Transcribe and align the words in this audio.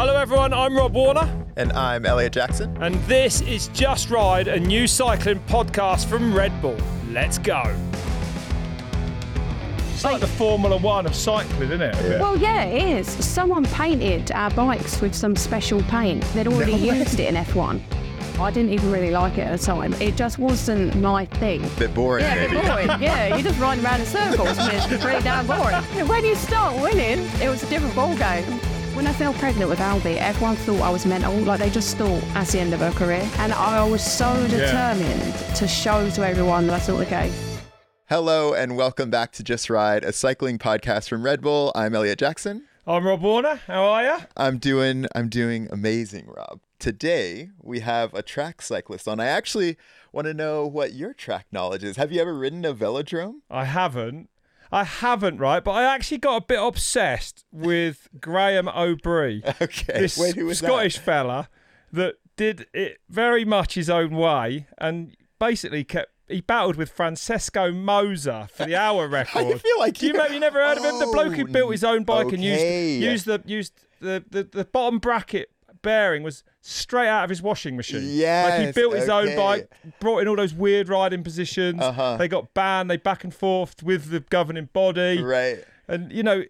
Hello, 0.00 0.16
everyone. 0.16 0.54
I'm 0.54 0.74
Rob 0.74 0.94
Warner, 0.94 1.28
And 1.56 1.72
I'm 1.74 2.06
Eliot 2.06 2.32
Jackson. 2.32 2.74
and 2.82 2.94
this 3.04 3.42
is 3.42 3.68
Just 3.68 4.08
Ride, 4.08 4.48
a 4.48 4.58
new 4.58 4.86
cycling 4.86 5.40
podcast 5.40 6.06
from 6.06 6.34
Red 6.34 6.58
Bull. 6.62 6.78
Let's 7.10 7.36
go. 7.36 7.62
It's 9.92 10.02
like 10.02 10.20
the 10.20 10.26
Formula 10.26 10.78
One 10.78 11.04
of 11.04 11.14
cycling, 11.14 11.70
isn't 11.70 11.82
it? 11.82 12.18
Well, 12.18 12.34
yeah, 12.38 12.64
it 12.64 12.98
is. 13.00 13.08
Someone 13.08 13.66
painted 13.66 14.32
our 14.32 14.50
bikes 14.52 15.02
with 15.02 15.14
some 15.14 15.36
special 15.36 15.82
paint. 15.82 16.22
They'd 16.32 16.46
already 16.46 16.72
used 16.72 17.20
it 17.20 17.28
in 17.28 17.34
F1. 17.34 17.82
I 18.40 18.50
didn't 18.50 18.70
even 18.72 18.90
really 18.90 19.10
like 19.10 19.36
it 19.36 19.42
at 19.42 19.58
the 19.60 19.62
time. 19.62 19.92
It 20.00 20.16
just 20.16 20.38
wasn't 20.38 20.96
my 20.96 21.26
thing. 21.26 21.60
Bit 21.78 21.92
boring, 21.92 22.24
Yeah, 22.24 22.36
maybe. 22.36 22.56
it's 22.56 22.66
boring. 22.68 22.88
Yeah, 23.02 23.36
you 23.36 23.42
just 23.42 23.60
ride 23.60 23.78
around 23.84 24.00
in 24.00 24.06
circles 24.06 24.56
and 24.56 24.72
it's 24.72 24.86
pretty 25.04 25.22
damn 25.22 25.46
boring. 25.46 25.76
When 26.08 26.24
you 26.24 26.34
start 26.36 26.80
winning, 26.80 27.18
it 27.42 27.50
was 27.50 27.62
a 27.62 27.66
different 27.68 27.94
ball 27.94 28.16
game. 28.16 28.58
When 29.00 29.06
I 29.06 29.14
fell 29.14 29.32
pregnant 29.32 29.70
with 29.70 29.78
Albie, 29.78 30.18
everyone 30.18 30.56
thought 30.56 30.82
I 30.82 30.90
was 30.90 31.06
mental. 31.06 31.34
Like 31.34 31.58
they 31.58 31.70
just 31.70 31.96
thought 31.96 32.20
that's 32.34 32.52
the 32.52 32.60
end 32.60 32.74
of 32.74 32.80
her 32.80 32.90
career. 32.90 33.26
And 33.38 33.50
I 33.50 33.82
was 33.82 34.04
so 34.04 34.46
determined 34.48 35.34
to 35.56 35.66
show 35.66 36.10
to 36.10 36.22
everyone 36.22 36.66
that 36.66 36.72
that's 36.74 36.88
not 36.88 36.98
the 36.98 37.06
case. 37.06 37.62
Hello 38.10 38.52
and 38.52 38.76
welcome 38.76 39.08
back 39.08 39.32
to 39.32 39.42
Just 39.42 39.70
Ride, 39.70 40.04
a 40.04 40.12
cycling 40.12 40.58
podcast 40.58 41.08
from 41.08 41.22
Red 41.22 41.40
Bull. 41.40 41.72
I'm 41.74 41.94
Eliot 41.94 42.18
Jackson. 42.18 42.66
I'm 42.86 43.06
Rob 43.06 43.22
Warner. 43.22 43.62
How 43.66 43.84
are 43.84 44.04
you? 44.04 44.18
I'm 44.36 44.58
doing 44.58 45.06
I'm 45.14 45.30
doing 45.30 45.68
amazing, 45.72 46.26
Rob. 46.26 46.60
Today 46.78 47.48
we 47.62 47.80
have 47.80 48.12
a 48.12 48.20
track 48.20 48.60
cyclist 48.60 49.08
on. 49.08 49.18
I 49.18 49.28
actually 49.28 49.78
want 50.12 50.26
to 50.26 50.34
know 50.34 50.66
what 50.66 50.92
your 50.92 51.14
track 51.14 51.46
knowledge 51.50 51.84
is. 51.84 51.96
Have 51.96 52.12
you 52.12 52.20
ever 52.20 52.36
ridden 52.36 52.66
a 52.66 52.74
velodrome? 52.74 53.36
I 53.50 53.64
haven't. 53.64 54.28
I 54.72 54.84
haven't, 54.84 55.38
right? 55.38 55.62
But 55.64 55.72
I 55.72 55.94
actually 55.94 56.18
got 56.18 56.42
a 56.42 56.44
bit 56.46 56.58
obsessed 56.60 57.44
with 57.52 58.08
Graham 58.20 58.66
Obree. 58.66 59.42
Okay. 59.62 60.00
this 60.00 60.16
Wait, 60.18 60.36
who 60.36 60.46
was 60.46 60.58
Scottish 60.58 60.98
fella 60.98 61.48
that 61.92 62.14
did 62.36 62.66
it 62.72 62.98
very 63.08 63.44
much 63.44 63.74
his 63.74 63.90
own 63.90 64.10
way 64.16 64.66
and 64.78 65.16
basically 65.38 65.84
kept 65.84 66.12
he 66.28 66.40
battled 66.40 66.76
with 66.76 66.90
Francesco 66.92 67.72
Moser 67.72 68.46
for 68.54 68.64
the 68.64 68.76
hour 68.76 69.08
record. 69.18 69.46
I 69.46 69.54
feel 69.58 69.78
like 69.80 70.00
you 70.00 70.08
you- 70.30 70.38
never 70.38 70.60
heard 70.64 70.78
of 70.78 70.84
him? 70.84 70.98
The 71.00 71.06
bloke 71.12 71.34
who 71.34 71.42
Oh, 71.42 71.52
built 71.52 71.72
his 71.72 71.82
own 71.82 72.04
bike 72.04 72.32
and 72.32 72.42
used 72.42 72.62
used 72.64 73.26
the 73.26 73.42
used 73.44 73.72
the, 74.00 74.24
the, 74.30 74.44
the 74.44 74.64
bottom 74.64 74.98
bracket 75.00 75.50
bearing 75.82 76.22
was 76.22 76.42
straight 76.60 77.08
out 77.08 77.24
of 77.24 77.30
his 77.30 77.42
washing 77.42 77.76
machine. 77.76 78.02
Yeah, 78.04 78.48
like 78.50 78.66
he 78.66 78.72
built 78.72 78.94
his 78.94 79.08
own 79.08 79.36
bike, 79.36 79.70
brought 79.98 80.18
in 80.18 80.28
all 80.28 80.36
those 80.36 80.54
weird 80.54 80.88
riding 80.88 81.22
positions. 81.22 81.80
Uh-huh. 81.80 82.16
They 82.16 82.28
got 82.28 82.54
banned. 82.54 82.90
They 82.90 82.96
back 82.96 83.24
and 83.24 83.34
forth 83.34 83.82
with 83.82 84.10
the 84.10 84.20
governing 84.20 84.68
body. 84.72 85.22
Right. 85.22 85.64
And 85.88 86.12
you 86.12 86.22
know, 86.22 86.44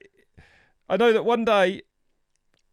I 0.88 0.96
know 0.96 1.12
that 1.12 1.24
one 1.24 1.44
day, 1.44 1.82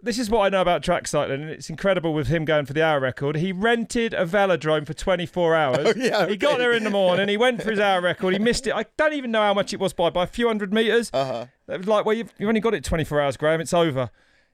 this 0.01 0.19
is 0.19 0.29
what 0.29 0.41
I 0.41 0.49
know 0.49 0.61
about 0.61 0.83
track 0.83 1.07
cycling, 1.07 1.41
and 1.41 1.49
it's 1.51 1.69
incredible 1.69 2.13
with 2.13 2.27
him 2.27 2.45
going 2.45 2.65
for 2.65 2.73
the 2.73 2.83
hour 2.83 2.99
record. 2.99 3.37
He 3.37 3.51
rented 3.51 4.13
a 4.13 4.25
velodrome 4.25 4.85
for 4.85 4.93
24 4.93 5.55
hours. 5.55 5.77
Oh, 5.87 5.93
yeah, 5.95 6.27
He 6.27 6.37
got 6.37 6.57
there 6.57 6.73
in 6.73 6.83
the 6.83 6.89
morning. 6.89 7.29
He 7.29 7.37
went 7.45 7.61
for 7.61 7.71
his 7.71 7.79
hour 7.79 8.01
record. 8.01 8.33
He 8.33 8.39
missed 8.39 8.67
it. 8.67 8.73
I 8.73 8.85
don't 8.97 9.13
even 9.13 9.31
know 9.31 9.41
how 9.41 9.53
much 9.53 9.73
it 9.73 9.79
was 9.79 9.93
by 9.93 10.09
by 10.09 10.23
a 10.23 10.27
few 10.27 10.47
hundred 10.47 10.73
meters. 10.73 11.09
Uh-huh. 11.13 11.45
It 11.67 11.77
was 11.77 11.87
like, 11.87 12.05
well, 12.05 12.15
you've, 12.15 12.33
you've 12.37 12.47
only 12.47 12.61
got 12.61 12.73
it 12.73 12.83
24 12.83 13.21
hours, 13.21 13.37
Graham. 13.37 13.61
It's 13.61 13.73
over. 13.73 14.09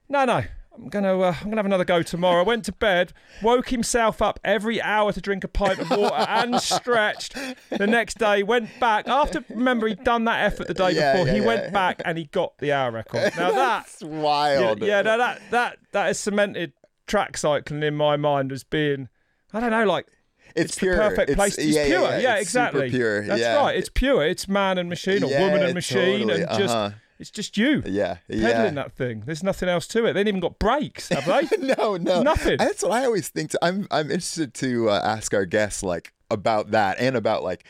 No, 0.09 0.25
no. 0.25 0.43
I'm 0.75 0.89
gonna, 0.89 1.19
uh, 1.19 1.35
I'm 1.39 1.45
gonna 1.45 1.57
have 1.57 1.65
another 1.65 1.85
go 1.85 2.01
tomorrow. 2.01 2.43
Went 2.43 2.65
to 2.65 2.71
bed, 2.71 3.13
woke 3.43 3.69
himself 3.69 4.21
up 4.21 4.39
every 4.43 4.81
hour 4.81 5.11
to 5.13 5.21
drink 5.21 5.43
a 5.43 5.47
pint 5.47 5.77
of 5.79 5.89
water, 5.91 6.15
and 6.27 6.59
stretched. 6.61 7.35
The 7.69 7.85
next 7.85 8.17
day, 8.17 8.41
went 8.43 8.69
back 8.79 9.07
after. 9.07 9.43
Remember, 9.49 9.87
he'd 9.87 10.03
done 10.03 10.25
that 10.25 10.43
effort 10.43 10.67
the 10.67 10.73
day 10.73 10.91
Yeah, 10.91 11.13
before. 11.13 11.27
yeah, 11.27 11.33
he 11.33 11.39
yeah. 11.41 11.45
went 11.45 11.73
back 11.73 12.01
and 12.03 12.17
he 12.17 12.25
got 12.25 12.57
the 12.57 12.71
hour 12.71 12.91
record. 12.91 13.33
Now 13.37 13.51
That's 13.55 14.01
yeah, 14.01 14.07
wild. 14.07 14.81
yeah, 14.81 15.01
no, 15.03 15.17
that 15.17 15.41
that 15.51 15.77
that 15.91 16.07
has 16.07 16.19
cemented 16.19 16.73
track 17.05 17.37
cycling 17.37 17.83
in 17.83 17.95
my 17.95 18.17
mind 18.17 18.51
as 18.51 18.63
being, 18.63 19.09
I 19.53 19.59
don't 19.59 19.69
know, 19.71 19.85
like 19.85 20.07
it's, 20.55 20.71
it's 20.71 20.79
pure. 20.79 20.95
the 20.95 21.01
perfect 21.01 21.33
place. 21.33 21.57
It's 21.57 21.75
yeah, 21.75 21.85
pure. 21.85 22.01
Yeah, 22.19 22.33
It's 22.35 22.43
exactly. 22.43 22.87
Super 22.89 22.97
pure. 22.97 23.27
That's 23.27 23.57
right. 23.57 23.75
It's 23.75 23.89
pure. 23.89 24.25
It's 24.25 24.47
man 24.47 24.77
and 24.79 24.89
machine 24.89 25.23
or 25.23 25.29
woman 25.29 25.61
and 25.63 25.73
machine, 25.75 26.27
totally. 26.27 26.41
and 26.43 26.57
just 26.59 26.73
Uh-huh. 26.75 26.95
It's 27.23 27.31
just 27.31 27.57
you 27.57 27.81
Yeah. 27.85 28.17
Yeah. 28.27 28.51
pedaling 28.51 28.75
that 28.75 28.91
thing. 28.91 29.23
There's 29.25 29.41
nothing 29.43 29.69
else 29.69 29.87
to 29.87 30.05
it. 30.05 30.13
They 30.13 30.19
ain't 30.19 30.27
even 30.27 30.41
got 30.41 30.59
brakes, 30.59 31.07
have 31.09 31.25
they? 31.25 31.57
no, 31.77 31.95
no, 31.97 32.21
Nothing. 32.21 32.57
That's 32.57 32.83
what 32.83 32.91
I 32.91 33.05
always 33.05 33.29
think. 33.29 33.53
I'm 33.61 33.87
I'm 33.91 34.11
interested 34.11 34.53
to 34.55 34.89
uh, 34.89 35.01
ask 35.03 35.33
our 35.33 35.45
guests 35.45 35.81
like 35.83 36.13
about 36.29 36.71
that 36.71 36.97
and 36.99 37.15
about 37.15 37.43
like 37.43 37.63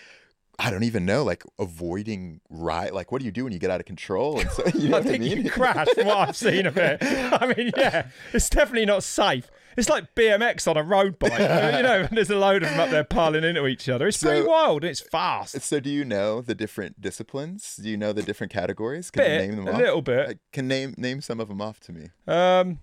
I 0.60 0.70
don't 0.72 0.84
even 0.84 1.06
know 1.06 1.24
like 1.24 1.44
avoiding 1.60 2.40
ride. 2.50 2.92
Like, 2.92 3.12
what 3.12 3.20
do 3.20 3.26
you 3.26 3.32
do 3.32 3.44
when 3.44 3.54
you 3.54 3.60
get 3.60 3.70
out 3.70 3.80
of 3.80 3.86
control? 3.86 4.40
And 4.40 4.50
so 4.52 4.64
you 4.76 4.90
know 4.90 4.98
I 4.98 5.02
what 5.02 5.14
I 5.16 5.18
mean? 5.20 5.44
you 5.46 5.50
crash 5.52 5.88
from 5.96 6.08
what 6.08 6.18
I've 6.18 6.36
seen 6.38 6.66
of 6.66 6.78
it. 6.78 6.98
I 7.02 7.54
mean, 7.56 7.72
yeah, 7.78 8.08
it's 8.34 8.50
definitely 8.50 8.86
not 8.86 9.04
safe. 9.04 9.50
It's 9.78 9.90
like 9.90 10.14
BMX 10.16 10.68
on 10.70 10.78
a 10.78 10.84
road 10.84 11.18
bike. 11.20 11.32
you 11.32 11.38
know, 11.84 12.08
there's 12.12 12.30
a 12.30 12.36
load 12.38 12.64
of 12.64 12.70
them 12.70 12.80
up 12.80 12.90
there 12.90 13.04
piling 13.04 13.44
into 13.44 13.66
each 13.68 13.90
other. 13.90 14.08
It's 14.08 14.22
pretty 14.22 14.42
So- 14.42 14.48
wild. 14.50 14.84
It's 14.84 15.02
fast. 15.02 15.60
so, 15.62 15.80
do 15.80 15.90
you 15.90 16.06
know 16.06 16.42
the 16.42 16.56
different 16.56 17.02
disciplines? 17.02 17.76
Do 17.82 17.90
you 17.90 17.98
know 17.98 18.14
the 18.14 18.24
different 18.24 18.52
categories? 18.54 19.10
Can 19.12 19.24
you 19.24 19.38
name 19.38 19.56
them 19.58 19.68
off? 19.68 19.74
a 19.74 19.76
off? 19.78 19.82
little 19.82 20.02
bit. 20.02 20.28
Like, 20.28 20.38
can 20.52 20.68
name 20.68 20.94
name 20.98 21.22
some 21.22 21.40
of 21.40 21.48
them 21.48 21.62
off 21.62 21.80
to 21.82 21.92
me. 21.92 22.10
Um, 22.28 22.80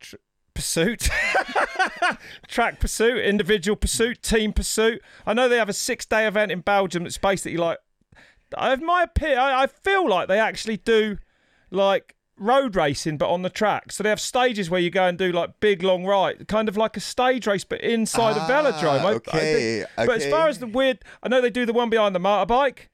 tr- 0.00 0.16
pursuit, 0.54 1.08
track 2.48 2.78
pursuit, 2.80 3.24
individual 3.24 3.76
pursuit, 3.76 4.22
team 4.22 4.52
pursuit. 4.52 5.00
I 5.26 5.34
know 5.34 5.48
they 5.48 5.56
have 5.58 5.68
a 5.68 5.72
six-day 5.74 6.26
event 6.26 6.52
in 6.52 6.60
Belgium 6.60 7.04
that's 7.04 7.18
basically 7.18 7.56
like. 7.56 7.78
I 8.56 8.68
have 8.70 8.82
my 8.82 9.04
opinion. 9.04 9.38
I 9.38 9.62
I 9.62 9.66
feel 9.66 10.06
like 10.08 10.28
they 10.28 10.38
actually 10.38 10.76
do 10.76 11.16
like 11.70 12.14
road 12.42 12.76
racing, 12.76 13.16
but 13.18 13.28
on 13.30 13.42
the 13.42 13.50
track. 13.50 13.92
So 13.92 14.02
they 14.02 14.08
have 14.08 14.20
stages 14.20 14.68
where 14.68 14.80
you 14.80 14.90
go 14.90 15.04
and 15.06 15.16
do 15.16 15.32
like 15.32 15.60
big 15.60 15.82
long 15.82 16.04
ride, 16.04 16.46
kind 16.48 16.68
of 16.68 16.76
like 16.76 16.96
a 16.96 17.00
stage 17.00 17.46
race, 17.46 17.64
but 17.64 17.80
inside 17.80 18.36
Ah, 18.36 18.46
a 18.46 18.50
velodrome. 18.50 19.00
I- 19.04 19.08
I 19.10 19.12
okay, 19.14 19.84
But 19.96 20.10
as 20.10 20.26
far 20.26 20.48
as 20.48 20.58
the 20.58 20.66
weird, 20.66 20.98
I 21.22 21.28
know 21.28 21.40
they 21.40 21.50
do 21.50 21.64
the 21.66 21.72
one 21.72 21.88
behind 21.90 22.14
the 22.14 22.20
motorbike. 22.20 22.88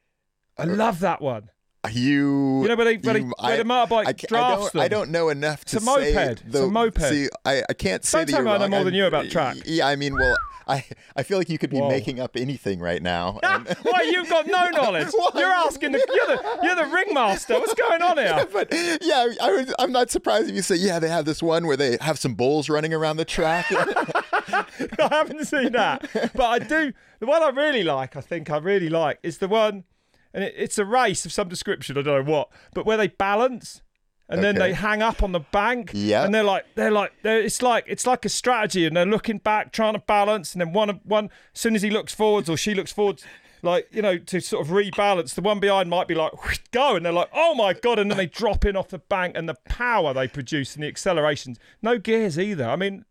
I 0.59 0.65
love 0.65 1.01
that 1.01 1.21
one. 1.23 1.51
You, 1.91 2.63
You 2.63 2.69
know 2.69 2.75
where 2.75 2.85
they- 2.85 2.97
where 2.97 3.15
they- 3.15 3.21
you- 3.21 3.33
where 3.41 3.57
the 3.57 3.63
motorbike 3.65 4.07
I, 4.07 4.13
ca- 4.13 4.27
I 4.27 4.27
drafts 4.29 4.65
don't, 4.65 4.73
them? 4.75 4.83
I 4.83 4.89
don't 4.89 5.11
know 5.11 5.29
enough 5.31 5.65
to 5.67 5.77
It's 5.77 5.83
a 5.83 5.87
moped. 5.87 6.03
say. 6.03 6.33
It's 6.33 6.43
a 6.43 6.47
the- 6.47 6.67
moped. 6.67 7.01
See, 7.03 7.29
I, 7.45 7.63
I 7.69 7.73
can't 7.73 8.05
say 8.05 8.19
Don't 8.19 8.27
that 8.27 8.33
tell 8.33 8.41
you're 8.41 8.45
me 8.45 8.51
I 8.51 8.57
know 8.59 8.63
wrong. 8.65 8.71
more 8.73 8.85
than 8.85 8.95
you 8.95 9.07
about 9.07 9.31
track. 9.31 9.57
Yeah, 9.65 9.87
I 9.87 9.97
mean, 9.97 10.15
well, 10.15 10.37
I 10.69 10.85
I 11.17 11.23
feel 11.23 11.39
like 11.39 11.49
you 11.49 11.59
could 11.59 11.71
be 11.71 11.79
Whoa. 11.81 11.89
making 11.89 12.21
up 12.21 12.37
anything 12.37 12.79
right 12.81 13.03
now. 13.03 13.41
and- 13.43 13.67
Why 13.83 14.03
you've 14.03 14.29
got 14.29 14.47
no 14.47 14.69
knowledge? 14.75 15.09
You're 15.35 15.47
asking 15.53 15.93
the 15.93 15.99
you're 15.99 16.37
the 16.37 16.59
you're 16.63 16.77
the 16.77 16.87
ringmaster. 16.95 17.55
What's 17.55 17.75
going 17.75 18.03
on 18.03 18.19
here? 18.19 18.47
but 18.53 18.69
yeah, 19.03 19.29
I 19.41 19.51
was, 19.53 19.75
I'm 19.79 19.93
not 19.93 20.11
surprised 20.11 20.49
if 20.49 20.55
you 20.55 20.63
say, 20.63 20.77
yeah, 20.77 20.99
they 20.99 21.09
have 21.09 21.25
this 21.25 21.43
one 21.43 21.67
where 21.67 21.77
they 21.77 21.97
have 22.01 22.19
some 22.19 22.35
bulls 22.35 22.69
running 22.69 22.93
around 22.93 23.17
the 23.17 23.25
track. 23.25 23.67
I 23.71 24.65
haven't 25.11 25.45
seen 25.47 25.73
that, 25.73 26.09
but 26.35 26.45
I 26.47 26.59
do. 26.59 26.93
The 27.21 27.27
one 27.27 27.43
I 27.43 27.49
really 27.49 27.83
like, 27.83 28.17
I 28.17 28.21
think 28.21 28.51
I 28.51 28.59
really 28.59 28.89
like, 28.89 29.19
is 29.23 29.39
the 29.39 29.49
one, 29.49 29.85
and 30.33 30.45
it, 30.45 30.55
it's 30.57 30.79
a 30.79 30.85
race 30.85 31.25
of 31.27 31.33
some 31.33 31.49
description. 31.49 31.99
I 31.99 32.03
don't 32.03 32.25
know 32.27 32.31
what, 32.33 32.49
but 32.75 32.87
where 32.87 32.97
they 32.97 33.09
balance. 33.09 33.83
And 34.31 34.45
then 34.45 34.57
they 34.57 34.75
hang 34.75 35.01
up 35.03 35.23
on 35.23 35.33
the 35.33 35.41
bank, 35.41 35.91
Yep. 35.95 36.27
and 36.27 36.35
they're 36.35 36.43
like, 36.45 36.67
they're 36.75 36.91
like, 36.91 37.13
they're, 37.23 37.41
it's 37.41 37.63
like, 37.63 37.85
it's 37.89 38.07
like 38.07 38.25
a 38.27 38.29
strategy, 38.29 38.85
and 38.87 38.95
they're 38.97 39.07
looking 39.07 39.39
back, 39.39 39.73
trying 39.73 39.95
to 39.95 40.01
balance, 40.01 40.53
and 40.53 40.61
then 40.61 40.73
one, 40.75 40.91
of 40.91 41.01
one, 41.05 41.31
as 41.55 41.61
soon 41.61 41.75
as 41.75 41.81
he 41.83 41.89
looks 41.89 42.13
forwards 42.15 42.51
or 42.51 42.57
she 42.59 42.75
looks 42.75 42.93
forwards, 42.93 43.25
like 43.63 43.89
you 43.91 44.03
know, 44.03 44.19
to 44.19 44.41
sort 44.41 44.65
of 44.67 44.71
rebalance, 44.73 45.35
the 45.35 45.41
one 45.41 45.61
behind 45.61 45.89
might 45.89 46.07
be 46.09 46.15
like, 46.15 46.33
go, 46.73 46.95
and 46.95 47.07
they're 47.07 47.13
like, 47.13 47.31
oh 47.33 47.55
my 47.55 47.73
god, 47.73 47.99
and 47.99 48.11
then 48.11 48.19
they 48.19 48.27
drop 48.27 48.65
in 48.67 48.77
off 48.77 48.89
the 48.89 48.99
bank, 48.99 49.35
and 49.35 49.49
the 49.49 49.57
power 49.65 50.13
they 50.13 50.29
produce 50.29 50.75
and 50.75 50.83
the 50.85 50.89
accelerations, 50.89 51.59
no 51.81 51.97
gears 51.99 52.39
either. 52.39 52.69
I 52.69 52.77
mean, 52.77 53.07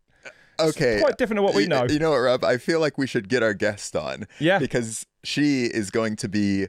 okay, 0.60 1.00
quite 1.00 1.18
different 1.18 1.38
to 1.38 1.42
what 1.42 1.54
we 1.54 1.62
You- 1.62 1.68
know. 1.68 1.86
You 1.88 1.98
know 1.98 2.10
what, 2.10 2.18
Rob? 2.18 2.44
I 2.44 2.56
feel 2.58 2.80
like 2.80 2.96
we 2.96 3.06
should 3.06 3.28
get 3.28 3.42
our 3.42 3.54
guest 3.54 3.96
on. 3.96 4.26
Yeah. 4.38 4.58
because 4.58 5.04
she 5.24 5.64
is 5.64 5.90
going 5.90 6.16
to 6.16 6.28
be. 6.28 6.68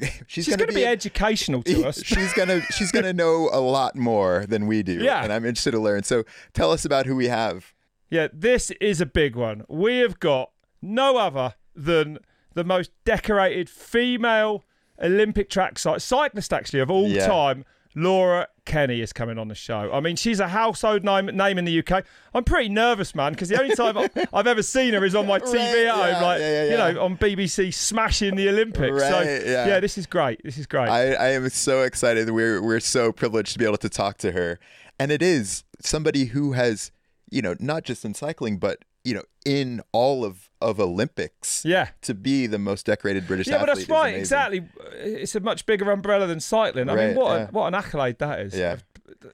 She's, 0.26 0.44
She's 0.46 0.56
going 0.56 0.68
to 0.68 0.74
be, 0.74 0.84
educational 0.84 1.62
to 1.64 1.84
us. 1.88 2.02
she's 2.04 2.32
gonna 2.32 2.60
she's 2.72 2.92
gonna 2.92 3.12
know 3.12 3.48
a 3.52 3.60
lot 3.60 3.96
more 3.96 4.44
than 4.48 4.66
we 4.66 4.82
do. 4.82 4.94
Yeah. 5.02 5.22
and 5.24 5.32
I'm 5.32 5.44
interested 5.44 5.72
to 5.72 5.80
learn. 5.80 6.02
So 6.02 6.24
tell 6.52 6.70
us 6.70 6.84
about 6.84 7.06
who 7.06 7.16
we 7.16 7.28
have. 7.28 7.72
Yeah, 8.10 8.28
this 8.32 8.70
is 8.80 9.00
a 9.00 9.06
big 9.06 9.34
one. 9.36 9.64
We 9.68 9.98
have 9.98 10.20
got 10.20 10.50
no 10.80 11.16
other 11.16 11.54
than 11.74 12.18
the 12.54 12.64
most 12.64 12.90
decorated 13.04 13.68
female 13.68 14.64
Olympic 15.02 15.50
track 15.50 15.78
cy- 15.78 15.98
cyclist, 15.98 16.52
actually, 16.52 16.80
of 16.80 16.90
all 16.90 17.08
Yeah. 17.08 17.26
time. 17.26 17.64
Laura 17.98 18.46
Kenny 18.66 19.00
is 19.00 19.12
coming 19.14 19.38
on 19.38 19.48
the 19.48 19.54
show. 19.54 19.90
I 19.90 20.00
mean, 20.00 20.16
she's 20.16 20.38
a 20.38 20.48
household 20.48 21.02
name, 21.02 21.26
name 21.26 21.56
in 21.56 21.64
the 21.64 21.78
UK. 21.78 22.04
I'm 22.34 22.44
pretty 22.44 22.68
nervous, 22.68 23.14
man, 23.14 23.32
because 23.32 23.48
the 23.48 23.58
only 23.58 23.74
time 23.74 23.96
I've 24.34 24.46
ever 24.46 24.62
seen 24.62 24.92
her 24.92 25.02
is 25.02 25.14
on 25.14 25.26
my 25.26 25.38
TV 25.38 25.54
Right, 25.54 25.86
at 25.86 25.94
home, 25.94 26.06
yeah, 26.08 26.20
like 26.20 26.40
yeah, 26.40 26.64
yeah, 26.64 26.70
you 26.70 26.94
know, 26.94 27.02
on 27.02 27.16
BBC, 27.16 27.72
smashing 27.72 28.36
the 28.36 28.50
Olympics. 28.50 29.00
so 29.00 29.10
Right, 29.10 29.46
yeah. 29.46 29.80
this 29.80 29.96
is 29.96 30.06
great. 30.06 30.42
This 30.44 30.58
is 30.58 30.66
great. 30.66 30.90
I, 30.90 31.14
I 31.14 31.28
am 31.28 31.48
so 31.48 31.82
excited. 31.82 32.28
We're 32.30 32.62
we're 32.62 32.80
so 32.80 33.12
privileged 33.12 33.54
to 33.54 33.58
be 33.58 33.64
able 33.64 33.78
to 33.78 33.88
talk 33.88 34.18
to 34.18 34.32
her, 34.32 34.60
and 34.98 35.10
it 35.10 35.22
is 35.22 35.64
somebody 35.80 36.26
who 36.26 36.52
has, 36.52 36.92
you 37.30 37.40
know, 37.40 37.56
not 37.58 37.82
just 37.84 38.04
in 38.04 38.12
cycling, 38.12 38.58
but 38.58 38.84
you 39.06 39.14
know, 39.14 39.22
in 39.44 39.80
all 39.92 40.24
of 40.24 40.50
of 40.60 40.80
Olympics. 40.80 41.62
yeah. 41.64 41.90
To 42.02 42.14
be 42.14 42.46
the 42.48 42.58
most 42.58 42.86
decorated 42.86 43.26
British 43.26 43.46
Yeah, 43.46 43.58
but 43.58 43.66
that's 43.66 43.88
right. 43.88 44.14
Exactly. 44.16 44.66
It's 44.94 45.34
a 45.36 45.40
much 45.40 45.64
bigger 45.64 45.90
umbrella 45.92 46.26
than 46.26 46.40
cycling. 46.40 46.88
I 46.90 46.94
mean, 46.96 47.06
Right, 47.08 47.16
what 47.16 47.30
yeah. 47.36 47.44
a, 47.44 47.46
what 47.52 47.66
an 47.68 47.74
accolade 47.74 48.18
that 48.18 48.40
is. 48.40 48.54
Yeah. 48.54 48.72
Of 48.72 48.84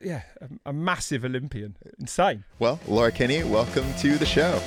yeah, 0.03 0.23
a, 0.41 0.71
a 0.71 0.73
massive 0.73 1.25
Olympian. 1.25 1.77
Insane. 1.99 2.45
Well, 2.59 2.81
Laura 2.87 3.11
Kenny, 3.13 3.45
welcome 3.45 3.87
to 4.01 4.19
the 4.19 4.27
show. 4.27 4.61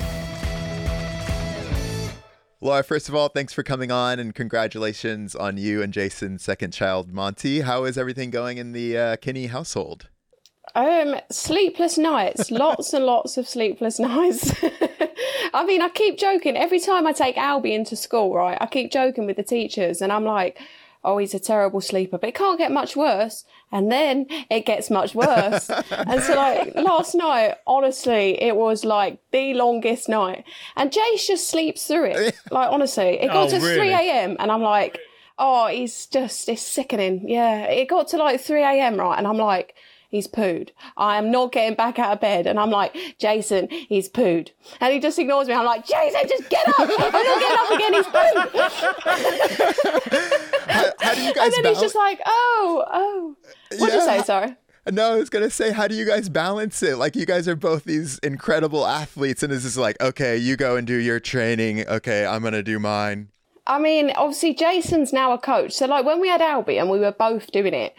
Laura, 2.62 2.81
first 2.84 3.07
of 3.10 3.13
all, 3.13 3.28
thanks 3.28 3.54
for 3.54 3.62
coming 3.62 3.92
on 3.92 4.18
and 4.18 4.34
congratulations 4.34 5.36
on 5.36 5.57
you 5.57 5.84
and 5.84 5.94
Jason's 5.94 6.42
second 6.42 6.72
child, 6.72 7.13
Monty. 7.13 7.62
How 7.62 7.84
is 7.84 7.96
everything 7.98 8.31
going 8.31 8.57
in 8.57 8.72
the 8.72 8.98
uh, 8.98 9.16
Kenny 9.18 9.48
household? 9.48 10.10
Um, 10.75 11.16
sleepless 11.31 11.98
nights, 11.98 12.51
lots 12.51 12.94
and 12.94 13.06
lots 13.06 13.38
of 13.38 13.48
sleepless 13.48 13.98
nights. 14.12 14.54
I 15.54 15.66
mean, 15.66 15.81
I 15.81 15.89
keep 15.89 16.18
joking 16.18 16.57
every 16.57 16.80
time 16.80 17.07
I 17.07 17.13
take 17.13 17.38
Albie 17.38 17.74
into 17.74 17.95
school, 17.95 18.33
right? 18.36 18.57
I 18.60 18.66
keep 18.66 18.92
joking 18.92 19.25
with 19.25 19.38
the 19.38 19.44
teachers, 19.44 20.01
and 20.01 20.12
I'm 20.12 20.25
like, 20.25 20.60
oh, 21.04 21.18
he's 21.19 21.33
a 21.33 21.39
terrible 21.39 21.80
sleeper, 21.81 22.18
but 22.18 22.27
it 22.30 22.36
can't 22.36 22.57
get 22.57 22.72
much 22.72 22.95
worse. 22.95 23.45
And 23.72 23.92
then 23.92 24.25
it 24.50 24.66
gets 24.66 24.89
much 24.89 25.13
worse. 25.16 25.69
and 25.92 26.22
so, 26.24 26.36
like, 26.36 26.74
last 26.75 27.13
night, 27.16 27.56
honestly, 27.68 28.42
it 28.42 28.56
was 28.56 28.83
like 28.83 29.19
the 29.31 29.54
longest 29.54 30.10
night. 30.10 30.44
And 30.75 30.92
Jace 30.92 31.28
just 31.28 31.48
sleeps 31.50 31.88
through 31.88 32.06
it. 32.06 32.36
Like, 32.51 32.71
honestly, 32.71 33.19
it 33.21 33.28
got 33.28 33.48
Oh, 33.48 33.50
to 33.51 33.57
really? 33.57 33.75
3 33.75 33.89
a.m. 33.94 34.36
and 34.39 34.51
I'm 34.51 34.62
like, 34.62 34.98
oh, 35.38 35.68
he's 35.68 36.06
just, 36.07 36.50
it's 36.50 36.62
sickening. 36.62 37.30
Yeah. 37.30 37.66
It 37.66 37.88
got 37.88 38.07
to 38.10 38.18
like 38.18 38.42
3 38.42 38.63
a.m., 38.63 38.98
right? 38.98 39.18
And 39.18 39.28
I'm 39.28 39.38
like, 39.38 39.75
he's 40.10 40.28
pooed. 40.28 40.69
I 40.98 41.18
am 41.18 41.31
not 41.31 41.52
getting 41.52 41.75
back 41.75 42.00
out 42.00 42.13
of 42.13 42.19
bed. 42.22 42.48
And 42.48 42.60
I'm 42.60 42.69
like, 42.69 42.96
Jason, 43.19 43.68
he's 43.69 44.10
pooed. 44.10 44.50
And 44.81 44.94
he 44.94 45.00
just 45.00 45.18
ignores 45.19 45.48
me. 45.48 45.54
I'm 45.54 45.66
like, 45.66 45.86
Jason, 45.86 46.22
just 46.28 46.50
get 46.50 46.68
up. 46.68 46.75
I'm 46.80 46.88
not 46.88 47.40
getting 47.40 47.57
up 47.60 47.72
again. 47.72 47.94
He's 47.94 48.06
pooed. 48.06 49.66
How, 50.68 50.92
how 51.00 51.13
do 51.16 51.22
you 51.22 51.34
guys 51.34 51.54
And 51.56 51.66
then 51.66 51.74
he's 51.74 51.81
just 51.81 51.96
like, 51.96 52.19
oh, 52.25 52.84
oh. 52.92 53.36
What'd 53.78 53.94
you 53.96 54.00
Yeah. 54.02 54.06
say? 54.19 54.24
Sorry. 54.24 54.56
no, 54.92 55.13
I 55.13 55.18
was 55.18 55.30
gonna 55.30 55.50
say, 55.50 55.72
how 55.72 55.88
do 55.88 55.96
you 55.96 56.06
guys 56.06 56.30
balance 56.30 56.84
it? 56.84 56.98
Like, 56.98 57.16
you 57.16 57.25
guys 57.25 57.48
are 57.48 57.56
both 57.56 57.86
these 57.86 58.19
incredible 58.19 58.86
athletes, 58.86 59.42
and 59.42 59.52
it's 59.52 59.63
just 59.63 59.78
like, 59.78 60.00
okay, 60.02 60.38
you 60.38 60.56
go 60.57 60.75
and 60.75 60.86
do 60.86 60.96
your 60.96 61.19
training. 61.19 61.88
Okay, 61.88 62.25
I'm 62.25 62.44
gonna 62.44 62.62
do 62.63 62.78
mine. 62.80 63.30
I 63.68 63.80
mean, 63.80 64.12
obviously, 64.16 64.54
Jason's 64.54 65.12
now 65.12 65.34
a 65.34 65.40
coach. 65.40 65.72
So, 65.74 65.88
like, 65.88 66.06
when 66.06 66.22
we 66.22 66.28
had 66.28 66.40
Albie 66.40 66.80
and 66.80 66.88
we 66.90 67.00
were 67.00 67.12
both 67.12 67.52
doing 67.52 67.74
it, 67.74 67.96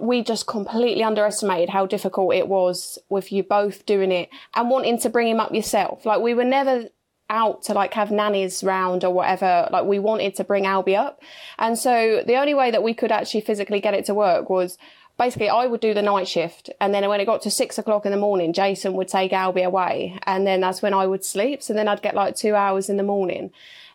we 0.00 0.22
just 0.22 0.46
completely 0.46 1.02
underestimated 1.02 1.70
how 1.70 1.86
difficult 1.86 2.34
it 2.34 2.48
was 2.48 2.98
with 3.08 3.32
you 3.32 3.42
both 3.42 3.86
doing 3.86 4.12
it 4.12 4.28
and 4.54 4.70
wanting 4.70 4.98
to 5.00 5.08
bring 5.08 5.28
him 5.28 5.40
up 5.40 5.54
yourself. 5.54 6.04
Like, 6.04 6.20
we 6.20 6.34
were 6.34 6.44
never 6.44 6.88
out 7.28 7.62
to 7.62 7.74
like 7.74 7.94
have 7.94 8.10
nannies 8.10 8.64
round 8.64 9.04
or 9.04 9.12
whatever. 9.12 9.68
Like, 9.70 9.84
we 9.84 9.98
wanted 9.98 10.34
to 10.36 10.44
bring 10.44 10.64
Albie 10.64 10.98
up. 10.98 11.22
And 11.58 11.78
so, 11.78 12.22
the 12.26 12.36
only 12.36 12.54
way 12.54 12.70
that 12.70 12.82
we 12.82 12.94
could 12.94 13.12
actually 13.12 13.40
physically 13.42 13.80
get 13.80 13.94
it 13.94 14.04
to 14.06 14.14
work 14.14 14.50
was 14.50 14.76
basically 15.20 15.50
I 15.50 15.66
would 15.66 15.80
do 15.80 15.92
the 15.92 16.00
night 16.00 16.26
shift. 16.26 16.70
And 16.80 16.94
then 16.94 17.06
when 17.06 17.20
it 17.20 17.26
got 17.26 17.42
to 17.42 17.50
six 17.50 17.76
o'clock 17.76 18.06
in 18.06 18.10
the 18.10 18.16
morning, 18.16 18.54
Jason 18.54 18.94
would 18.94 19.08
take 19.08 19.32
Albie 19.32 19.66
away. 19.66 20.18
And 20.24 20.46
then 20.46 20.62
that's 20.62 20.80
when 20.80 20.94
I 20.94 21.06
would 21.06 21.26
sleep. 21.26 21.62
So 21.62 21.74
then 21.74 21.88
I'd 21.88 22.00
get 22.00 22.14
like 22.14 22.36
two 22.36 22.54
hours 22.54 22.88
in 22.88 22.96
the 22.96 23.02
morning. 23.02 23.52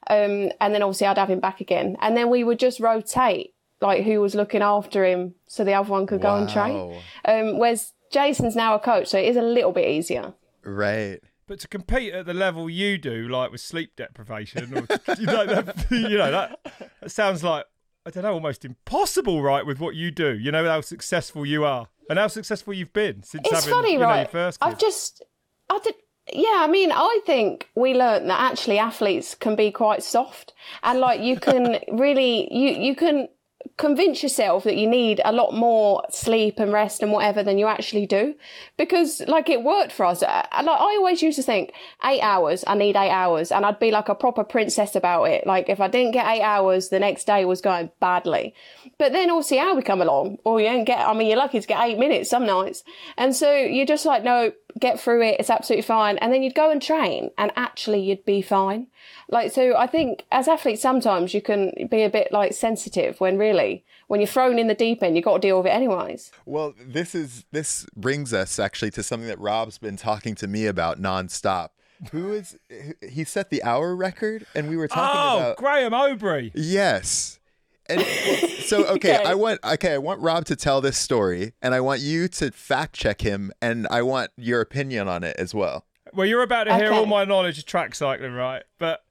Um, 0.07 0.51
and 0.61 0.71
then 0.71 0.83
obviously 0.83 1.07
I'd 1.07 1.17
have 1.17 1.31
him 1.31 1.39
back 1.39 1.61
again. 1.61 1.97
And 1.99 2.15
then 2.15 2.29
we 2.29 2.43
would 2.43 2.59
just 2.59 2.79
rotate, 2.79 3.54
like 3.81 4.03
who 4.03 4.21
was 4.21 4.35
looking 4.35 4.61
after 4.61 5.05
him 5.05 5.35
so 5.47 5.63
the 5.63 5.73
other 5.73 5.89
one 5.89 6.07
could 6.07 6.21
go 6.21 6.35
and 6.35 6.49
train. 6.49 6.75
Wow. 6.75 7.01
Um, 7.25 7.59
whereas 7.59 7.93
Jason's 8.11 8.55
now 8.55 8.75
a 8.75 8.79
coach, 8.79 9.07
so 9.07 9.17
it 9.17 9.25
is 9.25 9.37
a 9.37 9.41
little 9.41 9.71
bit 9.71 9.89
easier. 9.89 10.33
Right. 10.63 11.19
But 11.47 11.59
to 11.59 11.67
compete 11.67 12.13
at 12.13 12.25
the 12.25 12.33
level 12.33 12.69
you 12.69 12.97
do, 12.97 13.27
like 13.27 13.51
with 13.51 13.61
sleep 13.61 13.95
deprivation, 13.95 14.73
or 14.73 14.87
you 15.19 15.27
know, 15.27 15.45
that, 15.45 15.85
you 15.91 16.17
know 16.17 16.31
that, 16.31 16.59
that 17.01 17.11
sounds 17.11 17.43
like 17.43 17.65
I 18.05 18.11
don't 18.11 18.23
know, 18.23 18.33
almost 18.33 18.63
impossible, 18.65 19.41
right? 19.41 19.65
With 19.65 19.79
what 19.79 19.95
you 19.95 20.11
do, 20.11 20.37
you 20.37 20.51
know 20.51 20.63
how 20.65 20.81
successful 20.81 21.45
you 21.45 21.65
are 21.65 21.87
and 22.07 22.19
how 22.19 22.27
successful 22.27 22.73
you've 22.73 22.93
been 22.93 23.23
since 23.23 23.47
It's 23.47 23.65
having 23.65 23.73
funny, 23.73 23.93
you 23.93 23.99
know, 23.99 24.05
right? 24.05 24.19
your 24.19 24.27
first 24.27 24.59
I've 24.61 24.77
just, 24.77 25.23
I 25.71 25.79
did, 25.79 25.95
yeah, 26.31 26.57
I 26.57 26.67
mean, 26.67 26.91
I 26.91 27.19
think 27.25 27.69
we 27.75 27.95
learned 27.95 28.29
that 28.29 28.39
actually 28.39 28.77
athletes 28.77 29.33
can 29.33 29.55
be 29.55 29.71
quite 29.71 30.03
soft 30.03 30.53
and 30.83 30.99
like 30.99 31.21
you 31.21 31.39
can 31.39 31.79
really, 31.91 32.47
you, 32.53 32.69
you 32.69 32.95
can 32.95 33.27
convince 33.77 34.23
yourself 34.23 34.63
that 34.63 34.77
you 34.77 34.87
need 34.87 35.21
a 35.25 35.31
lot 35.31 35.53
more 35.53 36.03
sleep 36.09 36.59
and 36.59 36.71
rest 36.71 37.01
and 37.01 37.11
whatever 37.11 37.43
than 37.43 37.57
you 37.57 37.67
actually 37.67 38.05
do 38.05 38.35
because 38.77 39.21
like 39.27 39.49
it 39.49 39.63
worked 39.63 39.91
for 39.91 40.05
us. 40.05 40.23
Uh, 40.23 40.45
Like 40.53 40.79
I 40.79 40.95
always 40.97 41.21
used 41.21 41.37
to 41.37 41.43
think 41.43 41.73
eight 42.03 42.21
hours, 42.21 42.63
I 42.67 42.75
need 42.75 42.95
eight 42.95 43.11
hours 43.11 43.51
and 43.51 43.65
I'd 43.65 43.79
be 43.79 43.91
like 43.91 44.09
a 44.09 44.15
proper 44.15 44.43
princess 44.43 44.95
about 44.95 45.25
it. 45.25 45.45
Like 45.45 45.69
if 45.69 45.79
I 45.81 45.87
didn't 45.87 46.11
get 46.11 46.27
eight 46.27 46.41
hours, 46.41 46.89
the 46.89 46.99
next 46.99 47.25
day 47.25 47.45
was 47.45 47.61
going 47.61 47.91
badly. 47.99 48.53
But 48.97 49.11
then 49.11 49.29
obviously 49.29 49.61
we 49.75 49.81
come 49.81 50.01
along 50.01 50.37
or 50.43 50.61
you 50.61 50.67
don't 50.67 50.85
get, 50.85 50.99
I 50.99 51.13
mean, 51.13 51.27
you're 51.27 51.37
lucky 51.37 51.59
to 51.59 51.67
get 51.67 51.83
eight 51.83 51.99
minutes 51.99 52.29
some 52.29 52.45
nights. 52.45 52.83
And 53.17 53.35
so 53.35 53.51
you're 53.53 53.85
just 53.85 54.05
like, 54.05 54.23
no, 54.23 54.51
get 54.79 54.99
through 54.99 55.23
it. 55.23 55.37
It's 55.39 55.49
absolutely 55.49 55.83
fine. 55.83 56.17
And 56.17 56.33
then 56.33 56.43
you'd 56.43 56.55
go 56.55 56.69
and 56.69 56.81
train 56.81 57.31
and 57.37 57.51
actually 57.55 58.01
you'd 58.01 58.25
be 58.25 58.41
fine. 58.41 58.87
Like, 59.29 59.51
so 59.51 59.75
I 59.75 59.87
think 59.87 60.25
as 60.31 60.47
athletes, 60.47 60.81
sometimes 60.81 61.33
you 61.33 61.41
can 61.41 61.71
be 61.89 62.03
a 62.03 62.09
bit 62.09 62.31
like 62.31 62.53
sensitive 62.53 63.19
when 63.19 63.37
really, 63.37 63.85
when 64.07 64.19
you're 64.19 64.27
thrown 64.27 64.59
in 64.59 64.67
the 64.67 64.75
deep 64.75 65.01
end, 65.01 65.15
you've 65.15 65.25
got 65.25 65.41
to 65.41 65.47
deal 65.47 65.57
with 65.57 65.67
it 65.67 65.75
anyways. 65.75 66.31
Well, 66.45 66.73
this 66.79 67.15
is 67.15 67.45
this 67.51 67.85
brings 67.95 68.33
us 68.33 68.59
actually 68.59 68.91
to 68.91 69.03
something 69.03 69.27
that 69.27 69.39
Rob's 69.39 69.77
been 69.77 69.97
talking 69.97 70.35
to 70.35 70.47
me 70.47 70.65
about 70.65 71.01
nonstop. 71.01 71.69
Who 72.11 72.33
is 72.33 72.57
he 73.01 73.23
set 73.23 73.49
the 73.49 73.63
hour 73.63 73.95
record 73.95 74.45
and 74.53 74.69
we 74.69 74.75
were 74.75 74.89
talking 74.89 75.03
oh, 75.03 75.37
about 75.37 75.57
Graham 75.57 75.93
Obree. 75.93 76.51
Yes. 76.53 77.39
And 77.89 78.01
so 78.65 78.85
okay, 78.85 79.15
Okay. 79.17 79.23
I 79.25 79.35
want 79.35 79.59
okay, 79.63 79.93
I 79.93 79.97
want 79.97 80.21
Rob 80.21 80.45
to 80.45 80.55
tell 80.55 80.81
this 80.81 80.97
story 80.97 81.53
and 81.61 81.73
I 81.73 81.81
want 81.81 82.01
you 82.01 82.27
to 82.29 82.51
fact 82.51 82.93
check 82.95 83.21
him 83.21 83.51
and 83.61 83.87
I 83.89 84.01
want 84.01 84.31
your 84.37 84.61
opinion 84.61 85.07
on 85.07 85.23
it 85.23 85.35
as 85.37 85.53
well. 85.53 85.85
Well, 86.13 86.25
you're 86.25 86.43
about 86.43 86.65
to 86.65 86.75
hear 86.75 86.91
all 86.93 87.05
my 87.05 87.25
knowledge 87.25 87.57
of 87.59 87.65
track 87.65 87.93
cycling, 87.93 88.33
right? 88.33 88.63
But 88.77 89.03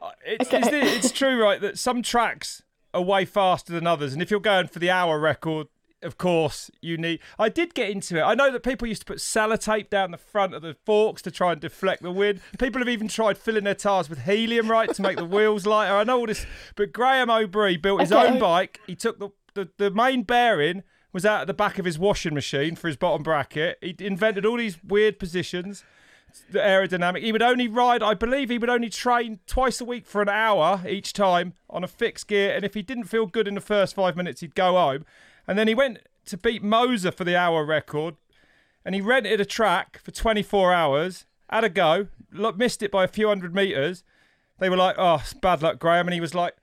uh, 0.00 0.10
it's, 0.24 0.50
it's, 0.52 0.66
Okay. 0.68 0.80
it's 0.96 1.12
true, 1.12 1.40
right, 1.42 1.60
that 1.60 1.78
some 1.78 2.02
tracks 2.02 2.62
are 2.94 3.02
way 3.02 3.24
faster 3.26 3.72
than 3.72 3.86
others. 3.86 4.12
And 4.14 4.22
if 4.22 4.30
you're 4.30 4.40
going 4.40 4.68
for 4.68 4.78
the 4.78 4.90
hour 4.90 5.18
record, 5.18 5.66
of 6.02 6.18
course, 6.18 6.70
you 6.80 6.96
need. 6.96 7.20
I 7.38 7.48
did 7.48 7.74
get 7.74 7.90
into 7.90 8.18
it. 8.18 8.22
I 8.22 8.34
know 8.34 8.50
that 8.52 8.62
people 8.62 8.86
used 8.86 9.02
to 9.02 9.06
put 9.06 9.18
sellotape 9.18 9.90
down 9.90 10.10
the 10.10 10.18
front 10.18 10.54
of 10.54 10.62
the 10.62 10.76
forks 10.84 11.22
to 11.22 11.30
try 11.30 11.52
and 11.52 11.60
deflect 11.60 12.02
the 12.02 12.10
wind. 12.10 12.40
People 12.58 12.80
have 12.80 12.88
even 12.88 13.08
tried 13.08 13.38
filling 13.38 13.64
their 13.64 13.74
tires 13.74 14.08
with 14.10 14.24
helium, 14.24 14.70
right, 14.70 14.92
to 14.94 15.02
make 15.02 15.16
the 15.16 15.24
wheels 15.24 15.66
lighter. 15.66 15.94
I 15.94 16.04
know 16.04 16.18
all 16.18 16.26
this. 16.26 16.46
But 16.74 16.92
Graham 16.92 17.28
Obree 17.28 17.80
built 17.80 18.00
his 18.00 18.12
Okay. 18.12 18.26
own 18.32 18.38
bike. 18.38 18.80
He 18.86 18.94
took 18.94 19.18
the, 19.18 19.30
the, 19.54 19.68
the 19.78 19.90
main 19.90 20.22
bearing 20.22 20.82
was 21.12 21.24
out 21.24 21.40
at 21.40 21.46
the 21.46 21.54
back 21.54 21.78
of 21.78 21.86
his 21.86 21.98
washing 21.98 22.34
machine 22.34 22.76
for 22.76 22.88
his 22.88 22.96
bottom 22.96 23.22
bracket. 23.22 23.78
He 23.80 23.96
invented 24.00 24.44
all 24.44 24.58
these 24.58 24.82
weird 24.84 25.18
positions 25.18 25.82
the 26.50 26.58
aerodynamic. 26.58 27.22
He 27.22 27.32
would 27.32 27.40
only 27.40 27.66
ride, 27.68 28.02
I 28.02 28.12
believe, 28.12 28.50
he 28.50 28.58
would 28.58 28.68
only 28.68 28.90
train 28.90 29.38
twice 29.46 29.80
a 29.80 29.84
week 29.86 30.06
for 30.06 30.20
an 30.20 30.28
hour 30.28 30.82
each 30.86 31.14
time 31.14 31.54
on 31.70 31.82
a 31.82 31.88
fixed 31.88 32.28
gear. 32.28 32.54
And 32.54 32.64
if 32.64 32.74
he 32.74 32.82
didn't 32.82 33.04
feel 33.04 33.24
good 33.26 33.48
in 33.48 33.54
the 33.54 33.60
first 33.62 33.94
five 33.94 34.16
minutes, 34.16 34.42
he'd 34.42 34.54
go 34.54 34.72
home. 34.74 35.06
And 35.46 35.58
then 35.58 35.68
he 35.68 35.74
went 35.74 35.98
to 36.26 36.36
beat 36.36 36.62
Moser 36.62 37.10
for 37.10 37.24
the 37.24 37.36
hour 37.36 37.64
record. 37.64 38.16
And 38.84 38.94
he 38.94 39.00
rented 39.00 39.40
a 39.40 39.44
track 39.44 40.00
for 40.04 40.12
24 40.12 40.72
hours, 40.72 41.26
had 41.50 41.64
a 41.64 41.68
go, 41.68 42.08
missed 42.30 42.82
it 42.82 42.90
by 42.90 43.04
a 43.04 43.08
few 43.08 43.28
hundred 43.28 43.54
meters. 43.54 44.04
They 44.58 44.70
were 44.70 44.76
like, 44.76 44.96
oh, 44.98 45.16
it's 45.16 45.34
bad 45.34 45.62
luck, 45.62 45.78
Graham. 45.78 46.06
And 46.06 46.14
he 46.14 46.20
was 46.20 46.34
like, 46.34 46.54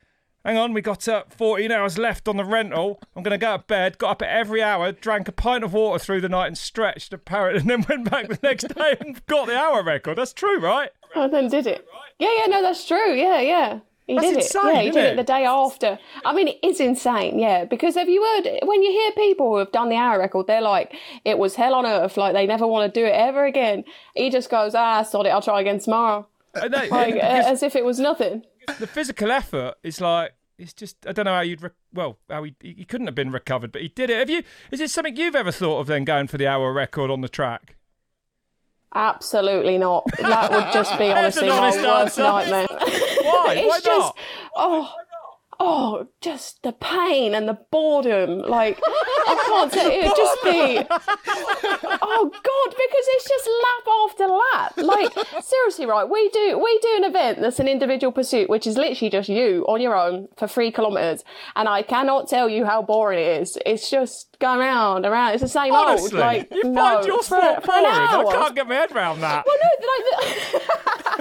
hang 0.45 0.57
on, 0.57 0.73
we 0.73 0.81
got 0.81 1.07
uh, 1.07 1.23
14 1.29 1.71
hours 1.71 1.97
left 1.97 2.27
on 2.27 2.37
the 2.37 2.45
rental. 2.45 2.99
I'm 3.15 3.23
going 3.23 3.31
to 3.31 3.37
go 3.37 3.57
to 3.57 3.63
bed. 3.63 3.97
Got 3.97 4.11
up 4.11 4.21
at 4.21 4.29
every 4.29 4.61
hour, 4.61 4.91
drank 4.91 5.27
a 5.27 5.31
pint 5.31 5.63
of 5.63 5.73
water 5.73 5.99
through 5.99 6.21
the 6.21 6.29
night 6.29 6.47
and 6.47 6.57
stretched 6.57 7.13
apparently, 7.13 7.61
and 7.61 7.69
then 7.69 7.85
went 7.89 8.09
back 8.09 8.27
the 8.27 8.39
next 8.41 8.73
day 8.75 8.95
and 8.99 9.25
got 9.25 9.47
the 9.47 9.57
hour 9.57 9.83
record. 9.83 10.17
That's 10.17 10.33
true, 10.33 10.59
right? 10.59 10.91
And 11.15 11.33
then 11.33 11.47
did 11.47 11.67
it. 11.67 11.85
Yeah, 12.19 12.33
yeah, 12.37 12.45
no, 12.47 12.61
that's 12.61 12.87
true. 12.87 13.13
Yeah, 13.13 13.39
yeah. 13.39 13.79
He 14.07 14.15
That's 14.15 14.27
did 14.27 14.35
insane, 14.37 14.65
it. 14.67 14.73
Yeah, 14.73 14.81
he 14.81 14.89
did 14.91 15.05
it? 15.05 15.13
it 15.13 15.15
the 15.17 15.23
day 15.23 15.45
after. 15.45 15.97
I 16.25 16.33
mean, 16.33 16.49
it 16.49 16.57
is 16.61 16.79
insane, 16.81 17.39
yeah. 17.39 17.63
Because 17.65 17.95
have 17.95 18.09
you 18.09 18.21
heard 18.23 18.59
when 18.63 18.83
you 18.83 18.91
hear 18.91 19.11
people 19.13 19.51
who 19.51 19.57
have 19.59 19.71
done 19.71 19.89
the 19.89 19.95
hour 19.95 20.19
record, 20.19 20.47
they're 20.47 20.61
like, 20.61 20.93
it 21.23 21.37
was 21.37 21.55
hell 21.55 21.73
on 21.73 21.85
earth, 21.85 22.17
like 22.17 22.33
they 22.33 22.45
never 22.45 22.67
want 22.67 22.93
to 22.93 22.99
do 22.99 23.05
it 23.05 23.11
ever 23.13 23.45
again. 23.45 23.83
He 24.15 24.29
just 24.29 24.49
goes, 24.49 24.75
ah, 24.75 25.03
sod 25.03 25.25
it, 25.25 25.29
I'll 25.29 25.41
try 25.41 25.61
again 25.61 25.79
tomorrow. 25.79 26.27
They- 26.53 26.89
Like, 26.89 27.13
because 27.13 27.45
as 27.45 27.63
if 27.63 27.75
it 27.75 27.85
was 27.85 27.99
nothing. 27.99 28.43
the 28.79 28.87
physical 28.87 29.31
effort 29.31 29.75
is 29.83 29.99
like 30.01 30.33
it's 30.59 30.73
just 30.73 30.97
I 31.07 31.11
don't 31.13 31.25
know 31.25 31.33
how 31.33 31.41
you'd 31.41 31.61
re- 31.63 31.69
well 31.93 32.19
how 32.29 32.43
he 32.43 32.55
he 32.61 32.85
couldn't 32.85 33.07
have 33.07 33.15
been 33.15 33.31
recovered, 33.31 33.71
but 33.71 33.81
he 33.81 33.87
did 33.87 34.09
it. 34.09 34.17
Have 34.19 34.29
you? 34.29 34.43
Is 34.71 34.79
it 34.79 34.91
something 34.91 35.15
you've 35.17 35.35
ever 35.35 35.51
thought 35.51 35.79
of 35.79 35.87
then 35.87 36.03
going 36.03 36.27
for 36.27 36.37
the 36.37 36.45
hour 36.47 36.71
record 36.71 37.09
on 37.09 37.21
the 37.21 37.29
track? 37.29 37.75
Absolutely 38.95 39.77
not. 39.77 40.05
That 40.19 40.51
would 40.51 40.71
just 40.73 40.97
be 40.97 41.05
honestly 41.11 41.49
an 41.49 41.55
my 41.55 41.71
worst 41.71 42.17
nightmare. 42.17 42.67
Why? 42.69 42.85
Why 43.23 43.53
it's 43.55 43.85
just, 43.85 44.13
oh, 44.55 44.91
oh, 45.59 46.07
just 46.21 46.61
the 46.63 46.71
pain 46.73 47.33
and 47.33 47.47
the 47.47 47.57
boredom. 47.71 48.39
Like, 48.39 48.79
I 48.83 49.43
can't 49.47 49.71
tell 49.71 49.89
it 49.89 50.03
would 50.03 50.15
just 50.15 50.43
be, 50.43 50.77
oh 52.01 52.29
God, 52.31 52.69
because 52.69 53.05
it's 53.09 53.27
just 53.27 53.49
lap 53.63 53.87
after 54.03 54.27
lap. 54.27 54.73
Like, 54.77 55.43
seriously, 55.43 55.85
right? 55.85 56.07
We 56.09 56.29
do, 56.29 56.59
we 56.63 56.79
do 56.79 56.93
an 56.97 57.03
event 57.05 57.41
that's 57.41 57.59
an 57.59 57.67
individual 57.67 58.11
pursuit, 58.11 58.49
which 58.49 58.67
is 58.67 58.77
literally 58.77 59.09
just 59.09 59.29
you 59.29 59.65
on 59.67 59.81
your 59.81 59.95
own 59.95 60.27
for 60.37 60.47
three 60.47 60.71
kilometres. 60.71 61.23
And 61.55 61.67
I 61.67 61.81
cannot 61.81 62.27
tell 62.27 62.49
you 62.49 62.65
how 62.65 62.81
boring 62.81 63.19
it 63.19 63.41
is. 63.41 63.57
It's 63.65 63.89
just 63.89 64.37
going 64.39 64.59
round, 64.59 65.05
around. 65.05 65.33
It's 65.33 65.41
the 65.43 65.47
same 65.47 65.73
Honestly, 65.73 66.19
old. 66.19 66.27
Like, 66.27 66.47
you 66.51 66.63
no, 66.63 66.81
find 66.81 67.07
your 67.07 67.23
sport 67.23 67.63
for 67.63 67.67
boring. 67.71 67.85
I 67.85 68.25
can't 68.31 68.55
get 68.55 68.67
my 68.67 68.75
head 68.75 68.91
around 68.91 69.21
that. 69.21 69.45
Well, 69.45 69.57
no, 69.61 69.69
like 69.87 70.03
the, 70.53 70.59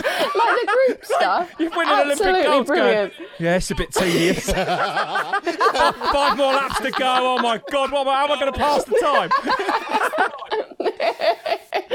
like 0.38 0.60
the 0.60 0.72
group 0.86 1.04
stuff. 1.04 1.50
You've 1.58 1.76
won 1.76 1.86
an 1.86 1.92
Olympic 1.92 2.12
absolutely 2.12 2.42
gold. 2.44 2.66
brilliant. 2.66 3.12
Going, 3.42 3.52
yeah, 3.52 3.56
it's 3.56 3.70
a 3.70 3.75
bit 3.75 3.92
tedious. 3.92 4.50
Five 4.52 6.37
more 6.37 6.52
laps 6.54 6.80
to 6.80 6.90
go. 6.92 7.37
Oh 7.38 7.38
my 7.42 7.61
God, 7.70 7.90
what, 7.92 8.06
how 8.06 8.25
am 8.25 8.32
I 8.32 8.40
going 8.40 8.52
to 8.52 8.58
pass 8.58 8.84
the 8.84 8.99
time? 9.00 9.30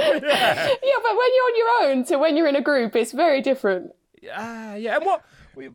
Yeah, 0.10 0.96
but 1.04 1.12
when 1.12 1.30
you're 1.36 1.44
on 1.46 1.58
your 1.58 1.68
own 1.92 2.06
to 2.06 2.18
when 2.18 2.38
you're 2.38 2.48
in 2.48 2.56
a 2.56 2.62
group, 2.62 2.96
it's 2.96 3.12
very 3.12 3.42
different. 3.42 3.92
Ah, 4.34 4.76
yeah. 4.76 4.96
And 4.96 5.06
what? 5.06 5.24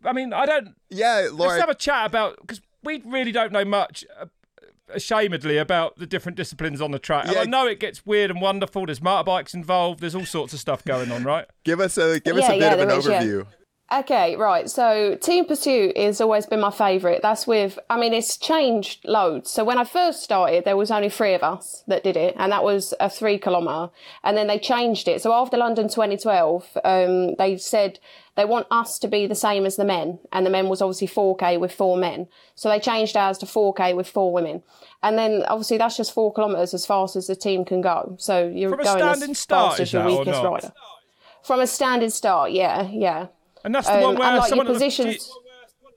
I 0.05 0.13
mean, 0.13 0.33
I 0.33 0.47
don't. 0.47 0.75
Yeah, 0.91 1.29
Let's 1.33 1.61
have 1.61 1.69
a 1.69 1.75
chat 1.75 2.07
about 2.07 2.39
because 2.41 2.61
we 2.83 3.03
really 3.05 3.33
don't 3.33 3.53
know 3.53 3.65
much. 3.65 4.05
Uh, 4.19 4.27
Ashamedly 4.95 5.61
about 5.61 5.97
the 5.99 6.07
different 6.07 6.37
disciplines 6.37 6.81
on 6.81 6.91
the 6.91 6.99
track. 6.99 7.27
Yeah. 7.31 7.41
I 7.41 7.45
know 7.45 7.67
it 7.67 7.81
gets 7.81 8.05
weird 8.05 8.31
and 8.31 8.41
wonderful. 8.41 8.87
There's 8.87 9.01
motorbikes 9.01 9.55
involved. 9.55 10.01
There's 10.01 10.15
all 10.15 10.27
sorts 10.27 10.53
of 10.53 10.61
stuff 10.61 10.85
going 10.85 11.11
on, 11.11 11.25
right? 11.25 11.47
give 11.65 11.81
us 11.81 11.97
a 11.99 12.21
give 12.21 12.37
us 12.37 12.43
Yeah, 12.43 12.49
a 12.49 12.53
bit 12.53 12.61
yeah, 12.61 12.73
of 12.75 12.81
an 12.81 12.89
there 12.89 12.99
is, 12.99 13.07
yeah. 13.07 13.23
overview. 13.23 13.47
Okay, 13.93 14.37
right. 14.37 14.71
So 14.71 15.17
Team 15.17 15.45
Pursuit 15.45 15.99
has 15.99 16.21
always 16.21 16.47
been 16.47 16.61
my 16.61 16.71
favourite. 16.71 17.21
That's 17.21 17.47
with, 17.47 17.79
I 17.91 18.01
mean, 18.01 18.15
it's 18.15 18.39
changed 18.39 19.05
loads. 19.05 19.51
So 19.51 19.65
when 19.65 19.77
I 19.77 19.85
first 19.85 20.23
started, 20.23 20.65
there 20.65 20.79
was 20.79 20.91
only 20.91 21.11
three 21.11 21.35
of 21.35 21.43
us 21.43 21.85
that 21.89 22.03
did 22.03 22.17
it, 22.17 22.35
and 22.39 22.51
that 22.53 22.65
was 22.65 22.95
a 23.01 23.11
three 23.11 23.37
kilometre. 23.39 23.93
And 24.25 24.35
then 24.35 24.47
they 24.47 24.59
changed 24.59 25.09
it. 25.09 25.21
So 25.21 25.35
after 25.35 25.59
London 25.59 25.89
2012, 25.89 26.79
um, 26.85 27.35
they 27.35 27.59
said 27.59 27.99
they 28.35 28.47
want 28.47 28.67
us 28.71 28.99
to 29.01 29.09
be 29.09 29.27
the 29.27 29.35
same 29.35 29.67
as 29.67 29.77
the 29.77 29.85
men, 29.85 30.21
and 30.33 30.47
the 30.47 30.51
men 30.51 30.71
was 30.71 30.81
obviously 30.81 31.09
4k 31.09 31.61
with 31.61 31.73
four 31.73 31.99
men. 31.99 32.29
So 32.55 32.71
they 32.71 32.81
changed 32.81 33.15
ours 33.15 33.37
to 33.39 33.47
4k 33.47 33.95
with 33.95 34.09
four 34.09 34.33
women. 34.33 34.63
And 35.03 35.19
then 35.19 35.45
obviously 35.49 35.77
that's 35.77 35.99
just 35.99 36.15
four 36.15 36.33
kilometres 36.33 36.73
as 36.73 36.87
fast 36.87 37.15
as 37.15 37.27
the 37.27 37.37
team 37.37 37.67
can 37.67 37.83
go. 37.83 38.17
So 38.19 38.49
you're 38.49 38.71
From 38.71 38.81
a 38.81 38.85
going 38.85 38.99
standing 38.99 39.31
as 39.33 39.39
start, 39.39 39.71
fast 39.73 39.81
as 39.81 39.93
your 39.93 40.07
weakest 40.07 40.43
rider. 40.43 40.73
From 41.43 41.61
a 41.61 41.67
standing 41.67 42.11
start, 42.11 42.53
yeah, 42.53 42.89
yeah. 42.91 43.27
And 43.65 43.75
that's 43.75 43.87
the 43.87 43.95
Um, 43.97 44.03
one 44.03 44.17
where 44.17 44.29
and 44.29 44.39
like 44.39 44.49
someone 44.49 44.67
the- 44.67 44.73
positions. 44.73 45.31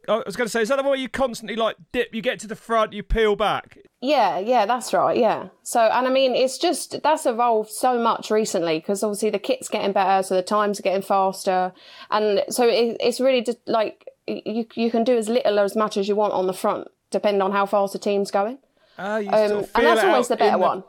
I 0.08 0.22
was 0.24 0.36
going 0.36 0.46
to 0.46 0.52
say, 0.52 0.62
is 0.62 0.70
that 0.70 0.76
the 0.76 0.84
one 0.84 0.92
where 0.92 1.00
you 1.00 1.10
constantly 1.10 1.56
like 1.56 1.78
dip? 1.92 2.14
You 2.14 2.22
get 2.22 2.40
to 2.42 2.48
the 2.48 2.56
front, 2.56 2.94
you 2.94 3.02
peel 3.02 3.36
back. 3.36 3.80
Yeah, 4.02 4.38
yeah, 4.38 4.68
that's 4.68 4.94
right. 4.94 5.18
Yeah. 5.18 5.48
So, 5.64 5.80
and 5.82 6.06
I 6.06 6.12
mean, 6.12 6.36
it's 6.36 6.60
just 6.60 7.02
that's 7.02 7.26
evolved 7.26 7.72
so 7.72 7.98
much 7.98 8.30
recently 8.30 8.78
because 8.78 9.02
obviously 9.04 9.32
the 9.32 9.40
kit's 9.40 9.68
getting 9.68 9.94
better, 9.94 10.22
so 10.22 10.36
the 10.36 10.44
times 10.44 10.80
are 10.80 10.84
getting 10.84 11.02
faster, 11.02 11.74
and 12.12 12.44
so 12.50 12.68
it, 12.68 12.98
it's 13.00 13.20
really 13.20 13.42
just 13.42 13.58
like 13.66 14.08
you 14.28 14.68
you 14.76 14.92
can 14.92 15.04
do 15.04 15.18
as 15.18 15.28
little 15.28 15.58
or 15.60 15.64
as 15.64 15.76
much 15.76 15.98
as 15.98 16.08
you 16.08 16.16
want 16.16 16.34
on 16.34 16.46
the 16.46 16.54
front, 16.54 16.88
depending 17.10 17.42
on 17.42 17.52
how 17.52 17.66
fast 17.66 17.94
the 17.94 18.00
team's 18.00 18.30
going. 18.30 18.60
You 19.00 19.04
Um, 19.04 19.24
sort 19.24 19.52
of 19.52 19.72
and 19.74 19.86
that's 19.88 20.04
always 20.04 20.28
the 20.28 20.38
better 20.38 20.54
in 20.58 20.62
one. 20.62 20.84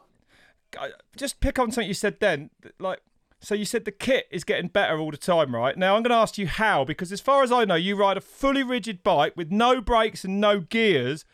Just 1.16 1.40
pick 1.40 1.58
on 1.58 1.70
something 1.70 1.88
you 1.88 1.94
said 1.94 2.20
then, 2.20 2.50
like. 2.78 3.00
So 3.40 3.54
you 3.54 3.64
said 3.64 3.84
the 3.84 3.92
kit 3.92 4.26
is 4.30 4.44
getting 4.44 4.68
better 4.68 4.98
all 4.98 5.10
the 5.10 5.16
time, 5.16 5.54
right? 5.54 5.76
Now 5.76 5.96
I'm 5.96 6.02
going 6.02 6.10
to 6.10 6.16
ask 6.16 6.38
you 6.38 6.46
how, 6.46 6.84
because 6.84 7.12
as 7.12 7.20
far 7.20 7.42
as 7.42 7.52
I 7.52 7.64
know, 7.64 7.74
you 7.74 7.94
ride 7.96 8.16
a 8.16 8.22
fully 8.22 8.62
rigid 8.62 9.02
bike 9.02 9.34
with 9.36 9.50
no 9.50 9.80
brakes 9.80 10.24
and 10.24 10.40
no 10.40 10.60
gears. 10.60 11.24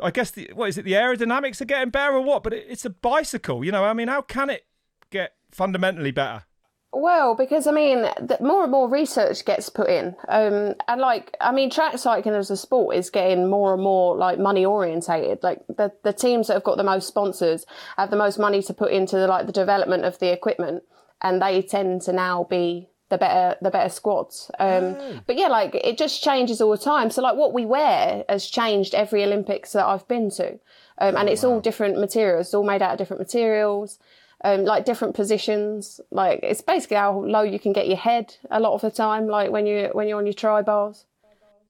I 0.00 0.10
guess 0.10 0.30
the 0.30 0.50
what 0.54 0.68
is 0.68 0.78
it? 0.78 0.84
The 0.84 0.92
aerodynamics 0.92 1.60
are 1.60 1.66
getting 1.66 1.90
better 1.90 2.14
or 2.14 2.20
what? 2.20 2.42
But 2.42 2.52
it, 2.52 2.66
it's 2.68 2.84
a 2.84 2.90
bicycle, 2.90 3.64
you 3.64 3.72
know. 3.72 3.84
I 3.84 3.94
mean, 3.94 4.08
how 4.08 4.22
can 4.22 4.50
it 4.50 4.66
get 5.10 5.34
fundamentally 5.50 6.10
better? 6.10 6.44
Well, 6.92 7.34
because 7.34 7.66
I 7.66 7.72
mean, 7.72 8.06
th- 8.26 8.40
more 8.40 8.62
and 8.62 8.72
more 8.72 8.88
research 8.88 9.44
gets 9.44 9.68
put 9.68 9.88
in, 9.88 10.16
um, 10.28 10.74
and 10.88 11.00
like 11.00 11.36
I 11.40 11.52
mean, 11.52 11.68
track 11.70 11.98
cycling 11.98 12.34
as 12.34 12.50
a 12.50 12.56
sport 12.56 12.96
is 12.96 13.10
getting 13.10 13.48
more 13.48 13.74
and 13.74 13.82
more 13.82 14.16
like 14.16 14.38
money 14.38 14.64
orientated. 14.64 15.42
Like 15.42 15.60
the 15.68 15.92
the 16.04 16.12
teams 16.12 16.46
that 16.46 16.54
have 16.54 16.64
got 16.64 16.76
the 16.76 16.84
most 16.84 17.06
sponsors 17.06 17.66
have 17.96 18.10
the 18.10 18.16
most 18.16 18.38
money 18.38 18.62
to 18.62 18.74
put 18.74 18.92
into 18.92 19.16
the, 19.16 19.26
like 19.26 19.46
the 19.46 19.52
development 19.52 20.04
of 20.04 20.18
the 20.18 20.32
equipment, 20.32 20.84
and 21.22 21.40
they 21.40 21.62
tend 21.62 22.02
to 22.02 22.12
now 22.12 22.44
be 22.44 22.88
the 23.08 23.18
better 23.18 23.56
the 23.62 23.70
better 23.70 23.88
squads. 23.88 24.50
Um, 24.58 25.22
But 25.26 25.36
yeah, 25.36 25.48
like 25.48 25.74
it 25.74 25.96
just 25.96 26.22
changes 26.22 26.60
all 26.60 26.70
the 26.70 26.78
time. 26.78 27.10
So 27.10 27.22
like 27.22 27.36
what 27.36 27.52
we 27.52 27.64
wear 27.64 28.24
has 28.28 28.46
changed 28.46 28.94
every 28.94 29.22
Olympics 29.24 29.72
that 29.72 29.86
I've 29.86 30.06
been 30.08 30.30
to, 30.30 30.58
um, 30.98 31.16
and 31.16 31.28
it's 31.28 31.44
all 31.44 31.60
different 31.60 31.98
materials. 31.98 32.48
It's 32.48 32.54
all 32.54 32.64
made 32.64 32.82
out 32.82 32.92
of 32.92 32.98
different 32.98 33.20
materials 33.20 33.98
um, 34.44 34.64
like 34.64 34.84
different 34.84 35.14
positions. 35.14 36.00
Like 36.10 36.40
it's 36.42 36.60
basically 36.60 36.96
how 36.96 37.24
low 37.24 37.42
you 37.42 37.58
can 37.58 37.72
get 37.72 37.88
your 37.88 37.96
head 37.96 38.36
a 38.50 38.60
lot 38.60 38.74
of 38.74 38.80
the 38.80 38.90
time. 38.90 39.26
Like 39.26 39.50
when 39.50 39.66
you 39.66 39.90
when 39.92 40.08
you're 40.08 40.18
on 40.18 40.26
your 40.26 40.34
tri 40.34 40.62
bars. 40.62 41.06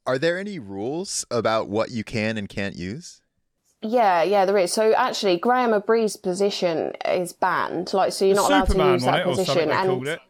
Are 0.07 0.19
there 0.19 0.39
any 0.39 0.61
rules 0.61 1.25
about 1.33 1.69
what 1.69 1.91
you 1.91 2.05
can 2.05 2.39
and 2.39 2.49
can't 2.49 2.77
use? 2.77 3.23
Yeah, 3.89 4.23
yeah, 4.23 4.45
there 4.45 4.59
is. 4.59 4.73
So 4.73 4.93
actually, 4.93 5.39
Graham 5.39 5.71
Obree's 5.71 6.17
position 6.17 6.93
is 7.05 7.33
banned. 7.33 7.93
Like, 7.93 8.13
so 8.13 8.25
you're 8.25 8.37
not 8.37 8.51
allowed 8.51 8.69
Superman 8.69 8.87
to 8.87 8.93
use 8.95 9.05
that 9.05 9.21
it, 9.21 9.27
or 9.27 9.35
something 9.35 9.45
position. 9.45 9.69
they 9.69 9.75
And 9.75 9.89
called 9.89 10.09
it. 10.09 10.21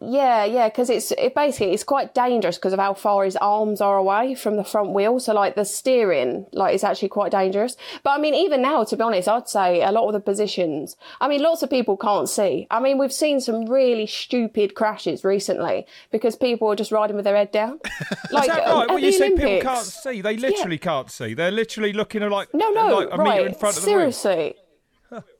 Yeah, 0.00 0.44
yeah, 0.44 0.68
because 0.68 0.90
it's 0.90 1.10
it 1.12 1.34
basically 1.34 1.72
it's 1.72 1.82
quite 1.82 2.14
dangerous 2.14 2.56
because 2.56 2.72
of 2.72 2.78
how 2.78 2.94
far 2.94 3.24
his 3.24 3.34
arms 3.36 3.80
are 3.80 3.96
away 3.96 4.36
from 4.36 4.56
the 4.56 4.62
front 4.62 4.90
wheel. 4.90 5.18
So 5.18 5.34
like 5.34 5.56
the 5.56 5.64
steering, 5.64 6.46
like 6.52 6.74
is 6.74 6.84
actually 6.84 7.08
quite 7.08 7.32
dangerous. 7.32 7.76
But 8.04 8.10
I 8.10 8.18
mean, 8.18 8.34
even 8.34 8.62
now, 8.62 8.84
to 8.84 8.96
be 8.96 9.02
honest, 9.02 9.28
I'd 9.28 9.48
say 9.48 9.82
a 9.82 9.90
lot 9.90 10.06
of 10.06 10.12
the 10.12 10.20
positions. 10.20 10.96
I 11.20 11.26
mean, 11.26 11.42
lots 11.42 11.64
of 11.64 11.70
people 11.70 11.96
can't 11.96 12.28
see. 12.28 12.68
I 12.70 12.78
mean, 12.78 12.98
we've 12.98 13.12
seen 13.12 13.40
some 13.40 13.66
really 13.66 14.06
stupid 14.06 14.76
crashes 14.76 15.24
recently 15.24 15.84
because 16.12 16.36
people 16.36 16.68
are 16.68 16.76
just 16.76 16.92
riding 16.92 17.16
with 17.16 17.24
their 17.24 17.36
head 17.36 17.52
down. 17.52 17.80
Like 18.30 18.48
Is 18.48 18.54
that 18.56 18.68
um, 18.68 18.78
right? 18.80 18.90
When 18.90 19.02
you 19.02 19.12
say 19.12 19.30
people 19.30 19.60
can't 19.60 19.86
see, 19.86 20.20
they 20.20 20.36
literally 20.36 20.76
can't 20.76 21.10
see. 21.10 21.34
They're 21.34 21.50
literally 21.50 21.92
looking 21.94 22.22
at 22.22 22.30
like 22.30 22.52
No, 22.52 22.70
no, 22.70 22.98
like 22.98 23.08
a 23.10 23.16
right. 23.16 23.36
meter 23.38 23.48
in 23.48 23.54
front 23.54 23.76
of 23.78 23.84
the 23.84 23.88
ring. 23.90 24.12
Seriously. 24.12 24.54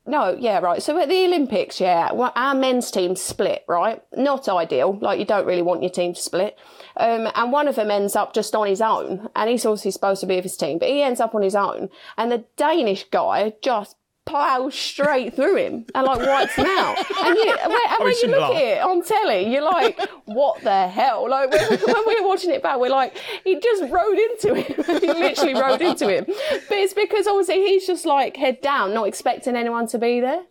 No, 0.07 0.35
yeah, 0.39 0.61
right. 0.61 0.83
So 0.83 0.99
at 0.99 1.11
the 1.11 1.25
Olympics, 1.25 1.81
yeah, 1.81 2.13
well, 2.13 2.33
our 2.35 2.55
men's 2.55 2.91
team 2.91 3.15
split, 3.15 3.65
right? 3.69 4.03
Not 4.17 4.49
ideal. 4.49 4.99
Like 4.99 5.19
you 5.19 5.27
don't 5.27 5.47
really 5.47 5.61
want 5.61 5.83
your 5.83 5.91
team 5.91 6.15
to 6.15 6.21
split. 6.21 6.59
Um, 6.97 7.29
and 7.35 7.53
one 7.53 7.69
of 7.69 7.77
them 7.77 7.91
ends 7.91 8.17
up 8.17 8.33
just 8.33 8.55
on 8.55 8.67
his 8.67 8.81
own, 8.81 9.29
and 9.37 9.51
he's 9.51 9.67
obviously 9.67 9.91
supposed 9.91 10.21
to 10.23 10.27
be 10.27 10.37
with 10.37 10.45
his 10.45 10.57
team, 10.57 10.79
but 10.79 10.89
he 10.89 11.03
ends 11.03 11.21
up 11.21 11.35
on 11.35 11.43
his 11.43 11.55
own, 11.55 11.91
and 12.17 12.33
the 12.33 12.45
Danish 12.57 13.05
guy 13.11 13.53
just 13.63 13.97
plows 14.29 14.75
straight 14.75 15.35
through 15.35 15.57
him 15.57 15.85
and 15.95 16.07
like 16.07 16.19
wipes 16.21 16.55
him 16.55 16.67
out. 16.67 16.99
And, 16.99 17.37
you, 17.37 17.57
and 17.63 17.73
when, 18.01 18.15
you 18.23 18.29
look 18.29 18.41
laugh. 18.41 18.53
at 18.55 18.63
it 18.63 18.83
on 18.83 19.03
telly, 19.05 19.53
you're 19.53 19.63
like, 19.63 19.99
what 20.27 20.61
the 20.63 20.89
hell? 20.89 21.29
Like 21.29 21.51
when, 21.51 21.79
when 21.87 22.07
we 22.07 22.21
were 22.21 22.29
watching 22.29 22.51
it 22.51 22.63
back, 22.63 22.79
we're 22.79 22.91
like, 22.91 23.17
he 23.45 23.59
just 23.59 23.91
rode 23.91 24.19
into 24.19 24.55
him. 24.55 24.85
he 25.01 25.07
literally 25.09 25.55
rode 25.55 25.81
into 25.83 26.09
him. 26.09 26.25
But 26.27 26.79
it's 26.79 26.95
because 26.95 27.27
obviously 27.27 27.57
he's 27.67 27.87
just 27.87 28.05
like 28.07 28.37
head 28.37 28.61
down, 28.61 28.95
not 28.95 29.09
expecting 29.09 29.57
anyone 29.57 29.87
to 29.89 29.99
be 29.99 30.21
there. 30.21 30.43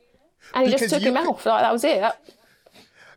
And 0.53 0.65
he 0.67 0.73
Because 0.73 0.89
just 0.89 0.93
took 0.95 1.03
him 1.03 1.15
could- 1.15 1.27
off. 1.27 1.45
Like 1.45 1.61
that 1.63 1.71
was 1.71 1.83
it. 1.83 1.99
That- 2.01 2.19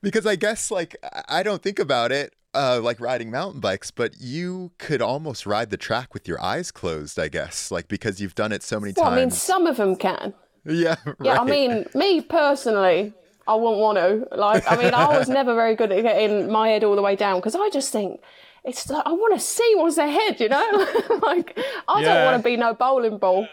Because 0.02 0.26
I 0.26 0.36
guess 0.36 0.70
like 0.70 0.96
I- 1.02 1.40
I 1.40 1.42
don't 1.42 1.62
think 1.62 1.78
about 1.78 2.12
it 2.12 2.34
uh, 2.52 2.80
like 2.82 3.00
riding 3.00 3.30
mountain 3.30 3.60
bikes, 3.60 3.90
but 3.92 4.14
you 4.20 4.72
could 4.78 5.00
almost 5.00 5.46
ride 5.46 5.70
the 5.70 5.76
track 5.76 6.12
with 6.12 6.26
your 6.26 6.42
eyes 6.42 6.72
closed. 6.72 7.18
I 7.18 7.28
guess 7.28 7.70
like 7.70 7.86
because 7.88 8.20
you've 8.20 8.34
done 8.34 8.50
it 8.52 8.62
so 8.62 8.80
many 8.80 8.92
times. 8.92 9.04
Well, 9.04 9.12
I 9.12 9.16
mean, 9.16 9.30
some 9.30 9.66
of 9.68 9.76
them 9.76 9.94
can. 9.96 10.34
Yeah, 10.64 10.96
right. 11.04 11.16
Yeah, 11.24 11.40
I 11.40 11.44
mean, 11.44 11.86
me 11.94 12.20
personally, 12.20 13.14
I 13.46 13.54
wouldn't 13.54 13.78
want 13.80 13.98
to. 13.98 14.36
Like, 14.36 14.70
I 14.70 14.76
mean, 14.76 14.94
I 14.94 15.08
was 15.10 15.28
never 15.38 15.54
very 15.54 15.74
good 15.74 15.92
at 15.92 16.02
getting 16.02 16.50
my 16.50 16.68
head 16.68 16.84
all 16.84 16.96
the 16.96 17.02
way 17.02 17.16
down 17.16 17.36
because 17.38 17.54
I 17.54 17.68
just 17.70 17.92
think 17.92 18.20
it's 18.64 18.88
like 18.90 19.06
I 19.06 19.12
want 19.12 19.34
to 19.34 19.40
see 19.40 19.72
what's 19.76 19.98
ahead, 19.98 20.38
you 20.40 20.48
know? 20.48 20.86
like, 21.22 21.58
I 21.88 22.00
Yeah. 22.02 22.14
don't 22.14 22.24
want 22.24 22.36
to 22.36 22.42
be 22.48 22.56
no 22.56 22.74
bowling 22.74 23.18
ball. 23.18 23.46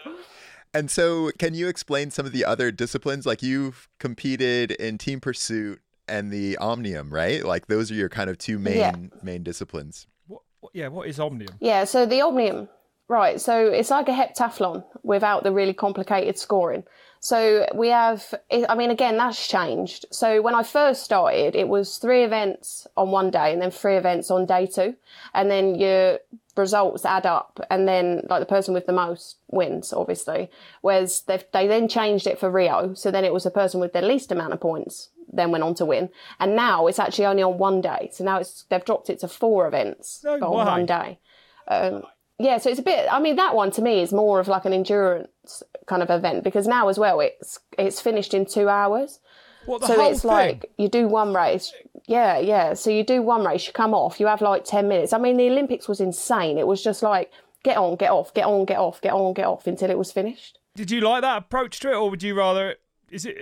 And 0.74 0.90
so, 0.90 1.30
can 1.38 1.54
you 1.54 1.66
explain 1.68 2.10
some 2.10 2.26
of 2.26 2.32
the 2.32 2.44
other 2.44 2.70
disciplines? 2.70 3.24
Like 3.24 3.42
you've 3.42 3.88
competed 3.98 4.72
in 4.72 4.98
team 4.98 5.18
pursuit 5.20 5.80
and 6.06 6.30
the 6.30 6.58
omnium, 6.58 7.12
right? 7.12 7.42
Like 7.44 7.66
those 7.68 7.90
are 7.90 7.94
your 7.94 8.08
kind 8.10 8.28
of 8.30 8.36
two 8.38 8.58
main 8.58 8.78
Yeah. 8.78 9.20
main 9.22 9.42
disciplines. 9.42 10.06
What, 10.26 10.42
what, 10.60 10.72
yeah, 10.74 10.88
what 10.88 11.08
is 11.08 11.18
Omnium? 11.18 11.54
Yeah, 11.60 11.84
so 11.84 12.04
the 12.04 12.20
Omnium, 12.20 12.68
right? 13.08 13.40
So 13.40 13.66
it's 13.66 13.90
like 13.90 14.08
a 14.08 14.12
heptathlon 14.12 14.84
without 15.02 15.42
the 15.42 15.52
really 15.52 15.72
complicated 15.72 16.38
scoring. 16.38 16.84
So 17.20 17.66
we 17.74 17.88
have, 17.88 18.32
I 18.68 18.76
mean, 18.76 18.90
again, 18.90 19.16
that's 19.16 19.48
changed. 19.48 20.06
So 20.12 20.40
when 20.40 20.54
I 20.54 20.62
first 20.62 21.02
started, 21.02 21.56
it 21.56 21.66
was 21.66 21.98
three 21.98 22.22
events 22.22 22.86
on 22.96 23.10
one 23.10 23.30
day 23.30 23.52
and 23.52 23.60
then 23.60 23.72
three 23.72 23.96
events 23.96 24.30
on 24.30 24.46
day 24.46 24.66
two. 24.66 24.94
And 25.34 25.50
then 25.50 25.74
your 25.74 26.20
results 26.56 27.04
add 27.04 27.26
up 27.26 27.60
and 27.70 27.88
then 27.88 28.22
like 28.28 28.40
the 28.40 28.46
person 28.46 28.72
with 28.72 28.86
the 28.86 28.92
most 28.92 29.36
wins, 29.48 29.92
obviously. 29.92 30.48
Whereas 30.82 31.22
they 31.22 31.42
they 31.52 31.66
then 31.66 31.88
changed 31.88 32.28
it 32.28 32.38
for 32.38 32.50
Rio. 32.50 32.94
So 32.94 33.10
then 33.10 33.24
it 33.24 33.32
was 33.32 33.44
the 33.44 33.50
person 33.50 33.80
with 33.80 33.94
the 33.94 34.02
least 34.02 34.30
amount 34.30 34.52
of 34.52 34.60
points 34.60 35.10
then 35.30 35.50
went 35.50 35.64
on 35.64 35.74
to 35.74 35.84
win. 35.84 36.08
And 36.40 36.56
now 36.56 36.86
it's 36.86 36.98
actually 36.98 37.26
only 37.26 37.42
on 37.42 37.58
one 37.58 37.80
day. 37.80 38.10
So 38.12 38.24
now 38.24 38.38
it's, 38.38 38.64
they've 38.70 38.84
dropped 38.84 39.10
it 39.10 39.18
to 39.20 39.28
four 39.28 39.66
events 39.66 40.22
No 40.24 40.34
on 40.34 40.66
one 40.66 40.86
day. 40.86 41.18
Um, 41.66 42.04
yeah, 42.38 42.58
so 42.58 42.70
it's 42.70 42.78
a 42.78 42.82
bit. 42.82 43.06
I 43.10 43.18
mean, 43.20 43.36
that 43.36 43.54
one 43.54 43.70
to 43.72 43.82
me 43.82 44.00
is 44.00 44.12
more 44.12 44.40
of 44.40 44.48
like 44.48 44.64
an 44.64 44.72
endurance 44.72 45.62
kind 45.86 46.02
of 46.02 46.10
event 46.10 46.44
because 46.44 46.66
now 46.66 46.88
as 46.88 46.98
well, 46.98 47.20
it's 47.20 47.58
it's 47.78 48.00
finished 48.00 48.34
in 48.34 48.46
two 48.46 48.68
hours. 48.68 49.20
What 49.66 49.80
the 49.82 49.88
so 49.88 50.08
it's 50.10 50.22
thing? 50.22 50.30
like 50.30 50.70
you 50.78 50.88
do 50.88 51.08
one 51.08 51.34
race. 51.34 51.72
Yeah, 52.06 52.38
yeah. 52.38 52.74
So 52.74 52.90
you 52.90 53.04
do 53.04 53.20
one 53.22 53.44
race, 53.44 53.66
you 53.66 53.72
come 53.72 53.92
off, 53.92 54.18
you 54.18 54.26
have 54.28 54.40
like 54.40 54.64
10 54.64 54.88
minutes. 54.88 55.12
I 55.12 55.18
mean, 55.18 55.36
the 55.36 55.50
Olympics 55.50 55.86
was 55.88 56.00
insane. 56.00 56.56
It 56.56 56.66
was 56.66 56.82
just 56.82 57.02
like, 57.02 57.30
get 57.64 57.76
on, 57.76 57.96
get 57.96 58.10
off, 58.10 58.32
get 58.32 58.46
on, 58.46 58.64
get 58.64 58.78
off, 58.78 59.00
get 59.02 59.12
on, 59.12 59.34
get 59.34 59.44
off 59.46 59.66
until 59.66 59.90
it 59.90 59.98
was 59.98 60.10
finished. 60.10 60.58
Did 60.74 60.90
you 60.90 61.00
like 61.02 61.20
that 61.20 61.36
approach 61.36 61.80
to 61.80 61.90
it, 61.90 61.94
or 61.96 62.08
would 62.08 62.22
you 62.22 62.34
rather? 62.34 62.76
Is 63.10 63.26
it? 63.26 63.36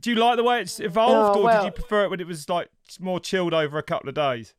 Do 0.00 0.10
you 0.10 0.16
like 0.16 0.36
the 0.36 0.44
way 0.44 0.60
it's 0.60 0.78
evolved, 0.80 1.36
Oh, 1.36 1.40
or 1.40 1.44
well- 1.44 1.62
did 1.62 1.66
you 1.66 1.72
prefer 1.72 2.04
it 2.04 2.10
when 2.10 2.20
it 2.20 2.26
was 2.26 2.48
like 2.48 2.68
more 3.00 3.18
chilled 3.20 3.52
over 3.52 3.76
a 3.76 3.82
couple 3.82 4.08
of 4.08 4.14
days? 4.14 4.54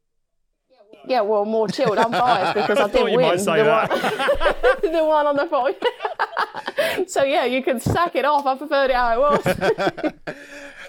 Yeah, 1.08 1.22
well, 1.22 1.46
more 1.46 1.68
chilled. 1.68 1.98
I'm 1.98 2.12
biased 2.12 2.56
because 2.56 2.78
I, 2.80 2.84
I 2.84 2.88
didn't 2.90 3.16
win 3.16 3.38
the. 3.38 3.52
One, 4.82 4.92
the 4.92 5.06
one 5.06 5.26
on 5.26 5.36
the 5.38 5.48
phone. 5.48 7.08
so 7.08 7.24
yeah, 7.24 7.46
you 7.46 7.64
can 7.64 7.80
sack 7.80 8.16
it 8.16 8.26
off. 8.26 8.46
I 8.46 8.58
preferred 8.58 8.90
it 8.90 8.96
how 8.96 9.14
it 9.14 9.20
was. 9.20 10.36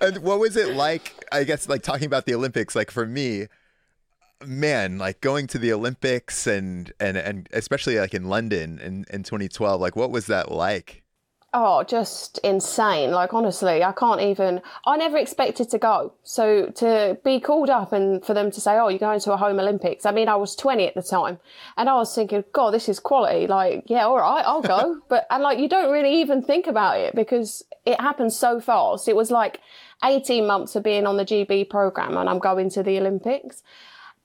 And 0.01 0.19
what 0.19 0.39
was 0.39 0.57
it 0.57 0.75
like? 0.75 1.25
I 1.33 1.45
guess 1.45 1.69
like 1.69 1.83
talking 1.83 2.07
about 2.07 2.27
the 2.27 2.35
Olympics. 2.35 2.75
Like 2.75 2.91
for 2.91 3.07
me, 3.07 3.47
man, 4.45 4.99
like 4.99 5.21
going 5.21 5.47
to 5.49 5.59
the 5.59 5.73
Olympics 5.73 6.47
and 6.47 6.93
and 7.01 7.17
and 7.17 7.49
especially 7.53 7.99
like 7.99 8.15
in 8.15 8.29
London 8.29 8.79
in 8.81 9.05
in 9.11 9.23
2012. 9.23 9.81
Like 9.81 9.97
what 9.97 10.11
was 10.11 10.27
that 10.27 10.51
like? 10.51 11.03
Oh, 11.55 11.83
just 11.83 12.37
insane. 12.45 13.11
Like, 13.11 13.33
honestly, 13.33 13.83
I 13.83 13.93
can't 13.93 14.21
even. 14.21 14.61
I 14.85 14.99
never 14.99 15.17
expected 15.17 15.71
to 15.71 15.79
go. 15.79 16.13
So 16.23 16.67
to 16.77 17.19
be 17.25 17.41
called 17.41 17.71
up 17.71 17.93
and 17.93 18.23
for 18.23 18.35
them 18.35 18.51
to 18.51 18.61
say, 18.61 18.73
oh, 18.73 18.89
you're 18.89 18.99
going 18.99 19.21
to 19.21 19.33
a 19.33 19.37
home 19.39 19.59
Olympics. 19.59 20.05
I 20.05 20.11
mean, 20.11 20.29
I 20.29 20.37
was 20.37 20.55
20 20.55 20.87
at 20.87 20.95
the 20.95 21.03
time 21.03 21.39
and 21.79 21.89
I 21.89 21.95
was 21.95 22.15
thinking, 22.15 22.45
God, 22.53 22.73
this 22.75 22.87
is 22.87 23.01
quality. 23.01 23.47
Like, 23.47 23.85
yeah, 23.87 24.05
all 24.05 24.19
right, 24.19 24.45
I'll 24.45 24.61
go. 24.61 25.01
but, 25.09 25.27
and 25.31 25.43
like, 25.43 25.59
you 25.59 25.71
don't 25.71 25.91
really 25.91 26.21
even 26.21 26.43
think 26.43 26.67
about 26.67 27.01
it 27.01 27.15
because 27.15 27.65
it 27.87 27.99
happened 27.99 28.35
so 28.35 28.61
fast. 28.61 29.09
It 29.09 29.17
was 29.17 29.31
like 29.31 29.61
18 30.05 30.47
months 30.47 30.77
of 30.77 30.83
being 30.83 31.07
on 31.07 31.17
the 31.17 31.25
GB 31.25 31.71
program 31.71 32.19
and 32.19 32.29
I'm 32.29 32.41
going 32.41 32.69
to 32.71 32.83
the 32.83 32.99
Olympics. 32.99 33.63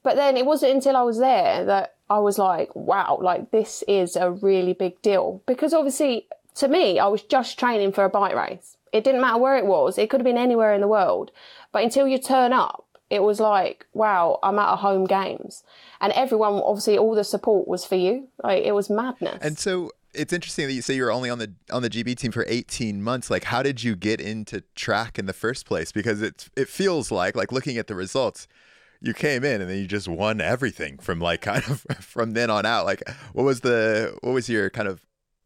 But 0.04 0.18
then 0.18 0.36
it 0.36 0.46
wasn't 0.46 0.74
until 0.74 0.98
I 0.98 1.04
was 1.04 1.20
there 1.20 1.64
that 1.64 1.96
I 2.10 2.20
was 2.20 2.38
like, 2.38 2.76
wow, 2.76 3.18
like 3.22 3.52
this 3.52 3.82
is 3.88 4.18
a 4.18 4.30
really 4.30 4.74
big 4.74 5.02
deal. 5.02 5.42
Because 5.46 5.74
obviously, 5.74 6.28
to 6.56 6.68
me, 6.68 7.00
I 7.00 7.08
was 7.08 7.22
just 7.22 7.58
training 7.60 7.92
for 7.92 8.04
a 8.04 8.10
bike 8.10 8.36
race. 8.36 8.78
It 8.92 9.04
didn't 9.04 9.22
matter 9.22 9.40
where 9.40 9.58
it 9.58 9.66
was, 9.66 9.98
it 9.98 10.10
could 10.10 10.20
have 10.20 10.26
been 10.26 10.38
anywhere 10.38 10.74
in 10.74 10.82
the 10.82 10.88
world. 10.88 11.32
But 11.72 11.84
until 11.84 12.08
you 12.08 12.20
turn 12.20 12.54
up, 12.54 12.86
it 13.10 13.24
was 13.24 13.40
like, 13.40 13.86
wow, 13.94 14.40
I'm 14.44 14.60
at 14.60 14.74
a 14.74 14.76
home 14.76 15.06
games. 15.06 15.64
And 16.02 16.14
everyone, 16.14 16.54
obviously, 16.54 16.98
all 16.98 17.16
the 17.16 17.24
support 17.24 17.68
was 17.68 17.86
for 17.86 17.96
you. 17.96 18.28
Like, 18.44 18.64
it 18.64 18.74
was 18.74 18.90
madness. 18.90 19.40
And 19.42 19.58
so 19.58 19.92
it's 20.14 20.34
interesting 20.34 20.68
that 20.68 20.74
you 20.74 20.82
say 20.82 20.96
you 20.96 21.04
were 21.04 21.12
only 21.12 21.30
on 21.30 21.40
the 21.40 21.54
on 21.72 21.82
the 21.82 21.90
GB 21.90 22.16
team 22.18 22.32
for 22.32 22.46
18 22.48 23.04
months. 23.04 23.30
Like, 23.30 23.46
how 23.46 23.64
did 23.64 23.84
you 23.84 23.96
get 23.96 24.22
into 24.22 24.62
track 24.76 25.20
in 25.20 25.26
the 25.26 25.34
first 25.34 25.66
place? 25.66 25.92
Because 25.92 26.22
it 26.22 26.50
it 26.56 26.70
feels 26.70 27.12
like 27.12 27.36
like 27.36 27.52
looking 27.52 27.78
at 27.78 27.88
the 27.88 27.96
results, 27.96 28.48
you 29.02 29.14
came 29.14 29.44
in 29.44 29.62
and 29.62 29.70
then 29.70 29.78
you 29.78 29.88
just 29.88 30.08
won 30.08 30.42
everything 30.42 30.98
from 30.98 31.20
like 31.20 31.42
kind 31.52 31.64
of 31.66 31.86
from 32.00 32.32
then 32.32 32.50
on 32.50 32.66
out. 32.66 32.86
Like, 32.86 33.08
what 33.34 33.44
was 33.44 33.62
the 33.62 34.18
what 34.22 34.34
was 34.34 34.50
your 34.50 34.70
kind 34.70 34.88
of 34.88 35.02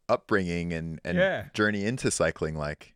upbringing 0.08 0.72
and 0.72 1.00
and 1.04 1.18
Yeah. 1.18 1.44
journey 1.54 1.84
into 1.84 2.10
cycling 2.10 2.54
like? 2.56 2.94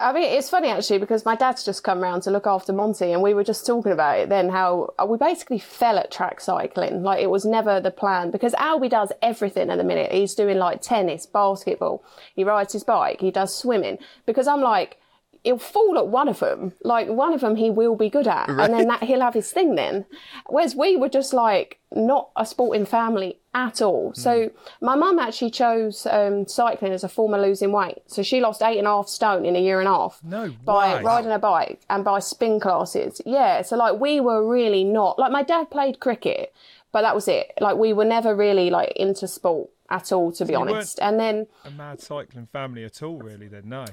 I 0.00 0.12
mean, 0.12 0.22
it's 0.24 0.48
funny 0.48 0.68
actually 0.68 0.98
because 0.98 1.24
my 1.24 1.34
dad's 1.34 1.64
just 1.64 1.82
come 1.82 2.00
round 2.00 2.22
to 2.22 2.30
look 2.30 2.46
after 2.46 2.72
Monty, 2.72 3.10
and 3.12 3.20
we 3.20 3.34
were 3.34 3.42
just 3.42 3.66
talking 3.66 3.90
about 3.90 4.20
it 4.20 4.28
then. 4.28 4.48
How 4.48 4.94
uh, 4.96 5.06
we 5.06 5.18
basically 5.18 5.58
fell 5.58 5.98
at 5.98 6.12
track 6.12 6.40
cycling. 6.40 7.02
Like 7.02 7.20
it 7.20 7.30
was 7.30 7.44
never 7.44 7.80
the 7.80 7.90
plan 7.90 8.30
because 8.30 8.52
Albie 8.54 8.90
does 8.90 9.10
everything 9.22 9.70
at 9.70 9.76
the 9.78 9.82
minute. 9.82 10.12
He's 10.12 10.36
doing 10.36 10.58
like 10.58 10.82
tennis, 10.82 11.26
basketball. 11.26 12.04
He 12.36 12.44
rides 12.44 12.74
his 12.74 12.84
bike. 12.84 13.20
He 13.20 13.32
does 13.32 13.52
swimming. 13.52 13.98
Because 14.24 14.46
I'm 14.46 14.60
like, 14.60 14.98
he'll 15.44 15.58
fall 15.58 15.98
at 15.98 16.08
one 16.08 16.28
of 16.28 16.40
them. 16.40 16.72
Like 16.82 17.08
one 17.08 17.32
of 17.32 17.40
them, 17.40 17.56
he 17.56 17.70
will 17.70 17.96
be 17.96 18.08
good 18.10 18.26
at, 18.28 18.48
and 18.48 18.72
then 18.74 18.88
that 18.88 19.02
he'll 19.04 19.20
have 19.20 19.34
his 19.34 19.50
thing 19.50 19.74
then. 19.74 20.04
Whereas 20.46 20.74
we 20.74 20.96
were 20.96 21.08
just 21.08 21.32
like 21.32 21.78
not 21.94 22.30
a 22.36 22.44
sporting 22.44 22.84
family 22.86 23.38
at 23.54 23.80
all. 23.80 24.12
So 24.14 24.50
my 24.80 24.94
mum 24.94 25.18
actually 25.18 25.50
chose 25.50 26.06
um, 26.06 26.46
cycling 26.46 26.92
as 26.92 27.02
a 27.02 27.08
form 27.08 27.32
of 27.34 27.40
losing 27.40 27.72
weight. 27.72 27.98
So 28.06 28.22
she 28.22 28.40
lost 28.40 28.62
eight 28.62 28.78
and 28.78 28.86
a 28.86 28.90
half 28.90 29.08
stone 29.08 29.44
in 29.46 29.56
a 29.56 29.60
year 29.60 29.78
and 29.80 29.88
a 29.88 29.92
half 29.92 30.20
No 30.22 30.50
by 30.64 30.96
way. 30.96 31.02
riding 31.02 31.30
a 31.32 31.38
bike 31.38 31.80
and 31.88 32.04
by 32.04 32.18
spin 32.20 32.60
classes. 32.60 33.20
Yeah. 33.24 33.62
So 33.62 33.76
like 33.76 33.98
we 33.98 34.20
were 34.20 34.46
really 34.46 34.84
not 34.84 35.18
like 35.18 35.32
my 35.32 35.42
dad 35.42 35.70
played 35.70 35.98
cricket, 35.98 36.52
but 36.92 37.02
that 37.02 37.14
was 37.14 37.26
it. 37.26 37.52
Like 37.60 37.76
we 37.78 37.92
were 37.94 38.04
never 38.04 38.36
really 38.36 38.68
like 38.70 38.92
into 38.94 39.26
sport 39.26 39.70
at 39.90 40.12
all, 40.12 40.30
to 40.32 40.44
be 40.44 40.52
you 40.52 40.58
honest. 40.58 40.98
And 41.00 41.18
then 41.18 41.46
A 41.64 41.70
mad 41.70 42.00
cycling 42.02 42.46
family 42.52 42.84
at 42.84 43.02
all, 43.02 43.16
really? 43.16 43.48
Then 43.48 43.70
no. 43.70 43.86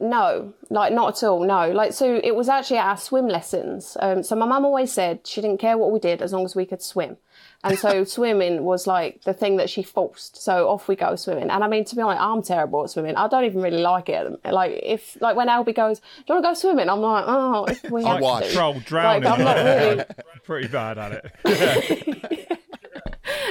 No, 0.00 0.54
like 0.70 0.92
not 0.92 1.16
at 1.22 1.26
all. 1.26 1.44
No, 1.44 1.70
like 1.70 1.92
so 1.92 2.20
it 2.22 2.34
was 2.36 2.48
actually 2.48 2.78
at 2.78 2.86
our 2.86 2.96
swim 2.96 3.26
lessons. 3.28 3.96
Um, 4.00 4.22
so 4.22 4.36
my 4.36 4.46
mum 4.46 4.64
always 4.64 4.92
said 4.92 5.26
she 5.26 5.40
didn't 5.40 5.58
care 5.58 5.76
what 5.76 5.90
we 5.90 5.98
did 5.98 6.22
as 6.22 6.32
long 6.32 6.44
as 6.44 6.54
we 6.54 6.64
could 6.66 6.80
swim, 6.82 7.16
and 7.64 7.76
so 7.78 8.04
swimming 8.16 8.62
was 8.62 8.86
like 8.86 9.22
the 9.24 9.34
thing 9.34 9.56
that 9.56 9.68
she 9.68 9.82
forced. 9.82 10.40
So 10.40 10.68
off 10.68 10.86
we 10.86 10.94
go 10.94 11.16
swimming. 11.16 11.50
And 11.50 11.64
I 11.64 11.68
mean, 11.68 11.84
to 11.86 11.96
be 11.96 12.02
honest, 12.02 12.22
I'm 12.22 12.42
terrible 12.42 12.84
at 12.84 12.90
swimming. 12.90 13.16
I 13.16 13.26
don't 13.26 13.44
even 13.44 13.60
really 13.60 13.82
like 13.82 14.08
it. 14.08 14.40
Like 14.44 14.78
if 14.82 15.16
like 15.20 15.34
when 15.36 15.48
Albie 15.48 15.74
goes, 15.74 15.98
"Do 15.98 16.04
you 16.28 16.34
want 16.36 16.44
to 16.44 16.48
go 16.50 16.54
swimming?" 16.54 16.88
I'm 16.88 17.00
like, 17.00 17.24
"Oh, 17.26 17.64
if 17.64 17.82
we 17.90 18.04
I'll 18.04 18.12
have 18.12 18.20
watch. 18.22 18.46
to." 18.46 18.52
Troll 18.52 18.80
drowning. 18.80 19.26
I'm 19.26 19.42
not 19.42 19.56
really- 19.56 20.04
Pretty 20.44 20.68
bad 20.68 20.96
at 20.98 21.24
it. 21.44 22.58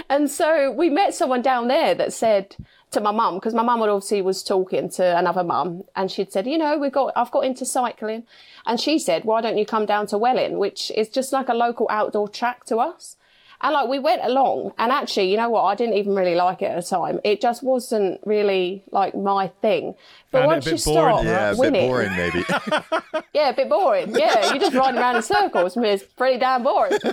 And 0.09 0.29
so 0.31 0.71
we 0.71 0.89
met 0.89 1.13
someone 1.13 1.41
down 1.41 1.67
there 1.67 1.93
that 1.93 2.11
said 2.13 2.55
to 2.91 3.01
my 3.01 3.11
mum, 3.11 3.35
because 3.35 3.53
my 3.53 3.63
mum 3.63 3.79
would 3.79 3.89
obviously 3.89 4.21
was 4.21 4.43
talking 4.43 4.89
to 4.91 5.17
another 5.17 5.43
mum, 5.43 5.83
and 5.95 6.09
she'd 6.09 6.31
said, 6.31 6.47
you 6.47 6.57
know, 6.57 6.77
we've 6.77 6.91
got, 6.91 7.13
I've 7.15 7.31
got 7.31 7.41
into 7.41 7.65
cycling, 7.65 8.23
and 8.65 8.79
she 8.79 8.97
said, 8.97 9.25
why 9.25 9.41
don't 9.41 9.57
you 9.57 9.65
come 9.65 9.85
down 9.85 10.07
to 10.07 10.17
Welwyn, 10.17 10.57
which 10.57 10.91
is 10.91 11.09
just 11.09 11.33
like 11.33 11.49
a 11.49 11.53
local 11.53 11.87
outdoor 11.89 12.29
track 12.29 12.65
to 12.65 12.77
us. 12.77 13.17
And 13.59 13.73
like 13.73 13.89
we 13.89 13.97
went 13.97 14.23
along, 14.23 14.73
and 14.77 14.91
actually, 14.91 15.31
you 15.31 15.37
know 15.37 15.49
what? 15.49 15.63
I 15.63 15.73
didn't 15.73 15.95
even 15.95 16.13
really 16.13 16.35
like 16.35 16.61
it 16.61 16.65
at 16.65 16.75
the 16.75 16.87
time. 16.87 17.19
It 17.23 17.41
just 17.41 17.63
wasn't 17.63 18.21
really 18.23 18.83
like 18.91 19.15
my 19.15 19.47
thing. 19.47 19.95
But 20.31 20.41
Found 20.41 20.47
once 20.47 20.65
you 20.67 20.93
boring, 20.93 21.17
start 21.17 21.25
Yeah, 21.25 21.49
a 21.49 21.51
bit 21.53 21.59
winning, 21.59 21.89
boring 21.89 22.15
maybe. 22.15 22.45
yeah, 23.33 23.49
a 23.49 23.53
bit 23.55 23.67
boring. 23.67 24.15
Yeah, 24.15 24.51
you're 24.51 24.59
just 24.59 24.75
riding 24.75 24.99
around 24.99 25.15
in 25.15 25.23
circles. 25.23 25.75
I 25.75 25.81
it's 25.85 26.03
pretty 26.03 26.37
damn 26.37 26.61
boring. 26.61 26.99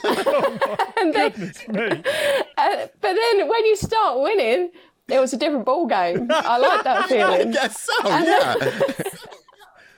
and 0.99 1.15
then, 1.15 1.33
It's 1.35 1.67
me. 1.67 1.79
uh, 2.59 2.87
but 3.01 3.15
then 3.15 3.49
when 3.49 3.65
you 3.65 3.77
start 3.77 4.21
winning, 4.21 4.71
it 5.09 5.21
was 5.21 5.33
a 5.33 5.37
different 5.37 5.65
ball 5.65 5.87
game. 5.87 6.29
I 6.31 6.59
like 6.59 6.85
that 6.85 6.99
I 7.05 7.09
feeling. 7.09 7.51
guess 7.53 7.83
so. 7.83 8.09
Yeah. 8.09 8.55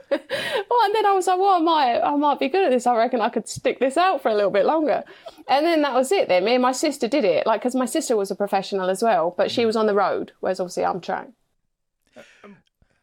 Well, 0.08 0.84
and 0.84 0.94
then 0.94 1.04
I 1.06 1.12
was 1.12 1.26
like, 1.26 1.38
well, 1.38 1.56
I 1.56 1.58
might, 1.58 2.00
I 2.00 2.16
might 2.16 2.38
be 2.38 2.48
good 2.48 2.64
at 2.64 2.70
this. 2.70 2.86
I 2.86 2.96
reckon 2.96 3.20
I 3.20 3.28
could 3.28 3.48
stick 3.48 3.80
this 3.80 3.96
out 3.96 4.22
for 4.22 4.28
a 4.28 4.34
little 4.34 4.50
bit 4.50 4.64
longer. 4.64 5.02
And 5.48 5.66
then 5.66 5.82
that 5.82 5.94
was 5.94 6.12
it. 6.12 6.28
Then 6.28 6.44
me 6.44 6.54
and 6.54 6.62
my 6.62 6.72
sister 6.72 7.08
did 7.08 7.24
it, 7.24 7.46
like 7.46 7.60
because 7.60 7.74
my 7.74 7.86
sister 7.86 8.16
was 8.16 8.30
a 8.30 8.36
professional 8.36 8.88
as 8.88 9.02
well, 9.02 9.34
but 9.36 9.50
she 9.50 9.62
mm. 9.62 9.66
was 9.66 9.76
on 9.76 9.86
the 9.86 9.94
road, 9.94 10.32
whereas 10.40 10.60
obviously 10.60 10.84
I'm 10.84 11.00
track. 11.00 11.28
Um, 12.44 12.56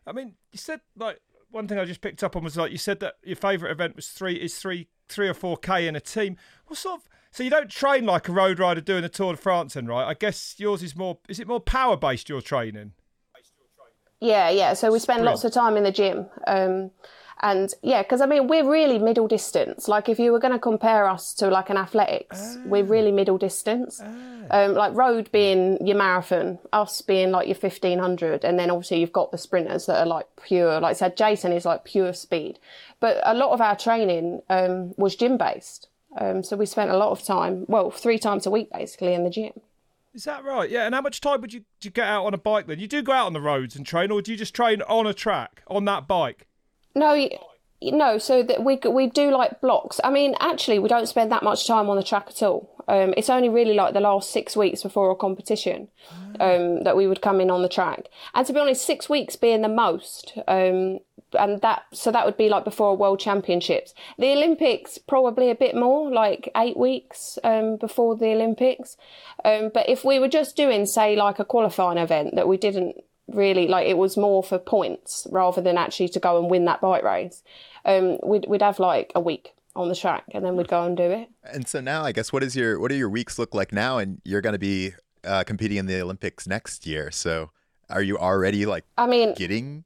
I 0.08 0.12
mean, 0.12 0.36
you 0.52 0.58
said 0.58 0.82
like 0.98 1.20
one 1.52 1.68
thing 1.68 1.78
I 1.78 1.86
just 1.86 2.02
picked 2.02 2.24
up 2.24 2.36
on 2.36 2.44
was 2.44 2.58
like 2.58 2.72
you 2.72 2.78
said 2.78 3.00
that 3.02 3.16
your 3.24 3.36
favourite 3.36 3.72
event 3.72 3.96
was 3.96 4.10
three 4.10 4.36
is 4.36 4.56
three 4.56 4.88
three 5.08 5.28
or 5.28 5.34
four 5.34 5.58
k 5.58 5.88
in 5.88 5.96
a 5.96 6.02
team. 6.02 6.38
What 6.68 6.80
sort 6.80 7.02
of 7.02 7.10
so 7.34 7.42
you 7.42 7.50
don't 7.50 7.70
train 7.70 8.06
like 8.06 8.30
a 8.30 8.32
road 8.32 8.60
rider 8.60 8.80
doing 8.80 9.02
the 9.02 9.10
Tour 9.10 9.34
de 9.34 9.38
France, 9.38 9.74
then, 9.74 9.88
right? 9.88 10.06
I 10.06 10.14
guess 10.14 10.54
yours 10.60 10.84
is 10.84 10.96
more. 10.96 11.18
Is 11.28 11.40
it 11.40 11.48
more 11.48 11.60
power 11.60 11.98
based? 11.98 12.30
Your 12.30 12.42
training? 12.42 12.92
Yeah, 14.22 14.52
yeah. 14.52 14.74
So 14.74 14.92
we 14.92 15.00
spend 15.00 15.18
Sprint. 15.18 15.26
lots 15.26 15.44
of 15.44 15.52
time 15.52 15.76
in 15.76 15.84
the 15.84 15.92
gym. 15.92 16.28
Um, 16.46 16.92
and 17.42 17.74
yeah, 17.82 18.04
because 18.04 18.22
I 18.22 18.28
mean, 18.28 18.48
we're 18.48 18.70
really 18.70 19.00
middle 19.00 19.28
distance. 19.28 19.88
Like, 19.88 20.10
if 20.10 20.20
you 20.20 20.32
were 20.32 20.38
going 20.38 20.54
to 20.54 20.60
compare 20.60 21.10
us 21.10 21.34
to 21.36 21.50
like 21.50 21.72
an 21.72 21.78
athletics, 21.78 22.60
we're 22.66 22.84
really 22.84 23.12
middle 23.12 23.40
distance. 23.40 24.00
Um, 24.52 24.76
like, 24.76 24.94
road 24.94 25.32
being 25.32 25.84
your 25.86 25.98
marathon, 25.98 26.60
us 26.72 27.02
being 27.02 27.32
like 27.32 27.48
your 27.48 27.58
1500. 27.58 28.46
And 28.46 28.60
then 28.60 28.70
obviously, 28.70 29.00
you've 29.00 29.12
got 29.12 29.32
the 29.32 29.40
sprinters 29.40 29.88
that 29.88 30.00
are 30.00 30.06
like 30.06 30.28
pure, 30.46 30.80
like 30.80 30.92
I 30.92 30.94
said, 30.94 31.18
Jason 31.18 31.52
is 31.52 31.66
like 31.66 31.84
pure 31.84 32.14
speed. 32.14 32.60
But 33.00 33.20
a 33.24 33.34
lot 33.34 33.54
of 33.54 33.60
our 33.60 33.76
training 33.76 34.44
um, 34.52 34.94
was 34.98 35.16
gym 35.16 35.38
based. 35.38 35.90
Um, 36.20 36.44
so 36.44 36.56
we 36.56 36.66
spent 36.66 36.92
a 36.92 36.98
lot 36.98 37.12
of 37.12 37.24
time, 37.24 37.66
well, 37.68 37.92
three 37.92 38.20
times 38.20 38.46
a 38.46 38.52
week 38.52 38.70
basically 38.72 39.14
in 39.14 39.24
the 39.24 39.30
gym. 39.30 39.54
Is 40.14 40.26
that 40.26 40.44
right? 40.44 40.70
Yeah. 40.70 40.86
And 40.86 40.94
how 40.94 41.02
much 41.02 41.22
time 41.22 41.42
would 41.42 41.54
you, 41.54 41.62
do 41.80 41.88
you 41.88 41.92
get 41.92 42.08
out 42.08 42.26
on 42.26 42.34
a 42.34 42.38
bike 42.38 42.68
then? 42.68 42.80
You 42.80 42.88
do 42.88 43.02
go 43.02 43.14
out 43.14 43.26
on 43.26 43.34
the 43.34 43.42
roads 43.42 43.76
and 43.76 43.86
train, 43.86 44.12
or 44.12 44.22
do 44.22 44.32
you 44.32 44.38
just 44.38 44.54
train 44.54 44.82
on 44.84 45.08
a 45.08 45.14
track 45.14 45.64
on 45.68 45.86
that 45.86 46.08
bike? 46.08 46.48
No, 46.94 47.28
no. 47.82 48.20
So 48.20 48.44
that 48.44 48.64
we 48.64 48.80
we 48.88 49.08
do 49.08 49.32
like 49.32 49.60
blocks. 49.60 50.00
I 50.04 50.12
mean, 50.12 50.36
actually, 50.40 50.78
we 50.78 50.88
don't 50.88 51.08
spend 51.08 51.32
that 51.32 51.42
much 51.42 51.66
time 51.66 51.90
on 51.90 51.98
the 51.98 52.04
track 52.04 52.28
at 52.28 52.44
all. 52.44 52.70
Um, 52.88 53.16
it's 53.18 53.30
only 53.30 53.50
really 53.50 53.74
like 53.74 53.94
the 53.94 54.02
last 54.02 54.30
six 54.30 54.56
weeks 54.56 54.84
before 54.84 55.10
a 55.10 55.16
competition 55.16 55.88
um, 56.40 56.84
that 56.84 56.96
we 56.96 57.08
would 57.08 57.22
come 57.22 57.40
in 57.42 57.50
on 57.50 57.62
the 57.62 57.70
track. 57.70 58.10
And 58.36 58.46
to 58.46 58.54
be 58.54 58.60
honest, 58.60 58.86
six 58.86 59.10
weeks 59.10 59.36
being 59.36 59.62
the 59.62 59.70
most. 59.70 60.34
Um, 60.48 61.00
and 61.36 61.62
that 61.62 61.84
so 61.92 62.12
that 62.12 62.26
would 62.26 62.38
be 62.38 62.50
like 62.50 62.64
before 62.64 62.96
World 62.96 63.20
Championships. 63.20 63.94
The 64.18 64.32
Olympics 64.32 64.98
probably 64.98 65.50
a 65.50 65.56
bit 65.56 65.76
more, 65.76 66.12
like 66.12 66.50
eight 66.56 66.78
weeks 66.78 67.40
um, 67.44 67.78
before 67.78 68.16
the 68.16 68.28
Olympics. 68.28 68.98
Um, 69.46 69.72
but 69.74 69.90
if 69.90 70.04
we 70.04 70.20
were 70.20 70.28
just 70.28 70.56
doing, 70.56 70.86
say, 70.86 71.16
like 71.16 71.40
a 71.40 71.46
qualifying 71.46 71.98
event 71.98 72.36
that 72.36 72.48
we 72.48 72.58
didn't 72.58 72.98
really 73.28 73.68
like, 73.68 73.88
it 73.88 73.98
was 73.98 74.18
more 74.18 74.44
for 74.44 74.60
points 74.60 75.28
rather 75.32 75.62
than 75.62 75.78
actually 75.78 76.10
to 76.10 76.20
go 76.20 76.40
and 76.40 76.50
win 76.50 76.66
that 76.66 76.82
bike 76.82 77.04
race. 77.04 77.44
Um, 77.86 78.18
we'd 78.24 78.46
we'd 78.48 78.62
have 78.62 78.80
like 78.80 79.12
a 79.16 79.20
week 79.20 79.54
on 79.76 79.90
the 79.90 79.96
track, 79.96 80.24
and 80.32 80.46
then 80.46 80.56
we'd 80.56 80.68
go 80.68 80.84
and 80.84 80.96
do 80.96 81.04
it. 81.04 81.30
And 81.44 81.68
so 81.68 81.82
now, 81.82 82.04
I 82.04 82.12
guess, 82.12 82.32
what 82.32 82.44
is 82.44 82.56
your 82.56 82.80
what 82.80 82.90
do 82.90 82.96
your 82.96 83.10
weeks 83.10 83.40
look 83.40 83.54
like 83.54 83.72
now? 83.72 83.98
And 83.98 84.22
you're 84.24 84.42
going 84.42 84.54
to 84.54 84.60
be 84.60 84.94
uh, 85.24 85.44
competing 85.44 85.78
in 85.78 85.86
the 85.86 86.02
Olympics 86.02 86.48
next 86.48 86.86
year. 86.86 87.12
So, 87.12 87.52
are 87.90 88.02
you 88.02 88.18
already 88.18 88.66
like 88.66 88.86
I 88.98 89.08
mean, 89.08 89.34
getting 89.34 89.84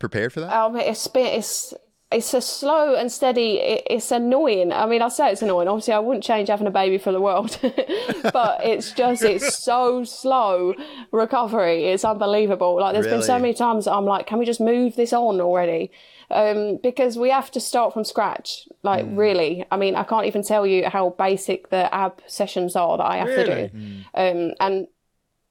prepared 0.00 0.32
for 0.32 0.40
that? 0.40 0.52
um, 0.52 0.74
it's 0.76 1.06
been 1.06 1.26
it's 1.26 1.72
it's 2.12 2.34
a 2.34 2.40
slow 2.40 2.96
and 2.96 3.12
steady. 3.12 3.58
It, 3.58 3.86
it's 3.88 4.10
annoying. 4.10 4.72
I 4.72 4.84
mean, 4.86 5.00
I 5.00 5.08
say 5.08 5.30
it's 5.30 5.42
annoying. 5.42 5.68
Obviously, 5.68 5.94
I 5.94 6.00
wouldn't 6.00 6.24
change 6.24 6.48
having 6.48 6.66
a 6.66 6.70
baby 6.72 6.98
for 6.98 7.12
the 7.12 7.20
world, 7.20 7.56
but 8.32 8.64
it's 8.64 8.90
just 8.90 9.22
it's 9.22 9.56
so 9.64 10.02
slow 10.02 10.74
recovery. 11.12 11.84
It's 11.86 12.04
unbelievable. 12.04 12.80
Like 12.80 12.94
there's 12.94 13.06
been 13.06 13.22
so 13.22 13.38
many 13.38 13.54
times 13.54 13.86
I'm 13.86 14.06
like, 14.06 14.26
can 14.26 14.38
we 14.40 14.44
just 14.44 14.60
move 14.60 14.96
this 14.96 15.12
on 15.12 15.40
already? 15.40 15.92
Um, 16.32 16.78
because 16.82 17.16
we 17.18 17.30
have 17.30 17.50
to 17.52 17.60
start 17.60 17.92
from 17.92 18.04
scratch. 18.04 18.68
Like 18.82 19.04
really, 19.10 19.64
I 19.70 19.76
mean, 19.76 19.94
I 19.96 20.04
can't 20.04 20.26
even 20.26 20.42
tell 20.42 20.66
you 20.66 20.88
how 20.88 21.10
basic 21.10 21.70
the 21.70 21.92
ab 21.94 22.20
sessions 22.26 22.76
are 22.76 22.96
that 22.98 23.04
I 23.06 23.16
have 23.18 23.28
to 23.28 23.34
Really? 23.34 23.68
do. 23.68 23.76
Um, 24.14 24.52
and 24.60 24.86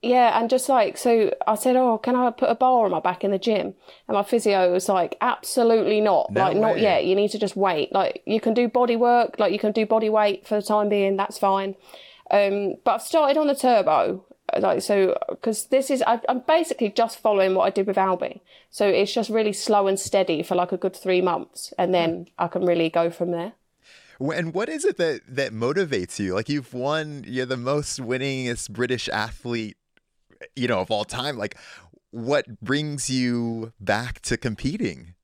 yeah, 0.02 0.40
and 0.40 0.50
just 0.50 0.70
like, 0.70 0.98
so 0.98 1.34
I 1.46 1.56
said, 1.56 1.76
Oh, 1.76 1.98
can 1.98 2.16
I 2.16 2.32
put 2.32 2.50
a 2.50 2.56
bar 2.56 2.86
on 2.86 2.92
my 2.92 3.02
back 3.02 3.24
in 3.24 3.32
the 3.32 3.40
gym? 3.40 3.74
And 4.08 4.16
my 4.16 4.24
physio 4.24 4.72
was 4.72 4.88
like, 4.88 5.18
Absolutely 5.20 6.00
not. 6.00 6.32
No 6.32 6.44
like, 6.44 6.58
not 6.58 6.80
yet. 6.80 7.06
You 7.06 7.16
need 7.16 7.32
to 7.32 7.40
just 7.40 7.58
wait. 7.58 7.92
Like, 7.92 8.22
you 8.26 8.40
can 8.40 8.54
do 8.54 8.70
body 8.70 8.96
work, 8.96 9.36
like, 9.40 9.52
you 9.52 9.60
can 9.60 9.74
do 9.74 9.86
body 9.86 10.10
weight 10.10 10.48
for 10.48 10.56
the 10.56 10.62
time 10.62 10.88
being. 10.88 11.18
That's 11.18 11.38
fine. 11.38 11.76
Um, 12.32 12.76
but 12.86 12.96
I've 12.96 13.02
started 13.02 13.38
on 13.38 13.48
the 13.48 13.56
turbo. 13.56 14.24
Like, 14.58 14.82
so, 14.82 15.18
because 15.30 15.68
this 15.68 15.92
is, 15.92 16.02
I, 16.08 16.22
I'm 16.30 16.44
basically 16.48 16.90
just 16.90 17.20
following 17.20 17.54
what 17.54 17.66
I 17.66 17.70
did 17.70 17.86
with 17.86 17.98
Albie. 17.98 18.40
So 18.72 18.88
it's 18.88 19.14
just 19.14 19.30
really 19.30 19.54
slow 19.54 19.88
and 19.88 20.00
steady 20.00 20.44
for 20.44 20.56
like 20.56 20.72
a 20.72 20.78
good 20.78 20.96
three 20.96 21.22
months. 21.22 21.74
And 21.78 21.94
then 21.94 22.28
I 22.38 22.48
can 22.48 22.66
really 22.66 22.90
go 22.90 23.12
from 23.12 23.32
there. 23.32 23.54
And 24.20 24.54
what 24.54 24.68
is 24.68 24.84
it 24.84 24.98
that 24.98 25.22
that 25.30 25.54
motivates 25.54 26.20
you? 26.20 26.34
Like 26.34 26.50
you've 26.50 26.74
won, 26.74 27.24
you're 27.26 27.46
the 27.46 27.56
most 27.56 28.02
winningest 28.02 28.72
British 28.72 29.08
athlete, 29.08 29.78
you 30.56 30.68
know, 30.68 30.80
of 30.80 30.92
all 30.92 31.06
time. 31.06 31.38
Like, 31.38 31.58
what 32.12 32.60
brings 32.62 33.10
you 33.10 33.74
back 33.80 34.22
to 34.24 34.38
competing? 34.38 35.16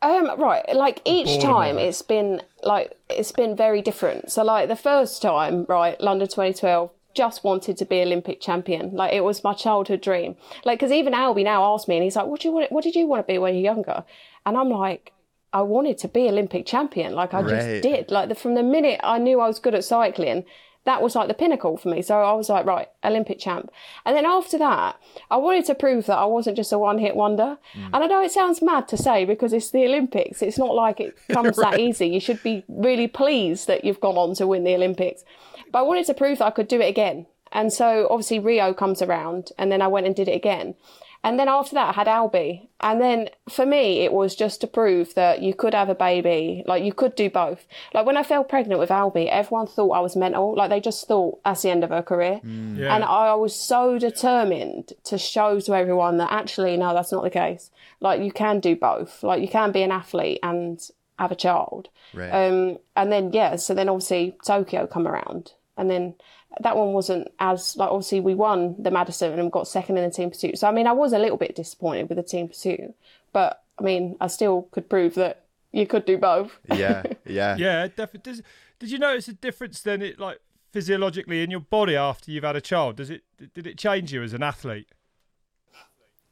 Um, 0.00 0.40
right, 0.40 0.64
like 0.76 1.02
each 1.04 1.40
time 1.40 1.76
it. 1.76 1.82
it's 1.82 2.02
been 2.02 2.40
like 2.62 2.96
it's 3.10 3.32
been 3.32 3.56
very 3.56 3.82
different. 3.82 4.30
So 4.30 4.44
like 4.44 4.68
the 4.68 4.76
first 4.76 5.20
time, 5.20 5.64
right, 5.68 6.00
London 6.00 6.28
2012, 6.28 6.90
just 7.14 7.42
wanted 7.42 7.76
to 7.78 7.84
be 7.84 8.00
Olympic 8.02 8.40
champion. 8.40 8.94
Like 8.94 9.12
it 9.12 9.24
was 9.24 9.42
my 9.42 9.54
childhood 9.54 10.00
dream. 10.00 10.36
Like 10.64 10.78
because 10.78 10.92
even 10.92 11.14
Albie 11.14 11.42
now 11.42 11.74
asks 11.74 11.88
me, 11.88 11.96
and 11.96 12.04
he's 12.04 12.14
like, 12.14 12.26
"What 12.26 12.40
do 12.40 12.48
you 12.48 12.54
want? 12.54 12.70
What 12.70 12.84
did 12.84 12.94
you 12.94 13.08
want 13.08 13.26
to 13.26 13.32
be 13.32 13.38
when 13.38 13.54
you're 13.54 13.64
younger?" 13.74 14.04
And 14.46 14.56
I'm 14.56 14.70
like, 14.70 15.12
I 15.52 15.62
wanted 15.62 15.98
to 15.98 16.08
be 16.08 16.28
Olympic 16.28 16.64
champion. 16.64 17.14
Like 17.14 17.34
I 17.34 17.40
Right. 17.40 17.56
just 17.56 17.82
did. 17.82 18.10
Like 18.12 18.28
the, 18.28 18.36
from 18.36 18.54
the 18.54 18.62
minute 18.62 19.00
I 19.02 19.18
knew 19.18 19.40
I 19.40 19.48
was 19.48 19.58
good 19.58 19.74
at 19.74 19.82
cycling, 19.84 20.44
that 20.84 21.02
was 21.02 21.14
like 21.14 21.28
the 21.28 21.34
pinnacle 21.34 21.76
for 21.76 21.88
me. 21.88 22.02
So 22.02 22.20
I 22.20 22.32
was 22.32 22.48
like, 22.48 22.64
right, 22.64 22.88
Olympic 23.04 23.38
champ. 23.38 23.70
And 24.06 24.16
then 24.16 24.24
after 24.24 24.56
that, 24.58 24.96
I 25.30 25.36
wanted 25.36 25.66
to 25.66 25.74
prove 25.74 26.06
that 26.06 26.16
I 26.18 26.24
wasn't 26.24 26.56
just 26.56 26.72
a 26.72 26.78
one 26.78 26.98
hit 26.98 27.14
wonder. 27.14 27.58
Mm. 27.74 27.90
And 27.92 27.96
I 27.96 28.06
know 28.06 28.22
it 28.22 28.32
sounds 28.32 28.62
mad 28.62 28.88
to 28.88 28.96
say 28.96 29.24
because 29.24 29.52
it's 29.52 29.70
the 29.70 29.84
Olympics. 29.84 30.40
It's 30.40 30.58
not 30.58 30.74
like 30.74 31.00
it 31.00 31.16
comes 31.30 31.56
that 31.56 31.78
easy. 31.78 32.08
You 32.08 32.20
should 32.20 32.42
be 32.42 32.64
really 32.68 33.06
pleased 33.06 33.66
that 33.66 33.84
you've 33.84 34.00
gone 34.00 34.16
on 34.16 34.34
to 34.36 34.46
win 34.46 34.64
the 34.64 34.74
Olympics. 34.74 35.24
But 35.70 35.80
I 35.80 35.82
wanted 35.82 36.06
to 36.06 36.14
prove 36.14 36.38
that 36.38 36.46
I 36.46 36.50
could 36.50 36.68
do 36.68 36.80
it 36.80 36.88
again. 36.88 37.26
And 37.52 37.72
so 37.72 38.06
obviously 38.10 38.38
Rio 38.38 38.74
comes 38.74 39.02
around 39.02 39.52
and 39.58 39.72
then 39.72 39.82
I 39.82 39.88
went 39.88 40.06
and 40.06 40.14
did 40.14 40.28
it 40.28 40.34
again. 40.34 40.74
And 41.24 41.38
then 41.38 41.48
after 41.48 41.74
that, 41.74 41.88
I 41.88 41.92
had 41.92 42.06
Albie. 42.06 42.68
And 42.80 43.00
then 43.00 43.28
for 43.50 43.66
me, 43.66 44.04
it 44.04 44.12
was 44.12 44.36
just 44.36 44.60
to 44.60 44.66
prove 44.66 45.14
that 45.14 45.42
you 45.42 45.52
could 45.52 45.74
have 45.74 45.88
a 45.88 45.94
baby. 45.94 46.62
Like 46.66 46.84
you 46.84 46.92
could 46.92 47.16
do 47.16 47.28
both. 47.28 47.66
Like 47.92 48.06
when 48.06 48.16
I 48.16 48.22
fell 48.22 48.44
pregnant 48.44 48.78
with 48.78 48.90
Albie, 48.90 49.28
everyone 49.28 49.66
thought 49.66 49.90
I 49.90 50.00
was 50.00 50.14
mental. 50.14 50.54
Like 50.54 50.70
they 50.70 50.80
just 50.80 51.08
thought 51.08 51.40
that's 51.44 51.62
the 51.62 51.70
end 51.70 51.82
of 51.82 51.90
her 51.90 52.02
career. 52.02 52.40
Yeah. 52.44 52.94
And 52.94 53.04
I 53.04 53.34
was 53.34 53.54
so 53.54 53.98
determined 53.98 54.92
to 55.04 55.18
show 55.18 55.58
to 55.60 55.74
everyone 55.74 56.18
that 56.18 56.30
actually, 56.30 56.76
no, 56.76 56.94
that's 56.94 57.12
not 57.12 57.24
the 57.24 57.30
case. 57.30 57.70
Like 58.00 58.22
you 58.22 58.30
can 58.30 58.60
do 58.60 58.76
both. 58.76 59.22
Like 59.24 59.42
you 59.42 59.48
can 59.48 59.72
be 59.72 59.82
an 59.82 59.90
athlete 59.90 60.38
and 60.42 60.80
have 61.18 61.32
a 61.32 61.36
child. 61.36 61.88
Right. 62.14 62.30
Um, 62.30 62.78
and 62.94 63.10
then, 63.10 63.32
yeah, 63.32 63.56
so 63.56 63.74
then 63.74 63.88
obviously 63.88 64.36
Tokyo 64.44 64.86
come 64.86 65.08
around. 65.08 65.52
And 65.78 65.88
then 65.90 66.14
that 66.60 66.76
one 66.76 66.92
wasn't 66.92 67.28
as, 67.38 67.76
like, 67.76 67.90
obviously 67.90 68.20
we 68.20 68.34
won 68.34 68.74
the 68.78 68.90
Madison 68.90 69.38
and 69.38 69.52
got 69.52 69.68
second 69.68 69.96
in 69.96 70.04
the 70.04 70.10
team 70.10 70.30
pursuit. 70.30 70.58
So, 70.58 70.68
I 70.68 70.72
mean, 70.72 70.86
I 70.86 70.92
was 70.92 71.12
a 71.12 71.18
little 71.18 71.36
bit 71.36 71.54
disappointed 71.54 72.08
with 72.08 72.16
the 72.16 72.22
team 72.22 72.48
pursuit. 72.48 72.94
But, 73.32 73.62
I 73.78 73.82
mean, 73.82 74.16
I 74.20 74.26
still 74.26 74.68
could 74.72 74.90
prove 74.90 75.14
that 75.14 75.44
you 75.72 75.86
could 75.86 76.04
do 76.04 76.18
both. 76.18 76.58
yeah, 76.74 77.02
yeah, 77.24 77.56
Yeah, 77.58 77.86
definitely. 77.86 78.32
Does, 78.32 78.42
did 78.78 78.90
you 78.90 78.98
notice 78.98 79.28
a 79.28 79.32
difference 79.34 79.80
then, 79.80 80.02
it 80.02 80.18
like 80.18 80.40
physiologically 80.72 81.42
in 81.42 81.50
your 81.50 81.60
body 81.60 81.96
after 81.96 82.30
you've 82.30 82.44
had 82.44 82.56
a 82.56 82.60
child? 82.60 82.96
Does 82.96 83.10
it 83.10 83.22
did 83.54 83.66
it 83.66 83.78
change 83.78 84.12
you 84.12 84.22
as 84.22 84.32
an 84.32 84.42
athlete? 84.42 84.88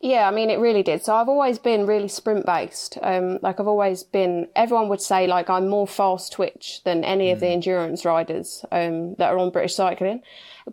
Yeah, 0.01 0.29
I 0.29 0.31
mean, 0.31 0.51
it 0.51 0.59
really 0.59 0.83
did. 0.83 1.03
So 1.05 1.15
I've 1.17 1.29
always 1.29 1.59
been 1.59 1.87
really 1.87 2.09
sprint 2.09 2.45
based. 2.45 2.99
Um, 3.03 3.39
like 3.41 3.59
I've 3.59 3.67
always 3.67 4.03
been, 4.03 4.49
everyone 4.55 4.89
would 4.89 5.01
say 5.01 5.27
like 5.27 5.49
I'm 5.49 5.69
more 5.69 5.87
fast 5.87 6.33
twitch 6.33 6.83
than 6.85 7.03
any 7.03 7.31
of 7.31 7.41
the 7.41 7.49
endurance 7.49 8.05
riders 8.05 8.65
um, 8.71 9.15
that 9.15 9.33
are 9.33 9.39
on 9.39 9.51
British 9.51 9.75
cycling. 9.75 10.23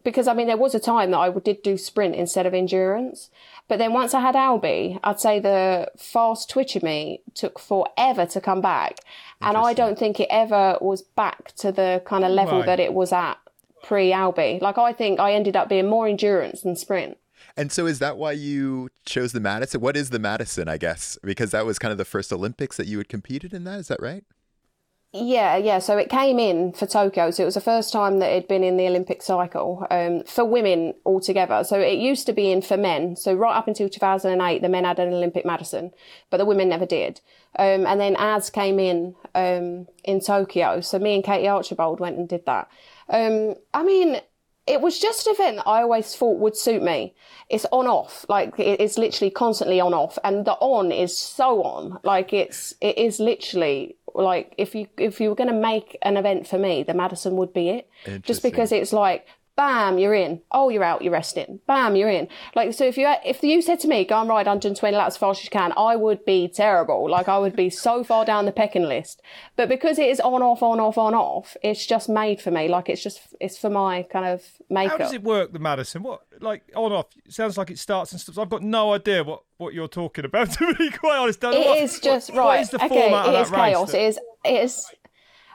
Because 0.03 0.27
I 0.27 0.33
mean, 0.33 0.47
there 0.47 0.57
was 0.57 0.75
a 0.75 0.79
time 0.79 1.11
that 1.11 1.19
I 1.19 1.29
did 1.29 1.63
do 1.63 1.77
sprint 1.77 2.15
instead 2.15 2.45
of 2.45 2.53
endurance. 2.53 3.29
But 3.69 3.77
then 3.79 3.93
once 3.93 4.13
I 4.13 4.19
had 4.19 4.35
Albie, 4.35 4.99
I'd 5.05 5.21
say 5.21 5.39
the 5.39 5.89
fast 5.97 6.49
twitch 6.49 6.75
of 6.75 6.83
me 6.83 7.21
took 7.33 7.59
forever 7.59 8.25
to 8.25 8.41
come 8.41 8.59
back. 8.59 8.97
And 9.39 9.55
I 9.55 9.73
don't 9.73 9.97
think 9.97 10.19
it 10.19 10.27
ever 10.29 10.77
was 10.81 11.01
back 11.01 11.53
to 11.57 11.71
the 11.71 12.01
kind 12.05 12.25
of 12.25 12.31
level 12.31 12.57
Right. 12.59 12.65
that 12.65 12.79
it 12.81 12.93
was 12.93 13.13
at 13.13 13.37
pre 13.83 14.11
Albie. 14.11 14.61
Like 14.61 14.77
I 14.77 14.91
think 14.91 15.19
I 15.21 15.33
ended 15.33 15.55
up 15.55 15.69
being 15.69 15.87
more 15.89 16.07
endurance 16.07 16.61
than 16.61 16.75
sprint. 16.75 17.17
And 17.55 17.71
so, 17.71 17.85
is 17.85 17.99
that 17.99 18.17
why 18.17 18.31
you 18.31 18.89
chose 19.05 19.31
the 19.31 19.39
Madison? 19.39 19.79
What 19.81 19.95
is 19.95 20.09
the 20.09 20.19
Madison? 20.19 20.67
I 20.67 20.77
guess 20.77 21.17
because 21.23 21.51
that 21.51 21.65
was 21.65 21.77
kind 21.77 21.91
of 21.91 21.97
the 21.97 22.05
first 22.05 22.33
Olympics 22.33 22.77
that 22.77 22.87
you 22.87 22.97
had 22.97 23.09
competed 23.09 23.53
in. 23.53 23.63
That 23.63 23.79
is 23.79 23.87
that 23.89 24.01
right? 24.01 24.23
Yeah, 25.15 25.57
yeah. 25.57 25.77
So 25.77 25.95
it 25.99 26.09
came 26.09 26.39
in 26.39 26.73
for 26.73 26.87
Tokyo. 26.87 27.29
So 27.29 27.43
it 27.43 27.45
was 27.45 27.53
the 27.53 27.61
first 27.61 27.93
time 27.93 28.17
that 28.17 28.31
it'd 28.31 28.47
been 28.47 28.63
in 28.63 28.77
the 28.77 28.87
Olympic 28.87 29.21
cycle 29.21 29.85
um, 29.91 30.23
for 30.23 30.43
women 30.43 30.95
altogether. 31.05 31.63
So 31.63 31.79
it 31.79 31.99
used 31.99 32.25
to 32.25 32.33
be 32.33 32.51
in 32.51 32.63
for 32.63 32.77
men. 32.77 33.15
So 33.15 33.31
right 33.31 33.55
up 33.55 33.67
until 33.67 33.87
2008, 33.87 34.63
the 34.63 34.69
men 34.69 34.85
had 34.85 34.97
an 34.97 35.13
Olympic 35.13 35.45
Madison, 35.45 35.91
but 36.31 36.37
the 36.37 36.45
women 36.45 36.67
never 36.67 36.87
did. 36.87 37.21
Um, 37.59 37.85
and 37.85 38.01
then 38.01 38.15
ADS 38.15 38.49
came 38.49 38.79
in 38.79 39.13
um, 39.35 39.87
in 40.03 40.19
Tokyo. 40.19 40.81
So 40.81 40.97
me 40.97 41.13
and 41.13 41.23
Katie 41.23 41.47
Archibald 41.47 41.99
went 41.99 42.17
and 42.17 42.27
did 42.27 42.47
that. 42.47 42.67
Um, 43.07 43.53
I 43.71 43.83
mean, 43.83 44.19
it 44.65 44.81
was 44.81 44.99
just 44.99 45.27
an 45.27 45.33
event 45.33 45.57
that 45.57 45.67
I 45.67 45.81
always 45.81 46.15
thought 46.15 46.39
would 46.39 46.55
suit 46.55 46.81
me. 46.81 47.13
It's 47.49 47.65
on 47.71 47.87
off, 47.87 48.25
like 48.29 48.53
it's 48.57 48.97
literally 48.97 49.29
constantly 49.29 49.79
on 49.81 49.93
off, 49.93 50.17
and 50.23 50.45
the 50.45 50.53
on 50.53 50.91
is 50.91 51.17
so 51.17 51.63
on. 51.63 51.99
Like 52.03 52.31
it's 52.33 52.73
it 52.79 52.97
is 52.97 53.19
literally 53.19 53.97
like 54.15 54.55
if 54.57 54.73
you 54.73 54.87
if 54.97 55.19
you 55.19 55.29
were 55.29 55.35
going 55.35 55.49
to 55.49 55.59
make 55.59 55.97
an 56.01 56.17
event 56.17 56.47
for 56.47 56.57
me, 56.57 56.83
the 56.83 56.93
Madison 56.93 57.35
would 57.35 57.53
be 57.53 57.69
it. 57.69 57.89
Just 58.23 58.41
because 58.43 58.71
it's 58.71 58.93
like. 58.93 59.27
Bam, 59.55 59.99
you're 59.99 60.15
in. 60.15 60.41
Oh, 60.51 60.69
you're 60.69 60.83
out. 60.83 61.03
You're 61.03 61.13
resting. 61.13 61.59
Bam, 61.67 61.95
you're 61.95 62.09
in. 62.09 62.27
Like 62.55 62.73
so, 62.73 62.85
if 62.85 62.97
you 62.97 63.07
if 63.23 63.43
you 63.43 63.61
said 63.61 63.79
to 63.81 63.87
me, 63.87 64.03
"Go 64.03 64.19
and 64.19 64.27
ride 64.27 64.47
120 64.47 64.97
laps 64.97 65.13
as 65.13 65.17
fast 65.17 65.41
as 65.41 65.45
you 65.45 65.51
can," 65.51 65.71
I 65.77 65.95
would 65.95 66.25
be 66.25 66.47
terrible. 66.47 67.07
Like 67.07 67.27
I 67.29 67.37
would 67.37 67.55
be 67.55 67.69
so 67.69 68.03
far 68.03 68.25
down 68.25 68.45
the 68.45 68.51
pecking 68.51 68.83
list. 68.85 69.21
But 69.55 69.69
because 69.69 69.99
it 69.99 70.09
is 70.09 70.19
on 70.19 70.41
off 70.41 70.63
on 70.63 70.79
off 70.79 70.97
on 70.97 71.13
off, 71.13 71.55
it's 71.61 71.85
just 71.85 72.09
made 72.09 72.41
for 72.41 72.49
me. 72.49 72.67
Like 72.67 72.89
it's 72.89 73.03
just 73.03 73.21
it's 73.39 73.55
for 73.59 73.69
my 73.69 74.01
kind 74.11 74.25
of 74.25 74.43
makeup. 74.71 74.93
How 74.93 74.97
does 75.05 75.13
it 75.13 75.21
work, 75.23 75.53
the 75.53 75.59
Madison? 75.59 76.01
What 76.01 76.21
like 76.39 76.63
on 76.75 76.91
off? 76.91 77.05
It 77.23 77.33
sounds 77.33 77.55
like 77.55 77.69
it 77.69 77.77
starts 77.77 78.11
and 78.11 78.19
stops. 78.19 78.39
I've 78.39 78.49
got 78.49 78.63
no 78.63 78.93
idea 78.93 79.23
what, 79.23 79.43
what 79.57 79.75
you're 79.75 79.87
talking 79.87 80.25
about. 80.25 80.49
To 80.57 80.73
be 80.73 80.89
quite 80.89 81.17
honest, 81.17 81.41
Don't- 81.41 81.53
It 81.53 81.65
what- 81.67 81.77
is 81.77 81.99
just 81.99 82.31
what- 82.31 82.37
right. 82.39 82.45
What 82.45 82.59
is 82.61 82.69
the 82.71 82.77
okay, 82.85 82.87
format 82.87 83.27
it 83.27 83.35
of 83.35 83.41
is 83.45 83.51
that 83.51 83.61
race? 83.61 83.73
chaos. 83.75 83.91
that- 83.91 84.01
It 84.01 84.07
is. 84.07 84.19
It 84.45 84.63
is. 84.63 84.91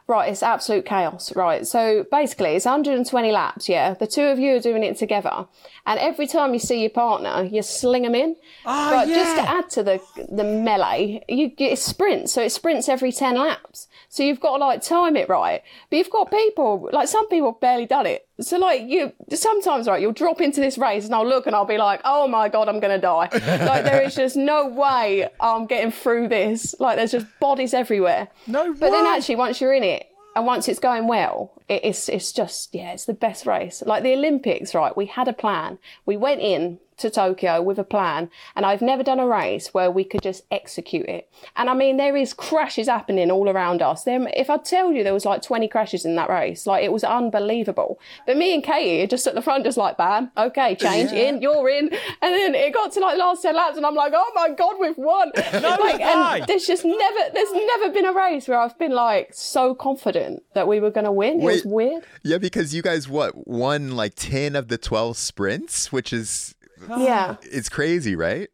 Right, 0.08 0.32
it's 0.32 0.42
absolute 0.42 0.86
chaos. 0.86 1.36
Right, 1.36 1.66
so 1.66 2.06
basically, 2.10 2.56
it's 2.56 2.64
120 2.64 3.30
laps. 3.30 3.68
Yeah, 3.68 3.92
the 3.92 4.06
two 4.06 4.22
of 4.22 4.38
you 4.38 4.56
are 4.56 4.60
doing 4.60 4.82
it 4.82 4.96
together, 4.96 5.46
and 5.84 6.00
every 6.00 6.26
time 6.26 6.54
you 6.54 6.58
see 6.58 6.80
your 6.80 6.90
partner, 6.90 7.44
you 7.44 7.62
sling 7.62 8.04
them 8.04 8.14
in. 8.14 8.34
Ah, 8.64 8.88
but 8.90 9.08
just 9.08 9.36
to 9.36 9.42
add 9.42 9.68
to 9.70 9.82
the 9.82 10.00
the 10.30 10.44
melee, 10.44 11.22
you 11.28 11.52
it 11.58 11.78
sprints. 11.78 12.32
So 12.32 12.42
it 12.42 12.52
sprints 12.52 12.88
every 12.88 13.12
10 13.12 13.36
laps. 13.36 13.86
So 14.08 14.22
you've 14.22 14.40
got 14.40 14.56
to 14.56 14.64
like 14.64 14.82
time 14.82 15.14
it 15.14 15.28
right. 15.28 15.62
But 15.90 15.96
you've 15.98 16.10
got 16.10 16.30
people 16.30 16.88
like 16.90 17.08
some 17.08 17.28
people 17.28 17.52
have 17.52 17.60
barely 17.60 17.84
done 17.84 18.06
it. 18.06 18.27
So 18.40 18.56
like 18.58 18.82
you 18.86 19.12
sometimes 19.34 19.88
right, 19.88 20.00
you'll 20.00 20.12
drop 20.12 20.40
into 20.40 20.60
this 20.60 20.78
race 20.78 21.04
and 21.04 21.14
I'll 21.14 21.26
look 21.26 21.46
and 21.46 21.56
I'll 21.56 21.64
be 21.64 21.78
like, 21.78 22.00
oh 22.04 22.28
my 22.28 22.48
god, 22.48 22.68
I'm 22.68 22.78
gonna 22.78 22.98
die. 22.98 23.28
like 23.32 23.84
there 23.84 24.00
is 24.02 24.14
just 24.14 24.36
no 24.36 24.66
way 24.66 25.28
I'm 25.40 25.66
getting 25.66 25.90
through 25.90 26.28
this. 26.28 26.74
Like 26.78 26.96
there's 26.96 27.12
just 27.12 27.26
bodies 27.40 27.74
everywhere. 27.74 28.28
No 28.46 28.72
But 28.72 28.90
then 28.90 29.06
actually, 29.06 29.36
once 29.36 29.60
you're 29.60 29.74
in 29.74 29.82
it 29.82 30.06
and 30.36 30.46
once 30.46 30.68
it's 30.68 30.78
going 30.78 31.08
well, 31.08 31.52
it's 31.68 32.08
it's 32.08 32.32
just 32.32 32.74
yeah, 32.74 32.92
it's 32.92 33.06
the 33.06 33.14
best 33.14 33.44
race. 33.44 33.82
Like 33.84 34.04
the 34.04 34.14
Olympics, 34.14 34.74
right? 34.74 34.96
We 34.96 35.06
had 35.06 35.26
a 35.26 35.32
plan. 35.32 35.78
We 36.06 36.16
went 36.16 36.40
in 36.40 36.78
to 36.98 37.10
Tokyo 37.10 37.62
with 37.62 37.78
a 37.78 37.84
plan, 37.84 38.30
and 38.54 38.66
I've 38.66 38.82
never 38.82 39.02
done 39.02 39.20
a 39.20 39.26
race 39.26 39.68
where 39.74 39.90
we 39.90 40.04
could 40.04 40.22
just 40.22 40.44
execute 40.50 41.06
it. 41.06 41.28
And 41.56 41.70
I 41.70 41.74
mean, 41.74 41.96
there 41.96 42.16
is 42.16 42.34
crashes 42.34 42.88
happening 42.88 43.30
all 43.30 43.48
around 43.48 43.82
us. 43.82 44.04
There, 44.04 44.28
if 44.36 44.50
I 44.50 44.58
tell 44.58 44.92
you 44.92 45.04
there 45.04 45.14
was 45.14 45.24
like 45.24 45.42
20 45.42 45.68
crashes 45.68 46.04
in 46.04 46.16
that 46.16 46.28
race, 46.28 46.66
like 46.66 46.84
it 46.84 46.92
was 46.92 47.04
unbelievable. 47.04 47.98
But 48.26 48.36
me 48.36 48.54
and 48.54 48.62
Katie 48.62 49.02
are 49.02 49.06
just 49.06 49.26
at 49.26 49.34
the 49.34 49.42
front, 49.42 49.64
just 49.64 49.78
like, 49.78 49.96
bam, 49.96 50.30
okay, 50.36 50.74
change 50.74 51.12
in, 51.12 51.40
you're 51.40 51.68
in. 51.68 51.88
And 52.20 52.34
then 52.34 52.54
it 52.54 52.74
got 52.74 52.92
to 52.92 53.00
like 53.00 53.16
the 53.16 53.20
last 53.20 53.42
10 53.42 53.54
laps, 53.54 53.76
and 53.76 53.86
I'm 53.86 53.94
like, 53.94 54.12
oh 54.14 54.32
my 54.34 54.50
god, 54.50 54.74
we've 54.80 54.98
won. 54.98 55.32
like, 55.36 55.98
way. 55.98 56.02
and 56.02 56.46
there's 56.46 56.66
just 56.66 56.84
never, 56.84 57.32
there's 57.32 57.52
never 57.52 57.90
been 57.90 58.06
a 58.06 58.12
race 58.12 58.48
where 58.48 58.58
I've 58.58 58.78
been 58.78 58.92
like 58.92 59.32
so 59.32 59.74
confident 59.74 60.42
that 60.54 60.66
we 60.68 60.80
were 60.80 60.90
going 60.90 61.04
to 61.04 61.12
win. 61.12 61.40
It 61.40 61.44
was 61.44 61.64
weird. 61.64 62.04
Yeah, 62.22 62.38
because 62.38 62.74
you 62.74 62.82
guys 62.82 63.08
what 63.08 63.46
won 63.46 63.96
like 63.96 64.14
ten 64.16 64.56
of 64.56 64.68
the 64.68 64.78
twelve 64.78 65.16
sprints, 65.16 65.92
which 65.92 66.12
is 66.12 66.54
Yeah. 66.88 67.36
it's 67.42 67.68
crazy, 67.68 68.16
right? 68.16 68.48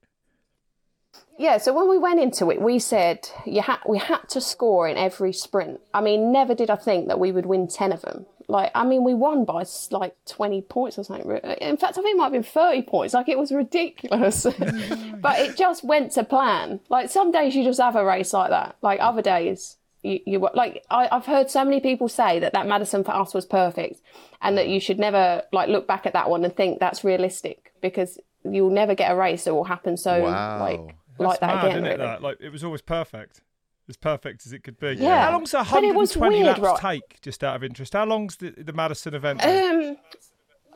Yeah, 1.38 1.58
so 1.58 1.72
when 1.72 1.88
we 1.88 1.98
went 1.98 2.20
into 2.20 2.50
it, 2.50 2.60
we 2.60 2.78
said 2.78 3.28
you 3.44 3.60
had 3.60 3.78
we 3.88 3.98
had 3.98 4.28
to 4.30 4.40
score 4.40 4.86
in 4.86 4.96
every 4.96 5.32
sprint. 5.32 5.80
I 5.92 6.00
mean, 6.00 6.32
never 6.32 6.54
did 6.54 6.70
I 6.70 6.76
think 6.76 7.08
that 7.08 7.18
we 7.18 7.32
would 7.32 7.46
win 7.46 7.66
ten 7.66 7.92
of 7.92 8.02
them. 8.02 8.26
Like, 8.46 8.70
I 8.74 8.84
mean, 8.84 9.04
we 9.04 9.14
won 9.14 9.44
by 9.44 9.64
like 9.90 10.14
twenty 10.26 10.62
points 10.62 10.98
or 10.98 11.02
something. 11.04 11.28
In 11.60 11.76
fact, 11.76 11.98
I 11.98 12.02
think 12.02 12.14
it 12.14 12.18
might 12.18 12.24
have 12.24 12.32
been 12.32 12.42
thirty 12.44 12.82
points. 12.82 13.14
Like, 13.14 13.28
it 13.28 13.38
was 13.38 13.50
ridiculous. 13.50 14.44
but 15.20 15.38
it 15.40 15.56
just 15.56 15.82
went 15.82 16.12
to 16.12 16.24
plan. 16.24 16.78
Like, 16.88 17.10
some 17.10 17.32
days 17.32 17.56
you 17.56 17.64
just 17.64 17.80
have 17.80 17.96
a 17.96 18.04
race 18.04 18.32
like 18.32 18.50
that. 18.50 18.76
Like 18.80 19.00
other 19.00 19.22
days, 19.22 19.76
you, 20.04 20.20
you 20.26 20.48
like 20.54 20.84
I, 20.90 21.08
I've 21.10 21.26
heard 21.26 21.50
so 21.50 21.64
many 21.64 21.80
people 21.80 22.08
say 22.08 22.38
that 22.38 22.52
that 22.52 22.66
Madison 22.66 23.02
for 23.04 23.12
us 23.12 23.34
was 23.34 23.46
perfect, 23.46 24.00
and 24.42 24.56
that 24.58 24.68
you 24.68 24.78
should 24.78 24.98
never 24.98 25.42
like 25.52 25.68
look 25.68 25.86
back 25.88 26.06
at 26.06 26.12
that 26.12 26.28
one 26.30 26.44
and 26.44 26.54
think 26.54 26.78
that's 26.78 27.02
realistic 27.02 27.72
because 27.80 28.18
you'll 28.44 28.70
never 28.70 28.94
get 28.94 29.10
a 29.10 29.16
race 29.16 29.44
that 29.44 29.54
will 29.54 29.64
happen 29.64 29.96
so 29.96 30.22
Wow. 30.22 30.60
like 30.60 30.80
That's 31.18 31.28
like 31.28 31.40
that 31.40 31.46
mad, 31.56 31.64
again. 31.64 31.78
isn't 31.78 31.86
it? 31.92 31.98
That 31.98 32.22
like 32.22 32.36
it 32.40 32.50
was 32.50 32.62
always 32.62 32.82
perfect, 32.82 33.40
as 33.88 33.96
perfect 33.96 34.44
as 34.46 34.52
it 34.52 34.62
could 34.62 34.78
be. 34.78 34.92
Yeah. 34.98 35.24
How 35.26 35.32
long's 35.32 35.54
a 35.54 35.58
it 35.60 35.72
120 35.72 36.34
weird, 36.36 36.46
laps 36.46 36.60
right? 36.60 36.80
take? 37.00 37.20
Just 37.22 37.42
out 37.42 37.56
of 37.56 37.64
interest, 37.64 37.92
how 37.94 38.04
long's 38.04 38.36
the, 38.36 38.50
the 38.50 38.72
Madison 38.72 39.14
event? 39.14 39.44
Um, 39.44 39.96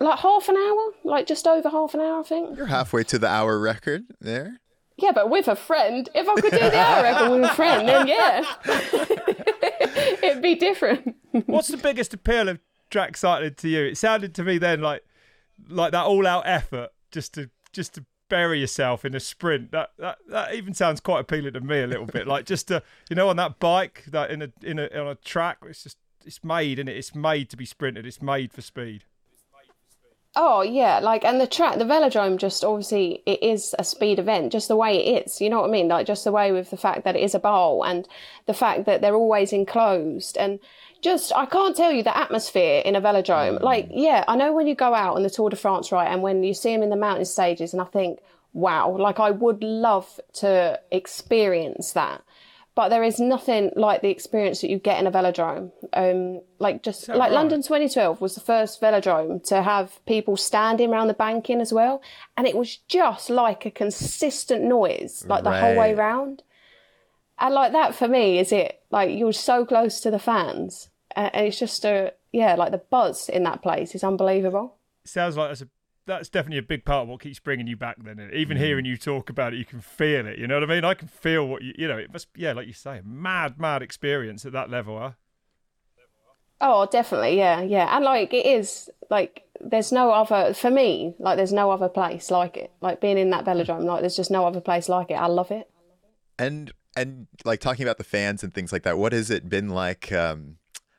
like 0.01 0.19
half 0.21 0.49
an 0.49 0.57
hour, 0.57 0.93
like 1.05 1.27
just 1.27 1.47
over 1.47 1.69
half 1.69 1.93
an 1.95 2.01
hour, 2.01 2.21
I 2.21 2.23
think. 2.23 2.57
You're 2.57 2.67
halfway 2.67 3.03
to 3.05 3.19
the 3.19 3.27
hour 3.29 3.59
record 3.59 4.05
there. 4.21 4.61
Yeah, 4.99 5.13
but 5.13 5.31
with 5.31 5.47
a 5.47 5.55
friend. 5.55 6.09
If 6.13 6.29
I 6.29 6.41
could 6.41 6.51
do 6.51 6.59
the 6.59 6.79
hour 6.79 7.31
with 7.31 7.45
a 7.45 7.55
friend, 7.55 7.89
then 7.89 8.09
yeah, 8.09 8.43
it'd 10.23 10.43
be 10.43 10.57
different. 10.57 11.15
What's 11.47 11.69
the 11.69 11.77
biggest 11.77 12.13
appeal 12.15 12.49
of 12.49 12.59
track 12.91 13.17
cycling 13.17 13.55
to 13.55 13.69
you? 13.69 13.85
It 13.85 13.97
sounded 13.97 14.35
to 14.35 14.45
me 14.45 14.59
then 14.59 14.81
like 14.81 15.05
like 15.69 15.93
that 15.93 16.05
all 16.05 16.27
out 16.27 16.45
effort 16.47 16.91
just 17.13 17.33
to 17.35 17.49
just 17.73 17.95
to 17.95 18.05
bury 18.29 18.59
yourself 18.59 19.05
in 19.05 19.15
a 19.15 19.21
sprint. 19.21 19.71
That 19.71 19.91
that 19.99 20.19
that 20.29 20.55
even 20.55 20.75
sounds 20.75 21.01
quite 21.01 21.21
appealing 21.21 21.53
to 21.53 21.61
me 21.61 21.81
a 21.81 21.87
little 21.87 22.07
bit. 22.07 22.27
Like 22.27 22.45
just 22.45 22.67
to 22.69 22.83
you 23.09 23.15
know 23.15 23.29
on 23.29 23.37
that 23.37 23.61
bike 23.61 24.05
that 24.09 24.33
in 24.33 24.43
a 24.43 24.51
in 24.63 24.81
a 24.81 24.89
on 25.01 25.07
a 25.07 25.15
track. 25.15 25.59
It's 25.65 25.85
just 25.85 25.99
it's 26.25 26.43
made 26.43 26.81
and 26.81 26.89
it? 26.89 26.97
it's 26.97 27.15
made 27.15 27.51
to 27.51 27.57
be 27.57 27.65
sprinted. 27.65 28.05
It's 28.05 28.21
made 28.21 28.53
for 28.53 28.63
speed. 28.63 29.05
Oh 30.41 30.63
yeah, 30.63 31.01
like 31.01 31.25
and 31.25 31.41
the 31.41 31.49
track, 31.49 31.79
the 31.79 31.85
velodrome, 31.85 32.37
just 32.37 32.65
obviously 32.65 33.25
it 33.27 33.43
is 33.43 33.75
a 33.77 33.83
speed 33.83 34.21
event, 34.21 34.53
just 34.53 34.69
the 34.69 34.77
way 34.77 34.97
it 34.97 35.27
is. 35.27 35.41
You 35.41 35.51
know 35.51 35.63
what 35.63 35.69
I 35.69 35.73
mean? 35.73 35.89
Like 35.89 36.07
just 36.07 36.23
the 36.23 36.31
way 36.31 36.53
with 36.53 36.71
the 36.71 36.77
fact 36.77 37.03
that 37.03 37.17
it 37.17 37.23
is 37.23 37.35
a 37.35 37.41
bowl 37.41 37.85
and 37.85 38.09
the 38.47 38.55
fact 38.55 38.85
that 38.87 39.01
they're 39.01 39.17
always 39.17 39.53
enclosed 39.53 40.39
and 40.39 40.61
just 41.03 41.33
I 41.35 41.45
can't 41.47 41.77
tell 41.77 41.91
you 41.91 42.05
the 42.05 42.17
atmosphere 42.17 42.83
in 42.85 42.95
a 42.95 43.01
velodrome. 43.01 43.59
Mm. 43.59 43.63
Like 43.63 43.89
yeah, 43.91 44.23
I 44.29 44.37
know 44.37 44.53
when 44.53 44.69
you 44.69 44.77
go 44.77 44.95
out 44.95 45.17
on 45.17 45.25
the 45.25 45.31
Tour 45.31 45.51
de 45.51 45.57
France, 45.57 45.91
right, 45.91 46.07
and 46.07 46.23
when 46.23 46.45
you 46.45 46.55
see 46.55 46.73
them 46.73 46.85
in 46.85 46.91
the 46.91 46.97
mountain 46.97 47.25
stages, 47.25 47.73
and 47.73 47.83
I 47.83 47.87
think, 47.87 48.21
wow, 48.53 48.97
like 48.97 49.19
I 49.19 49.33
would 49.33 49.65
love 49.65 50.21
to 50.35 50.81
experience 50.93 51.95
that. 51.95 52.23
But 52.79 52.91
there 52.91 53.03
is 53.03 53.19
nothing 53.19 53.73
like 53.75 54.03
the 54.03 54.11
experience 54.11 54.61
that 54.61 54.71
you 54.71 54.79
get 54.79 55.01
in 55.01 55.09
a 55.09 55.11
velodrome. 55.11 55.73
Um, 55.95 56.43
like 56.61 56.85
just 56.85 57.09
like 57.09 57.19
right? 57.19 57.33
London 57.33 57.61
2012 57.61 58.21
was 58.21 58.37
the 58.37 58.41
first 58.41 58.81
velodrome 58.81 59.43
to 59.49 59.65
have 59.65 59.99
people 60.07 60.37
standing 60.37 60.93
around 60.93 61.09
the 61.09 61.15
banking 61.15 61.61
as 61.61 61.73
well, 61.73 62.01
and 62.37 62.47
it 62.47 62.57
was 62.57 62.77
just 62.77 63.31
like 63.31 63.67
a 63.67 63.73
consistent 63.73 64.63
noise, 64.63 65.25
like 65.27 65.43
the 65.43 65.51
whole 65.51 65.75
way 65.75 65.93
round. 65.93 66.45
And 67.41 67.53
like 67.53 67.73
that 67.73 67.97
for 67.97 68.07
me 68.07 68.39
is 68.39 68.53
it. 68.53 68.81
Like 68.93 69.11
you're 69.11 69.33
so 69.33 69.67
close 69.67 69.99
to 70.03 70.13
the 70.13 70.21
fans, 70.21 70.89
and 71.17 71.35
and 71.35 71.47
it's 71.49 71.59
just 71.59 71.85
a 71.85 72.13
yeah, 72.31 72.55
like 72.55 72.71
the 72.71 72.79
buzz 72.79 73.29
in 73.29 73.43
that 73.43 73.61
place 73.61 73.97
is 73.97 74.05
unbelievable. 74.05 74.77
sounds 75.05 75.37
like 75.37 75.49
that's 75.49 75.63
a 75.63 75.69
that's 76.09 76.29
definitely 76.29 76.59
a 76.59 76.63
big 76.63 76.85
part 76.85 77.03
of 77.05 77.09
what 77.09 77.21
keeps 77.21 77.39
bringing 77.39 77.69
you 77.69 77.77
back. 77.77 77.97
Then 78.03 78.31
even 78.33 78.57
Mm. 78.57 78.61
hearing 78.61 78.85
you 78.85 78.97
talk 78.97 79.31
about 79.31 79.53
it, 79.55 79.59
you 79.59 79.65
can 79.65 79.81
feel 79.81 80.27
it. 80.27 80.39
You 80.39 80.49
know 80.49 80.55
what 80.59 80.65
I 80.69 80.75
mean? 80.75 80.85
I 80.85 80.95
can 80.95 81.07
feel 81.07 81.47
what 81.47 81.63
you 81.63 81.73
you 81.79 81.87
know. 81.87 81.99
It 81.99 82.13
must 82.13 82.27
yeah, 82.35 82.53
like 82.53 82.67
you 82.67 82.73
say, 82.73 82.99
a 82.99 83.03
mad 83.05 83.61
mad 83.61 83.83
experience 83.83 84.45
at 84.45 84.53
that 84.53 84.69
level. 84.71 84.99
Huh? 84.99 85.13
Oh, 86.61 86.87
definitely, 86.91 87.37
yeah, 87.37 87.61
yeah, 87.61 87.95
and 87.95 88.05
like 88.05 88.35
it 88.35 88.45
is 88.45 88.91
like 89.11 89.45
there's 89.61 89.93
no 89.93 90.11
other 90.11 90.55
for 90.55 90.71
me. 90.71 91.15
Like 91.21 91.37
there's 91.37 91.53
no 91.53 91.71
other 91.71 91.89
place 91.89 92.31
like 92.33 92.57
it. 92.57 92.73
Like 92.81 93.01
being 93.01 93.17
in 93.19 93.31
that 93.31 93.45
velodrome, 93.45 93.85
like 93.85 94.01
there's 94.01 94.17
just 94.17 94.31
no 94.31 94.45
other 94.47 94.61
place 94.61 94.89
like 94.89 95.11
it. 95.11 95.15
I 95.15 95.27
love 95.27 95.53
it. 95.53 95.71
And 96.39 96.73
and 96.97 97.29
like 97.45 97.61
talking 97.61 97.85
about 97.85 97.99
the 97.99 98.05
fans 98.05 98.43
and 98.43 98.53
things 98.53 98.73
like 98.73 98.83
that, 98.83 98.99
what 98.99 99.13
has 99.13 99.31
it 99.31 99.49
been 99.49 99.69
like 99.69 100.11
um 100.11 100.57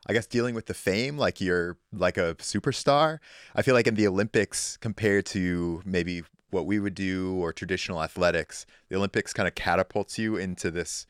I 0.09 0.13
guess 0.13 0.25
dealing 0.25 0.55
with 0.55 0.65
the 0.65 0.73
fame 0.73 1.19
like 1.19 1.39
you're 1.39 1.77
like 1.93 2.17
a 2.17 2.33
superstar? 2.39 3.19
I 3.55 3.61
feel 3.61 3.75
like 3.75 3.85
in 3.85 3.93
the 3.93 4.07
Olympics 4.07 4.75
compared 4.77 5.27
to 5.27 5.83
maybe 5.85 6.23
what 6.49 6.65
we 6.65 6.79
would 6.79 6.95
do 6.95 7.35
or 7.35 7.53
traditional 7.53 8.01
athletics, 8.01 8.65
the 8.89 8.95
Olympics 8.95 9.33
kind 9.33 9.47
of 9.47 9.53
catapults 9.53 10.17
you 10.17 10.35
into 10.35 10.71
this 10.71 11.05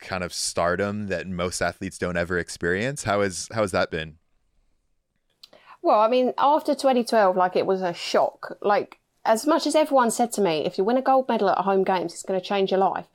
kind 0.00 0.22
of 0.22 0.34
stardom 0.34 1.06
that 1.06 1.26
most 1.26 1.62
athletes 1.62 1.96
don't 1.96 2.18
ever 2.18 2.38
experience. 2.38 3.04
How 3.04 3.22
has 3.22 3.48
how 3.54 3.62
has 3.62 3.72
that 3.72 3.90
been? 3.90 4.18
Well, 5.80 6.00
I 6.00 6.08
mean, 6.08 6.34
after 6.36 6.74
2012, 6.74 7.38
like 7.38 7.56
it 7.56 7.64
was 7.64 7.80
a 7.80 7.94
shock. 7.94 8.58
Like 8.60 8.98
as 9.24 9.46
much 9.46 9.66
as 9.66 9.74
everyone 9.74 10.10
said 10.10 10.30
to 10.32 10.42
me, 10.42 10.66
if 10.66 10.76
you 10.76 10.84
win 10.84 10.98
a 10.98 11.02
gold 11.02 11.26
medal 11.26 11.48
at 11.48 11.58
a 11.58 11.62
home 11.62 11.84
games, 11.84 12.12
it's 12.12 12.22
going 12.22 12.38
to 12.38 12.46
change 12.46 12.70
your 12.70 12.80
life. 12.80 13.06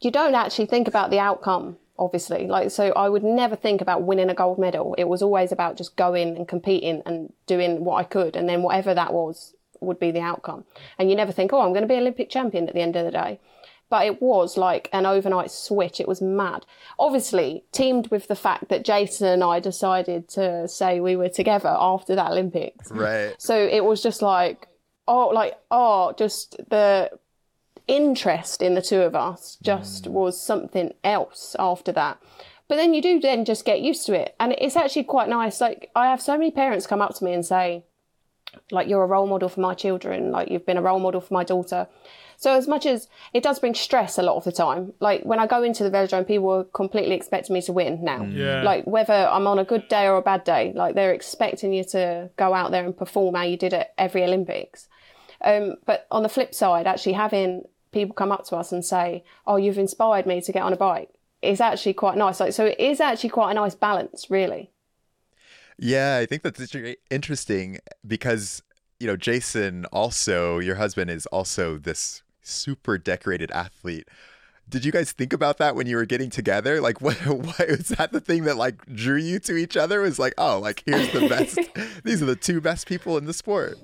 You 0.00 0.12
don't 0.12 0.36
actually 0.36 0.66
think 0.66 0.86
about 0.86 1.10
the 1.10 1.18
outcome, 1.18 1.78
obviously. 1.98 2.46
Like 2.46 2.70
so, 2.70 2.92
I 2.92 3.08
would 3.08 3.24
never 3.24 3.56
think 3.56 3.80
about 3.80 4.02
winning 4.02 4.30
a 4.30 4.34
gold 4.34 4.58
medal. 4.58 4.94
It 4.98 5.08
was 5.08 5.22
always 5.22 5.52
about 5.52 5.76
just 5.76 5.96
going 5.96 6.36
and 6.36 6.48
competing 6.48 7.02
and 7.06 7.32
doing 7.46 7.84
what 7.84 7.96
I 7.96 8.04
could, 8.04 8.36
and 8.36 8.48
then 8.48 8.62
whatever 8.62 8.94
that 8.94 9.12
was 9.12 9.54
would 9.80 9.98
be 9.98 10.10
the 10.10 10.20
outcome. 10.20 10.64
And 10.98 11.10
you 11.10 11.16
never 11.16 11.32
think, 11.32 11.52
oh, 11.52 11.60
I'm 11.60 11.72
going 11.72 11.82
to 11.82 11.88
be 11.88 11.96
Olympic 11.96 12.30
champion 12.30 12.68
at 12.68 12.74
the 12.74 12.80
end 12.80 12.96
of 12.96 13.04
the 13.04 13.10
day. 13.10 13.40
But 13.90 14.06
it 14.06 14.22
was 14.22 14.56
like 14.56 14.88
an 14.92 15.04
overnight 15.04 15.50
switch. 15.50 16.00
It 16.00 16.08
was 16.08 16.22
mad. 16.22 16.64
Obviously, 16.98 17.64
teamed 17.72 18.08
with 18.08 18.26
the 18.26 18.34
fact 18.34 18.70
that 18.70 18.86
Jason 18.86 19.28
and 19.28 19.44
I 19.44 19.60
decided 19.60 20.28
to 20.30 20.66
say 20.66 20.98
we 20.98 21.14
were 21.14 21.28
together 21.28 21.76
after 21.78 22.14
that 22.14 22.30
Olympics. 22.30 22.90
Right. 22.90 23.34
So 23.38 23.54
it 23.54 23.84
was 23.84 24.02
just 24.02 24.22
like, 24.22 24.66
oh, 25.06 25.28
like, 25.28 25.58
oh, 25.70 26.14
just 26.16 26.56
the 26.70 27.10
interest 27.92 28.62
in 28.62 28.74
the 28.74 28.80
two 28.82 29.02
of 29.02 29.14
us 29.14 29.58
just 29.62 30.06
was 30.06 30.40
something 30.40 30.94
else 31.04 31.54
after 31.58 31.92
that. 31.92 32.18
But 32.66 32.76
then 32.76 32.94
you 32.94 33.02
do 33.02 33.20
then 33.20 33.44
just 33.44 33.66
get 33.66 33.82
used 33.82 34.06
to 34.06 34.14
it. 34.14 34.34
And 34.40 34.54
it's 34.56 34.76
actually 34.76 35.04
quite 35.04 35.28
nice. 35.28 35.60
Like, 35.60 35.90
I 35.94 36.06
have 36.06 36.22
so 36.22 36.38
many 36.38 36.50
parents 36.50 36.86
come 36.86 37.02
up 37.02 37.14
to 37.16 37.24
me 37.24 37.34
and 37.34 37.44
say, 37.44 37.84
like, 38.70 38.88
you're 38.88 39.04
a 39.04 39.06
role 39.06 39.26
model 39.26 39.50
for 39.50 39.60
my 39.60 39.74
children, 39.74 40.30
like, 40.30 40.50
you've 40.50 40.64
been 40.64 40.78
a 40.78 40.82
role 40.82 41.00
model 41.00 41.20
for 41.20 41.34
my 41.34 41.44
daughter. 41.44 41.86
So 42.38 42.56
as 42.56 42.66
much 42.66 42.86
as 42.86 43.08
it 43.34 43.42
does 43.42 43.60
bring 43.60 43.74
stress 43.74 44.18
a 44.18 44.22
lot 44.22 44.36
of 44.36 44.44
the 44.44 44.52
time, 44.52 44.94
like 44.98 45.22
when 45.22 45.38
I 45.38 45.46
go 45.46 45.62
into 45.62 45.84
the 45.84 45.90
velodrome, 45.90 46.26
people 46.26 46.50
are 46.50 46.64
completely 46.64 47.14
expecting 47.14 47.54
me 47.54 47.62
to 47.62 47.72
win 47.72 48.02
now. 48.02 48.24
Yeah. 48.24 48.62
Like 48.62 48.84
whether 48.84 49.12
I'm 49.12 49.46
on 49.46 49.60
a 49.60 49.64
good 49.64 49.86
day 49.88 50.06
or 50.08 50.16
a 50.16 50.22
bad 50.22 50.42
day, 50.42 50.72
like 50.74 50.96
they're 50.96 51.12
expecting 51.12 51.72
you 51.72 51.84
to 51.90 52.30
go 52.36 52.52
out 52.52 52.72
there 52.72 52.84
and 52.84 52.96
perform 52.96 53.36
how 53.36 53.42
you 53.42 53.56
did 53.56 53.74
at 53.74 53.94
every 53.96 54.24
Olympics. 54.24 54.88
Um, 55.44 55.76
but 55.86 56.06
on 56.10 56.22
the 56.22 56.28
flip 56.28 56.54
side, 56.54 56.86
actually 56.86 57.12
having 57.12 57.62
people 57.92 58.14
come 58.14 58.32
up 58.32 58.44
to 58.46 58.56
us 58.56 58.72
and 58.72 58.84
say, 58.84 59.24
"Oh, 59.46 59.56
you've 59.56 59.78
inspired 59.78 60.26
me 60.26 60.40
to 60.40 60.52
get 60.52 60.62
on 60.62 60.72
a 60.72 60.76
bike," 60.76 61.10
is 61.40 61.60
actually 61.60 61.94
quite 61.94 62.16
nice. 62.16 62.40
Like 62.40 62.52
so, 62.52 62.66
it 62.66 62.80
is 62.80 63.00
actually 63.00 63.30
quite 63.30 63.52
a 63.52 63.54
nice 63.54 63.74
balance, 63.74 64.30
really. 64.30 64.70
Yeah, 65.78 66.18
I 66.18 66.26
think 66.26 66.42
that's 66.42 66.74
interesting 67.10 67.78
because 68.06 68.62
you 69.00 69.06
know 69.06 69.16
Jason 69.16 69.84
also 69.86 70.58
your 70.58 70.76
husband 70.76 71.10
is 71.10 71.26
also 71.26 71.78
this 71.78 72.22
super 72.42 72.98
decorated 72.98 73.50
athlete. 73.50 74.08
Did 74.68 74.84
you 74.84 74.92
guys 74.92 75.12
think 75.12 75.32
about 75.32 75.58
that 75.58 75.74
when 75.74 75.86
you 75.86 75.96
were 75.96 76.06
getting 76.06 76.30
together? 76.30 76.80
Like, 76.80 77.00
what, 77.00 77.16
what 77.26 77.68
was 77.68 77.88
that 77.88 78.12
the 78.12 78.20
thing 78.20 78.44
that 78.44 78.56
like 78.56 78.84
drew 78.86 79.16
you 79.16 79.38
to 79.40 79.56
each 79.56 79.76
other? 79.76 80.00
Was 80.00 80.18
like, 80.18 80.34
oh, 80.38 80.58
like 80.58 80.82
here's 80.86 81.10
the 81.12 81.28
best. 81.28 81.58
These 82.04 82.22
are 82.22 82.26
the 82.26 82.36
two 82.36 82.60
best 82.60 82.86
people 82.86 83.18
in 83.18 83.26
the 83.26 83.34
sport. 83.34 83.78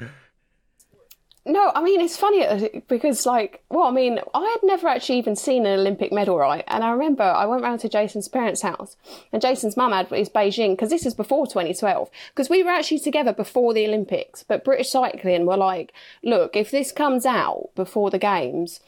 No, 1.49 1.73
I 1.75 1.83
mean 1.83 2.03
it's 2.03 2.19
funny 2.19 2.45
uh, 2.45 2.69
because, 2.89 3.25
like, 3.25 3.63
well, 3.71 3.87
I 3.87 3.91
mean, 3.91 4.21
I 4.35 4.45
had 4.45 4.61
never 4.63 4.87
actually 4.87 5.17
even 5.19 5.35
seen 5.35 5.65
an 5.65 5.81
Olympic 5.81 6.13
medal, 6.13 6.39
right? 6.39 6.63
And 6.69 6.85
I 6.85 6.91
remember 6.91 7.23
I 7.23 7.47
went 7.47 7.63
round 7.63 7.81
to 7.81 7.89
Jason's 7.89 8.29
parents' 8.29 8.61
house, 8.61 8.97
and 9.33 9.41
Jason's 9.41 9.75
mum 9.75 9.93
had 9.93 10.09
his 10.09 10.29
Beijing 10.29 10.73
because 10.73 10.91
this 10.91 11.07
is 11.07 11.15
before 11.15 11.47
2012. 11.47 12.11
Because 12.29 12.51
we 12.51 12.63
were 12.63 12.71
actually 12.71 12.99
together 12.99 13.33
before 13.33 13.73
the 13.73 13.87
Olympics, 13.87 14.43
but 14.43 14.63
British 14.63 14.91
Cycling 14.91 15.47
were 15.47 15.57
like, 15.57 15.95
look, 16.23 16.55
if 16.55 16.71
this 16.71 16.93
comes 16.93 17.25
out 17.25 17.71
before 17.75 18.11
the 18.11 18.19
games, 18.19 18.81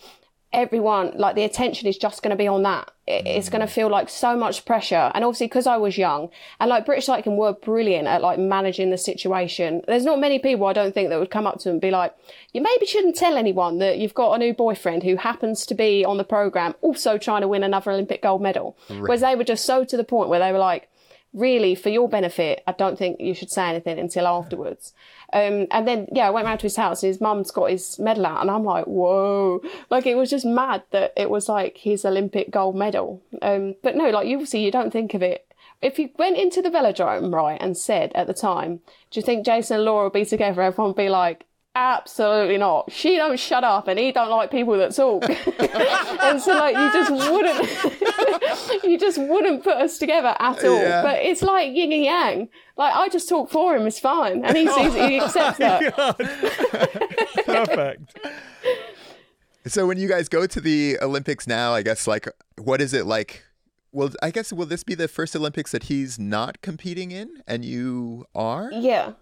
everyone 0.53 1.13
like 1.15 1.37
the 1.37 1.45
attention 1.45 1.87
is 1.87 1.97
just 1.97 2.23
going 2.23 2.31
to 2.31 2.37
be 2.37 2.49
on 2.49 2.63
that. 2.65 2.91
It's 3.07 3.49
going 3.49 3.61
to 3.61 3.67
mm. 3.67 3.75
feel 3.75 3.89
like 3.89 4.09
so 4.09 4.37
much 4.37 4.65
pressure. 4.65 5.11
And 5.15 5.25
obviously 5.25 5.47
because 5.47 5.67
i 5.67 5.77
was 5.77 5.97
young 5.97 6.29
and 6.59 6.69
like 6.69 6.87
british 6.87 7.07
cycling 7.07 7.37
were 7.37 7.53
brilliant 7.53 8.09
at 8.09 8.23
like 8.23 8.39
managing 8.39 8.91
the 8.91 8.99
situation. 8.99 9.83
There's 9.87 10.05
not 10.05 10.19
many 10.19 10.39
people 10.39 10.67
i 10.67 10.73
don't 10.73 10.93
think 10.93 11.09
that 11.09 11.19
would 11.19 11.31
come 11.31 11.47
up 11.47 11.59
to 11.59 11.65
them 11.65 11.75
and 11.75 11.81
be 11.81 11.91
like 11.91 12.15
you 12.53 12.61
maybe 12.61 12.87
shouldn't 12.87 13.17
tell 13.17 13.37
anyone 13.37 13.79
that 13.79 13.99
you've 13.99 14.15
got 14.15 14.33
a 14.33 14.39
new 14.39 14.53
boyfriend 14.53 15.03
who 15.05 15.17
happens 15.17 15.65
to 15.67 15.75
be 15.75 16.05
on 16.05 16.19
the 16.19 16.25
program 16.25 16.75
also 16.81 17.17
trying 17.17 17.43
to 17.43 17.49
win 17.49 17.63
another 17.63 17.93
olympic 17.93 18.23
gold 18.23 18.43
medal. 18.43 18.77
Right. 18.89 19.03
whereas 19.03 19.21
they 19.21 19.37
were 19.37 19.45
just 19.45 19.65
so 19.65 19.85
to 19.85 19.97
the 19.97 20.05
point 20.05 20.29
where 20.29 20.41
they 20.41 20.53
were 20.53 20.59
like 20.59 20.89
really 21.33 21.75
for 21.75 21.91
your 21.91 22.09
benefit 22.09 22.63
i 22.67 22.73
don't 22.73 22.99
think 22.99 23.21
you 23.21 23.35
should 23.35 23.51
say 23.51 23.69
anything 23.69 23.99
until 23.99 24.27
afterwards 24.27 24.93
um, 25.33 25.67
and 25.71 25.87
then, 25.87 26.09
yeah, 26.13 26.27
I 26.27 26.31
went 26.31 26.47
round 26.47 26.61
to 26.61 26.67
his 26.67 26.77
house 26.77 27.03
and 27.03 27.09
his 27.09 27.21
mum's 27.21 27.51
got 27.51 27.71
his 27.71 27.99
medal 27.99 28.27
out 28.27 28.41
and 28.41 28.51
I'm 28.51 28.65
like, 28.65 28.87
whoa. 28.87 29.63
Like 29.89 30.07
it 30.07 30.17
was 30.17 30.31
just 30.31 30.45
mad 30.45 30.83
that 30.91 31.13
it 31.17 31.31
was 31.31 31.49
like 31.49 31.79
his 31.79 32.05
Olympic 32.05 32.51
gold 32.51 32.77
medal. 32.77 33.23
Um, 33.43 33.77
but 33.83 33.97
no, 33.97 34.11
like 34.11 34.27
you 34.27 34.37
obviously 34.37 34.65
you 34.65 34.71
don't 34.71 34.93
think 34.93 35.15
of 35.15 35.23
it. 35.23 35.47
If 35.81 35.99
you 35.99 36.11
went 36.19 36.37
into 36.37 36.61
the 36.61 36.69
velodrome, 36.69 37.33
right, 37.33 37.59
and 37.61 37.77
said 37.77 38.13
at 38.15 38.27
the 38.27 38.35
time, 38.35 38.81
do 39.11 39.21
you 39.21 39.25
think 39.25 39.47
Jason 39.47 39.77
and 39.77 39.85
Laura 39.87 40.05
will 40.05 40.11
be 40.11 40.27
together? 40.27 40.61
Everyone 40.61 40.91
would 40.91 40.97
be 40.97 41.09
like, 41.09 41.47
Absolutely 41.77 42.59
not. 42.59 42.91
She 42.91 43.15
don't 43.17 43.39
shut 43.39 43.63
up, 43.63 43.87
and 43.87 43.97
he 43.97 44.11
don't 44.11 44.29
like 44.29 44.51
people 44.51 44.77
that 44.79 44.95
talk. 44.95 45.23
and 46.21 46.41
so, 46.41 46.55
like, 46.55 46.75
you 46.75 46.93
just 46.93 47.11
wouldn't, 47.13 48.85
you 48.85 48.99
just 48.99 49.19
wouldn't 49.19 49.63
put 49.63 49.77
us 49.77 49.97
together 49.97 50.35
at 50.41 50.65
all. 50.65 50.75
Yeah. 50.75 51.03
But 51.03 51.21
it's 51.23 51.43
like 51.43 51.73
yin 51.73 51.93
and 51.93 52.03
yang. 52.05 52.49
Like, 52.77 52.95
I 52.97 53.09
just 53.09 53.29
talk 53.29 53.51
for 53.51 53.77
him. 53.77 53.87
It's 53.87 54.01
fine, 54.01 54.45
and 54.45 54.57
he 54.57 54.65
he 54.65 55.21
accepts 55.21 55.61
oh 55.63 56.13
that. 56.19 57.45
Perfect. 57.47 58.19
So, 59.67 59.87
when 59.87 59.97
you 59.97 60.09
guys 60.09 60.29
go 60.29 60.49
to 60.49 60.61
the 60.61 60.99
Olympics 61.01 61.47
now, 61.47 61.73
I 61.73 61.83
guess, 61.83 62.09
like, 62.09 62.27
what 62.59 62.81
is 62.81 62.93
it 62.93 63.07
like? 63.07 63.45
Well, 63.93 64.11
I 64.21 64.33
guess 64.33 64.53
will 64.53 64.67
this 64.67 64.83
be 64.83 64.97
the 64.97 65.07
first 65.07 65.37
Olympics 65.37 65.71
that 65.71 65.85
he's 65.85 66.19
not 66.19 66.63
competing 66.63 67.13
in, 67.13 67.43
and 67.47 67.65
you 67.65 68.27
are? 68.35 68.71
Yeah. 68.73 69.13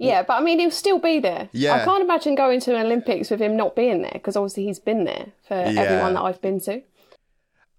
Yeah, 0.00 0.22
but 0.22 0.34
I 0.34 0.40
mean, 0.40 0.58
he'll 0.58 0.70
still 0.70 0.98
be 0.98 1.20
there. 1.20 1.48
Yeah. 1.52 1.74
I 1.74 1.84
can't 1.84 2.02
imagine 2.02 2.34
going 2.34 2.60
to 2.60 2.74
an 2.74 2.86
Olympics 2.86 3.30
with 3.30 3.40
him 3.40 3.56
not 3.56 3.76
being 3.76 4.00
there 4.00 4.12
because 4.14 4.34
obviously 4.34 4.64
he's 4.64 4.78
been 4.78 5.04
there 5.04 5.26
for 5.46 5.54
yeah. 5.54 5.80
everyone 5.80 6.14
that 6.14 6.22
I've 6.22 6.40
been 6.40 6.58
to. 6.60 6.82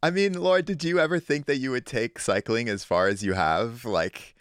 I 0.03 0.11
mean, 0.11 0.33
Laura, 0.33 0.61
did 0.61 0.83
you 0.83 0.99
ever 0.99 1.19
think 1.19 1.47
that 1.47 1.57
you 1.57 1.71
would 1.71 1.85
take 1.85 2.19
cycling 2.19 2.69
as 2.69 2.83
far 2.83 3.07
as 3.07 3.23
you 3.23 3.33
have? 3.33 3.85
Like, 3.85 4.35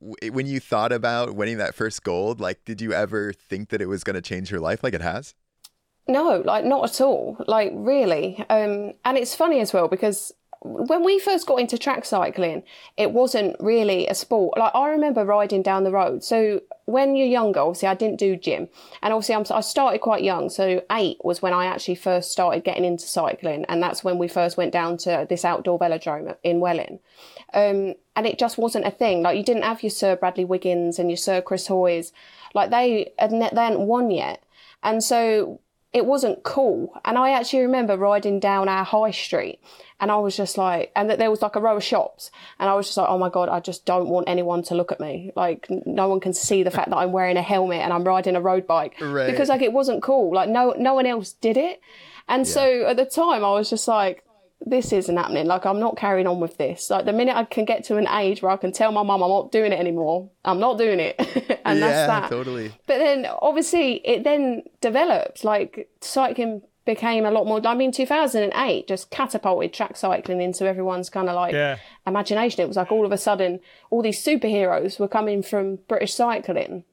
w- 0.00 0.32
when 0.32 0.46
you 0.46 0.60
thought 0.60 0.92
about 0.92 1.34
winning 1.34 1.58
that 1.58 1.74
first 1.74 2.04
gold, 2.04 2.40
like, 2.40 2.64
did 2.64 2.80
you 2.80 2.92
ever 2.92 3.32
think 3.32 3.70
that 3.70 3.80
it 3.80 3.86
was 3.86 4.04
going 4.04 4.14
to 4.14 4.22
change 4.22 4.50
your 4.50 4.60
life 4.60 4.82
like 4.82 4.94
it 4.94 5.00
has? 5.00 5.34
No, 6.06 6.42
like, 6.44 6.64
not 6.64 6.90
at 6.90 7.00
all. 7.00 7.36
Like, 7.46 7.72
really. 7.74 8.44
Um, 8.50 8.92
and 9.04 9.16
it's 9.16 9.34
funny 9.34 9.60
as 9.60 9.72
well 9.72 9.88
because 9.88 10.32
when 10.64 11.04
we 11.04 11.18
first 11.18 11.46
got 11.46 11.60
into 11.60 11.76
track 11.76 12.06
cycling, 12.06 12.62
it 12.96 13.12
wasn't 13.12 13.54
really 13.60 14.06
a 14.06 14.14
sport. 14.14 14.58
Like 14.58 14.74
I 14.74 14.88
remember 14.88 15.22
riding 15.22 15.62
down 15.62 15.84
the 15.84 15.92
road. 15.92 16.24
So 16.24 16.62
when 16.86 17.16
you're 17.16 17.26
younger, 17.26 17.60
obviously 17.60 17.88
I 17.88 17.94
didn't 17.94 18.18
do 18.18 18.34
gym, 18.34 18.68
and 19.02 19.12
obviously 19.12 19.34
I'm, 19.34 19.44
i 19.50 19.60
started 19.60 20.00
quite 20.00 20.24
young. 20.24 20.48
So 20.48 20.82
eight 20.90 21.18
was 21.22 21.42
when 21.42 21.52
I 21.52 21.66
actually 21.66 21.96
first 21.96 22.32
started 22.32 22.64
getting 22.64 22.84
into 22.84 23.06
cycling, 23.06 23.66
and 23.68 23.82
that's 23.82 24.02
when 24.02 24.16
we 24.16 24.26
first 24.26 24.56
went 24.56 24.72
down 24.72 24.96
to 24.98 25.26
this 25.28 25.44
outdoor 25.44 25.78
velodrome 25.78 26.34
in 26.42 26.60
Welling. 26.60 26.98
Um, 27.52 27.94
and 28.16 28.26
it 28.26 28.38
just 28.38 28.56
wasn't 28.56 28.86
a 28.86 28.90
thing. 28.90 29.22
Like 29.22 29.36
you 29.36 29.44
didn't 29.44 29.64
have 29.64 29.82
your 29.82 29.90
Sir 29.90 30.16
Bradley 30.16 30.46
Wiggins 30.46 30.98
and 30.98 31.10
your 31.10 31.18
Sir 31.18 31.42
Chris 31.42 31.66
Hoys, 31.66 32.10
like 32.54 32.70
they 32.70 33.12
hadn't 33.18 33.80
won 33.80 34.10
yet, 34.10 34.42
and 34.82 35.04
so 35.04 35.60
it 35.94 36.04
wasn't 36.04 36.42
cool. 36.42 37.00
And 37.04 37.16
I 37.16 37.30
actually 37.30 37.60
remember 37.60 37.96
riding 37.96 38.40
down 38.40 38.68
our 38.68 38.84
high 38.84 39.12
street 39.12 39.60
and 40.00 40.10
I 40.10 40.16
was 40.16 40.36
just 40.36 40.58
like, 40.58 40.90
and 40.96 41.08
that 41.08 41.18
there 41.18 41.30
was 41.30 41.40
like 41.40 41.54
a 41.54 41.60
row 41.60 41.76
of 41.76 41.84
shops, 41.84 42.32
and 42.58 42.68
I 42.68 42.74
was 42.74 42.86
just 42.86 42.98
like, 42.98 43.08
oh 43.08 43.16
my 43.16 43.30
god, 43.30 43.48
I 43.48 43.60
just 43.60 43.86
don't 43.86 44.08
want 44.08 44.28
anyone 44.28 44.62
to 44.64 44.74
look 44.74 44.90
at 44.90 45.00
me. 45.00 45.30
Like 45.36 45.66
no 45.70 46.08
one 46.08 46.20
can 46.20 46.34
see 46.34 46.62
the 46.62 46.70
fact 46.70 46.90
that 46.90 46.96
I'm 46.96 47.12
wearing 47.12 47.36
a 47.36 47.42
helmet 47.42 47.80
and 47.80 47.92
I'm 47.92 48.04
riding 48.04 48.34
a 48.34 48.40
road 48.40 48.66
bike 48.66 48.96
right. 49.00 49.30
because 49.30 49.48
like 49.48 49.62
it 49.62 49.72
wasn't 49.72 50.02
cool. 50.02 50.34
Like 50.34 50.48
no 50.48 50.74
no 50.76 50.94
one 50.94 51.06
else 51.06 51.32
did 51.32 51.56
it, 51.56 51.80
and 52.28 52.44
yeah. 52.44 52.52
so 52.52 52.86
at 52.86 52.96
the 52.96 53.06
time 53.06 53.44
I 53.44 53.52
was 53.52 53.70
just 53.70 53.86
like, 53.86 54.24
this 54.66 54.92
isn't 54.92 55.16
happening. 55.16 55.46
Like 55.46 55.66
I'm 55.66 55.78
not 55.78 55.96
carrying 55.96 56.26
on 56.26 56.40
with 56.40 56.56
this. 56.56 56.90
Like 56.90 57.04
the 57.04 57.12
minute 57.12 57.36
I 57.36 57.44
can 57.44 57.64
get 57.64 57.84
to 57.84 57.96
an 57.96 58.08
age 58.08 58.42
where 58.42 58.52
I 58.52 58.56
can 58.56 58.72
tell 58.72 58.92
my 58.92 59.02
mum 59.02 59.22
I'm 59.22 59.28
not 59.28 59.52
doing 59.52 59.72
it 59.72 59.78
anymore, 59.78 60.30
I'm 60.44 60.58
not 60.58 60.78
doing 60.78 61.00
it, 61.00 61.16
and 61.64 61.78
yeah, 61.78 61.86
that's 61.86 62.08
that. 62.08 62.30
Totally. 62.30 62.68
But 62.86 62.98
then 62.98 63.26
obviously 63.42 63.96
it 64.06 64.24
then 64.24 64.62
developed. 64.80 65.44
Like 65.44 65.88
cycling 66.00 66.62
became 66.84 67.24
a 67.24 67.30
lot 67.30 67.46
more. 67.46 67.60
I 67.66 67.74
mean, 67.74 67.92
2008 67.92 68.86
just 68.88 69.10
catapulted 69.10 69.72
track 69.72 69.96
cycling 69.96 70.40
into 70.40 70.66
everyone's 70.66 71.10
kind 71.10 71.28
of 71.28 71.34
like 71.34 71.52
yeah. 71.52 71.78
imagination. 72.06 72.62
It 72.62 72.68
was 72.68 72.76
like 72.76 72.92
all 72.92 73.06
of 73.06 73.12
a 73.12 73.18
sudden, 73.18 73.60
all 73.90 74.02
these 74.02 74.22
superheroes 74.22 74.98
were 74.98 75.08
coming 75.08 75.42
from 75.42 75.76
British 75.88 76.14
cycling. 76.14 76.84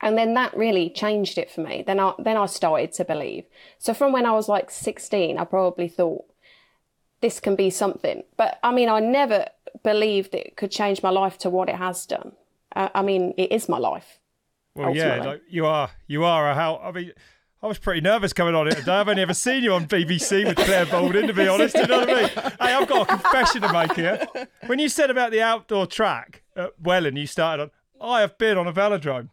And 0.00 0.16
then 0.16 0.34
that 0.34 0.56
really 0.56 0.90
changed 0.90 1.38
it 1.38 1.50
for 1.50 1.60
me. 1.60 1.82
Then 1.84 1.98
I, 1.98 2.14
then 2.20 2.36
I 2.36 2.46
started 2.46 2.92
to 2.92 3.04
believe. 3.04 3.46
So 3.78 3.92
from 3.92 4.12
when 4.12 4.26
I 4.26 4.32
was 4.32 4.48
like 4.48 4.70
16, 4.70 5.36
I 5.36 5.44
probably 5.44 5.88
thought 5.88 6.24
this 7.20 7.40
can 7.40 7.56
be 7.56 7.70
something. 7.70 8.22
But 8.36 8.58
I 8.62 8.72
mean, 8.72 8.88
I 8.88 9.00
never 9.00 9.46
believed 9.82 10.34
it 10.34 10.56
could 10.56 10.70
change 10.70 11.02
my 11.02 11.10
life 11.10 11.38
to 11.38 11.50
what 11.50 11.68
it 11.68 11.76
has 11.76 12.06
done. 12.06 12.32
Uh, 12.74 12.88
I 12.94 13.02
mean, 13.02 13.34
it 13.36 13.52
is 13.52 13.68
my 13.68 13.78
life. 13.78 14.20
Well, 14.74 14.88
ultimately. 14.88 15.24
yeah, 15.24 15.30
like 15.30 15.42
you 15.48 15.66
are, 15.66 15.90
you 16.06 16.24
are 16.24 16.50
a 16.50 16.54
how, 16.54 16.76
I 16.76 16.92
mean, 16.92 17.12
I 17.60 17.66
was 17.66 17.78
pretty 17.78 18.00
nervous 18.00 18.32
coming 18.32 18.54
on 18.54 18.68
it 18.68 18.76
today. 18.76 18.92
I've 18.92 19.08
only 19.08 19.22
ever 19.22 19.34
seen 19.34 19.64
you 19.64 19.72
on 19.74 19.86
BBC 19.86 20.46
with 20.46 20.56
Clare 20.56 20.86
Balding, 20.86 21.26
to 21.26 21.34
be 21.34 21.48
honest. 21.48 21.74
You 21.74 21.88
know 21.88 22.00
what 22.00 22.10
I 22.10 22.14
mean? 22.14 22.28
Hey, 22.28 22.74
I've 22.74 22.86
got 22.86 23.10
a 23.10 23.16
confession 23.16 23.62
to 23.62 23.72
make 23.72 23.94
here. 23.94 24.24
When 24.66 24.78
you 24.78 24.88
said 24.88 25.10
about 25.10 25.32
the 25.32 25.42
outdoor 25.42 25.86
track 25.86 26.44
at 26.54 26.80
Welling, 26.80 27.16
you 27.16 27.26
started 27.26 27.64
on, 27.64 27.70
I 28.00 28.20
have 28.20 28.38
been 28.38 28.56
on 28.56 28.68
a 28.68 28.72
velodrome. 28.72 29.30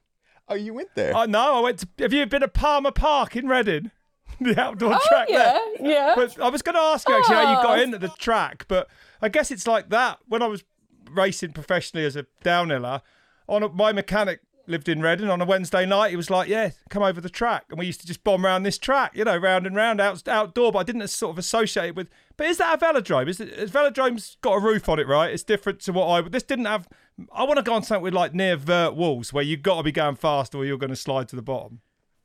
Oh, 0.47 0.55
you 0.55 0.73
went 0.73 0.89
there? 0.95 1.15
Oh, 1.15 1.25
no, 1.25 1.57
I 1.57 1.59
went 1.59 1.79
to. 1.79 1.87
Have 1.99 2.13
you 2.13 2.25
been 2.25 2.41
at 2.41 2.53
Palmer 2.53 2.91
Park 2.91 3.35
in 3.35 3.47
Reading? 3.47 3.91
the 4.41 4.59
outdoor 4.59 4.95
oh, 4.95 4.99
track 5.07 5.27
yeah, 5.29 5.57
there. 5.79 5.91
Yeah. 5.91 6.13
But 6.15 6.39
I 6.41 6.49
was 6.49 6.61
going 6.61 6.75
to 6.75 6.81
ask 6.81 7.07
you 7.07 7.15
actually 7.15 7.35
oh. 7.35 7.45
how 7.45 7.51
you 7.51 7.63
got 7.63 7.79
oh. 7.79 7.81
into 7.81 7.97
the 7.97 8.09
track, 8.09 8.65
but 8.67 8.87
I 9.21 9.29
guess 9.29 9.51
it's 9.51 9.67
like 9.67 9.89
that. 9.89 10.19
When 10.27 10.41
I 10.41 10.47
was 10.47 10.63
racing 11.09 11.53
professionally 11.53 12.05
as 12.05 12.15
a 12.15 12.25
downhiller, 12.43 13.01
on 13.47 13.63
a, 13.63 13.69
my 13.69 13.91
mechanic 13.91 14.41
lived 14.67 14.89
in 14.89 15.01
Reading 15.01 15.29
on 15.29 15.41
a 15.41 15.45
Wednesday 15.45 15.85
night. 15.85 16.09
He 16.09 16.15
was 16.15 16.29
like, 16.29 16.49
"Yeah, 16.49 16.71
come 16.89 17.03
over 17.03 17.21
the 17.21 17.29
track," 17.29 17.65
and 17.69 17.79
we 17.79 17.85
used 17.85 18.01
to 18.01 18.07
just 18.07 18.23
bomb 18.23 18.45
around 18.45 18.63
this 18.63 18.77
track, 18.77 19.15
you 19.15 19.23
know, 19.23 19.37
round 19.37 19.67
and 19.67 19.75
round 19.75 20.01
out, 20.01 20.27
outdoor. 20.27 20.71
But 20.71 20.79
I 20.79 20.83
didn't 20.83 21.07
sort 21.09 21.31
of 21.31 21.37
associate 21.37 21.89
it 21.89 21.95
with. 21.95 22.09
But 22.37 22.47
is 22.47 22.57
that 22.57 22.81
a 22.81 22.85
velodrome? 22.85 23.29
Is 23.29 23.39
it? 23.39 23.49
Is 23.49 23.71
velodrome's 23.71 24.37
got 24.41 24.53
a 24.53 24.59
roof 24.59 24.89
on 24.89 24.99
it, 24.99 25.07
right? 25.07 25.31
It's 25.31 25.43
different 25.43 25.79
to 25.81 25.93
what 25.93 26.07
I. 26.07 26.27
This 26.27 26.43
didn't 26.43 26.65
have. 26.65 26.87
I 27.31 27.43
want 27.43 27.57
to 27.57 27.63
go 27.63 27.73
on 27.73 27.83
something 27.83 28.03
with 28.03 28.13
like 28.13 28.33
near 28.33 28.55
vert 28.55 28.95
walls 28.95 29.31
where 29.31 29.43
you've 29.43 29.63
got 29.63 29.77
to 29.77 29.83
be 29.83 29.91
going 29.91 30.15
fast 30.15 30.53
or 30.53 30.65
you're 30.65 30.77
going 30.77 30.89
to 30.89 30.95
slide 30.95 31.29
to 31.29 31.35
the 31.35 31.41
bottom. 31.41 31.81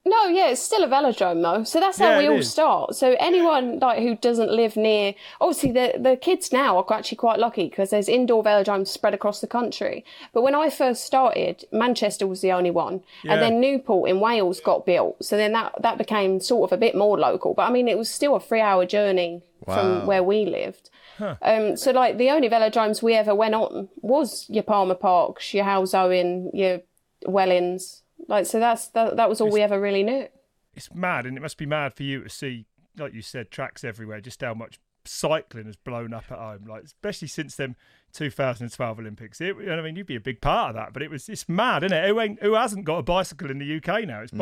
No, 0.06 0.28
yeah, 0.28 0.48
it's 0.48 0.62
still 0.62 0.82
a 0.82 0.88
velodrome 0.88 1.42
though. 1.42 1.62
So 1.64 1.78
that's 1.78 1.98
how 1.98 2.12
yeah, 2.12 2.18
we 2.18 2.28
all 2.28 2.38
is. 2.38 2.50
start. 2.50 2.96
So 2.96 3.16
anyone 3.20 3.78
like 3.80 3.98
who 3.98 4.16
doesn't 4.16 4.50
live 4.50 4.74
near, 4.74 5.14
obviously 5.42 5.72
the 5.72 5.92
the 5.98 6.16
kids 6.16 6.52
now 6.52 6.78
are 6.78 6.96
actually 6.96 7.18
quite 7.18 7.38
lucky 7.38 7.68
because 7.68 7.90
there's 7.90 8.08
indoor 8.08 8.42
velodromes 8.42 8.88
spread 8.88 9.12
across 9.12 9.42
the 9.42 9.46
country. 9.46 10.02
But 10.32 10.40
when 10.40 10.54
I 10.54 10.70
first 10.70 11.04
started, 11.04 11.66
Manchester 11.70 12.26
was 12.26 12.40
the 12.40 12.50
only 12.50 12.70
one, 12.70 13.02
yeah. 13.22 13.34
and 13.34 13.42
then 13.42 13.60
Newport 13.60 14.08
in 14.08 14.20
Wales 14.20 14.58
got 14.60 14.86
built. 14.86 15.22
So 15.22 15.36
then 15.36 15.52
that 15.52 15.74
that 15.82 15.98
became 15.98 16.40
sort 16.40 16.70
of 16.70 16.76
a 16.76 16.80
bit 16.80 16.94
more 16.94 17.18
local. 17.18 17.52
But 17.52 17.68
I 17.68 17.70
mean, 17.70 17.86
it 17.86 17.98
was 17.98 18.10
still 18.10 18.34
a 18.36 18.40
three 18.40 18.62
hour 18.62 18.86
journey 18.86 19.42
wow. 19.66 19.74
from 19.74 20.06
where 20.06 20.22
we 20.22 20.46
lived. 20.46 20.88
Huh. 21.18 21.36
Um, 21.42 21.76
so 21.76 21.90
like 21.90 22.16
the 22.16 22.30
only 22.30 22.48
velodromes 22.48 23.02
we 23.02 23.12
ever 23.14 23.34
went 23.34 23.54
on 23.54 23.90
was 24.00 24.46
your 24.48 24.62
Palmer 24.62 24.94
Parks, 24.94 25.52
your 25.52 25.66
Halesowen, 25.66 26.48
your 26.54 26.80
Wellings. 27.26 28.00
Like 28.28 28.46
so 28.46 28.60
that's 28.60 28.88
that, 28.88 29.16
that 29.16 29.28
was 29.28 29.40
all 29.40 29.50
we 29.50 29.62
ever 29.62 29.80
really 29.80 30.02
knew 30.02 30.28
it's 30.74 30.92
mad, 30.94 31.26
and 31.26 31.36
it 31.36 31.40
must 31.40 31.58
be 31.58 31.66
mad 31.66 31.94
for 31.94 32.02
you 32.02 32.22
to 32.22 32.28
see, 32.28 32.66
like 32.96 33.14
you 33.14 33.22
said, 33.22 33.50
tracks 33.50 33.84
everywhere. 33.84 34.20
Just 34.20 34.40
how 34.40 34.54
much 34.54 34.78
cycling 35.04 35.66
has 35.66 35.76
blown 35.76 36.12
up 36.12 36.30
at 36.30 36.38
home, 36.38 36.66
like 36.66 36.84
especially 36.84 37.28
since 37.28 37.56
them 37.56 37.76
2012 38.12 38.98
Olympics. 38.98 39.40
It, 39.40 39.56
I 39.68 39.80
mean, 39.82 39.96
you'd 39.96 40.06
be 40.06 40.16
a 40.16 40.20
big 40.20 40.40
part 40.40 40.70
of 40.70 40.74
that, 40.76 40.92
but 40.92 41.02
it 41.02 41.10
was 41.10 41.28
it's 41.28 41.48
mad, 41.48 41.84
isn't 41.84 41.96
it? 41.96 42.08
Who, 42.08 42.36
who 42.40 42.54
hasn't 42.54 42.84
got 42.84 42.98
a 42.98 43.02
bicycle 43.02 43.50
in 43.50 43.58
the 43.58 43.76
UK 43.76 44.06
now? 44.06 44.20
It's 44.20 44.32
mm. 44.32 44.38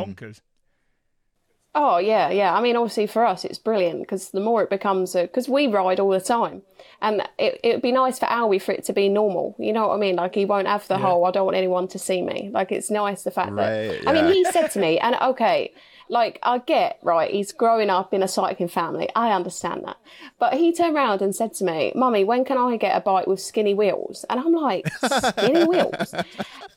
Oh 1.75 1.99
yeah, 1.99 2.31
yeah. 2.31 2.55
I 2.55 2.61
mean, 2.61 2.77
obviously 2.77 3.07
for 3.07 3.25
us, 3.25 3.45
it's 3.45 3.59
brilliant 3.59 4.01
because 4.01 4.31
the 4.31 4.41
more 4.41 4.62
it 4.62 4.71
becomes 4.71 5.12
because 5.12 5.49
we 5.49 5.66
ride 5.66 6.01
all 6.01 6.11
the 6.11 6.21
time, 6.21 6.62
and 7.01 7.23
it 7.39 7.61
it'd 7.62 7.83
be 7.83 7.93
nice 7.93 8.19
for 8.19 8.27
Albie 8.27 8.61
for 8.61 8.73
it 8.73 8.85
to 8.85 8.93
be 8.93 9.09
normal. 9.09 9.55
You 9.59 9.73
know 9.73 9.89
what 9.89 9.95
I 9.95 9.99
mean? 9.99 10.16
Like 10.16 10.35
he 10.35 10.45
won't 10.45 10.66
have 10.66 10.89
the 10.89 10.99
whole 10.99 11.25
"I 11.27 11.31
don't 11.31 11.45
want 11.45 11.57
anyone 11.57 11.87
to 11.89 11.99
see 11.99 12.23
me." 12.23 12.51
Like 12.53 12.73
it's 12.73 12.91
nice 12.91 13.23
the 13.23 13.31
fact 13.31 13.53
Right, 13.53 14.01
that 14.01 14.09
I 14.09 14.12
mean, 14.12 14.27
he 14.27 14.45
said 14.47 14.69
to 14.73 14.81
me, 14.81 14.99
and 14.99 15.14
okay, 15.23 15.73
like 16.09 16.39
I 16.43 16.59
get 16.59 16.99
right, 17.03 17.31
he's 17.31 17.53
growing 17.53 17.91
up 17.91 18.13
in 18.15 18.23
a 18.23 18.29
cycling 18.29 18.69
family. 18.69 19.09
I 19.15 19.31
understand 19.33 19.85
that, 19.85 19.97
but 20.39 20.55
he 20.55 20.73
turned 20.73 20.97
around 20.97 21.23
and 21.23 21.35
said 21.35 21.55
to 21.55 21.65
me, 21.65 21.93
"Mummy, 21.95 22.25
when 22.25 22.45
can 22.45 22.59
I 22.59 22.77
get 22.77 22.97
a 22.97 23.01
bike 23.01 23.27
with 23.27 23.41
skinny 23.41 23.75
wheels?" 23.75 24.25
And 24.31 24.41
I'm 24.41 24.53
like, 24.53 24.89
"Skinny 24.95 25.65
wheels." 25.69 26.15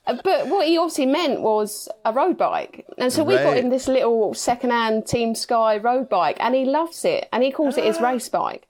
Uh, 0.08 0.18
but 0.24 0.48
what 0.48 0.68
he 0.68 0.78
obviously 0.78 1.06
meant 1.06 1.42
was 1.42 1.88
a 2.06 2.12
road 2.12 2.38
bike. 2.38 2.86
And 2.98 3.14
so 3.14 3.24
we 3.24 3.36
got 3.36 3.46
Right. 3.46 3.64
him 3.64 3.70
this 3.70 3.88
little 3.88 4.34
second-hand 4.34 5.06
Team 5.06 5.36
Sky 5.36 5.78
road 5.78 6.10
bike 6.10 6.38
and 6.40 6.56
he 6.56 6.66
loves 6.66 7.06
it 7.06 7.30
and 7.32 7.44
he 7.44 7.52
calls 7.52 7.78
it 7.78 7.84
his 7.84 7.98
ah. 7.98 8.10
race 8.10 8.28
bike. 8.28 8.68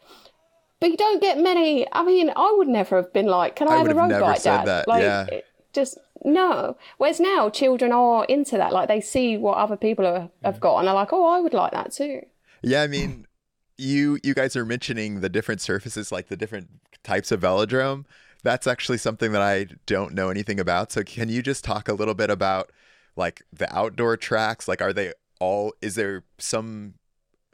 But 0.82 0.90
you 0.90 0.98
don't 0.98 1.22
get 1.22 1.38
many, 1.38 1.88
I 1.92 2.04
mean, 2.04 2.32
I 2.36 2.54
would 2.58 2.68
never 2.68 2.96
have 2.98 3.14
been 3.14 3.28
like, 3.28 3.56
can 3.56 3.68
I, 3.70 3.76
I 3.76 3.78
have 3.78 3.88
a 3.88 3.94
road 3.94 4.20
bike, 4.20 4.42
Dad? 4.42 4.66
that, 4.66 4.88
Like, 4.88 5.04
yeah. 5.04 5.40
It 5.72 5.74
just, 5.74 5.98
no. 6.24 6.78
Whereas 6.98 7.20
now 7.20 7.50
children 7.50 7.92
are 7.92 8.26
into 8.26 8.58
that. 8.58 8.74
Like 8.74 8.88
they 8.88 9.02
see 9.02 9.38
what 9.38 9.58
other 9.58 9.78
people 9.78 10.06
are, 10.06 10.30
have 10.44 10.60
got 10.60 10.80
and 10.80 10.88
they're 10.88 10.96
like, 10.96 11.14
oh, 11.14 11.28
I 11.28 11.40
would 11.40 11.54
like 11.54 11.72
that 11.72 11.92
too. 11.92 12.22
Yeah, 12.62 12.84
I 12.84 12.88
mean, 12.88 13.26
you 13.78 14.20
you 14.24 14.34
guys 14.34 14.56
are 14.56 14.66
mentioning 14.66 15.22
the 15.22 15.30
different 15.30 15.62
surfaces, 15.62 16.12
like 16.12 16.28
the 16.28 16.38
different 16.38 16.70
types 17.04 17.32
of 17.32 17.42
velodrome. 17.42 18.06
That's 18.44 18.68
actually 18.68 19.00
something 19.00 19.32
that 19.32 19.42
I 19.42 19.68
don't 19.86 20.14
know 20.14 20.30
anything 20.30 20.60
about. 20.60 20.92
So 20.92 21.04
can 21.04 21.30
you 21.30 21.42
just 21.42 21.64
talk 21.64 21.88
a 21.88 21.94
little 21.94 22.14
bit 22.14 22.30
about 22.30 22.72
like 23.16 23.42
the 23.52 23.74
outdoor 23.76 24.18
tracks? 24.18 24.68
Like, 24.68 24.82
are 24.82 24.94
they 24.94 25.14
all? 25.40 25.74
Is 25.82 25.96
there 25.96 26.24
some 26.38 26.96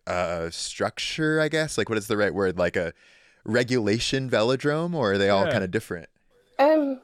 uh 0.05 0.49
structure? 0.49 1.39
I 1.39 1.47
guess. 1.47 1.77
Like, 1.77 1.89
what 1.89 1.97
is 1.97 2.07
the 2.07 2.17
right 2.17 2.33
word? 2.33 2.57
Like 2.57 2.75
a 2.75 2.93
regulation 3.45 4.29
velodrome, 4.29 4.93
or 4.93 5.13
are 5.13 5.17
they 5.17 5.29
all 5.29 5.49
kind 5.49 5.63
of 5.63 5.71
different? 5.71 6.09
Um, 6.59 6.99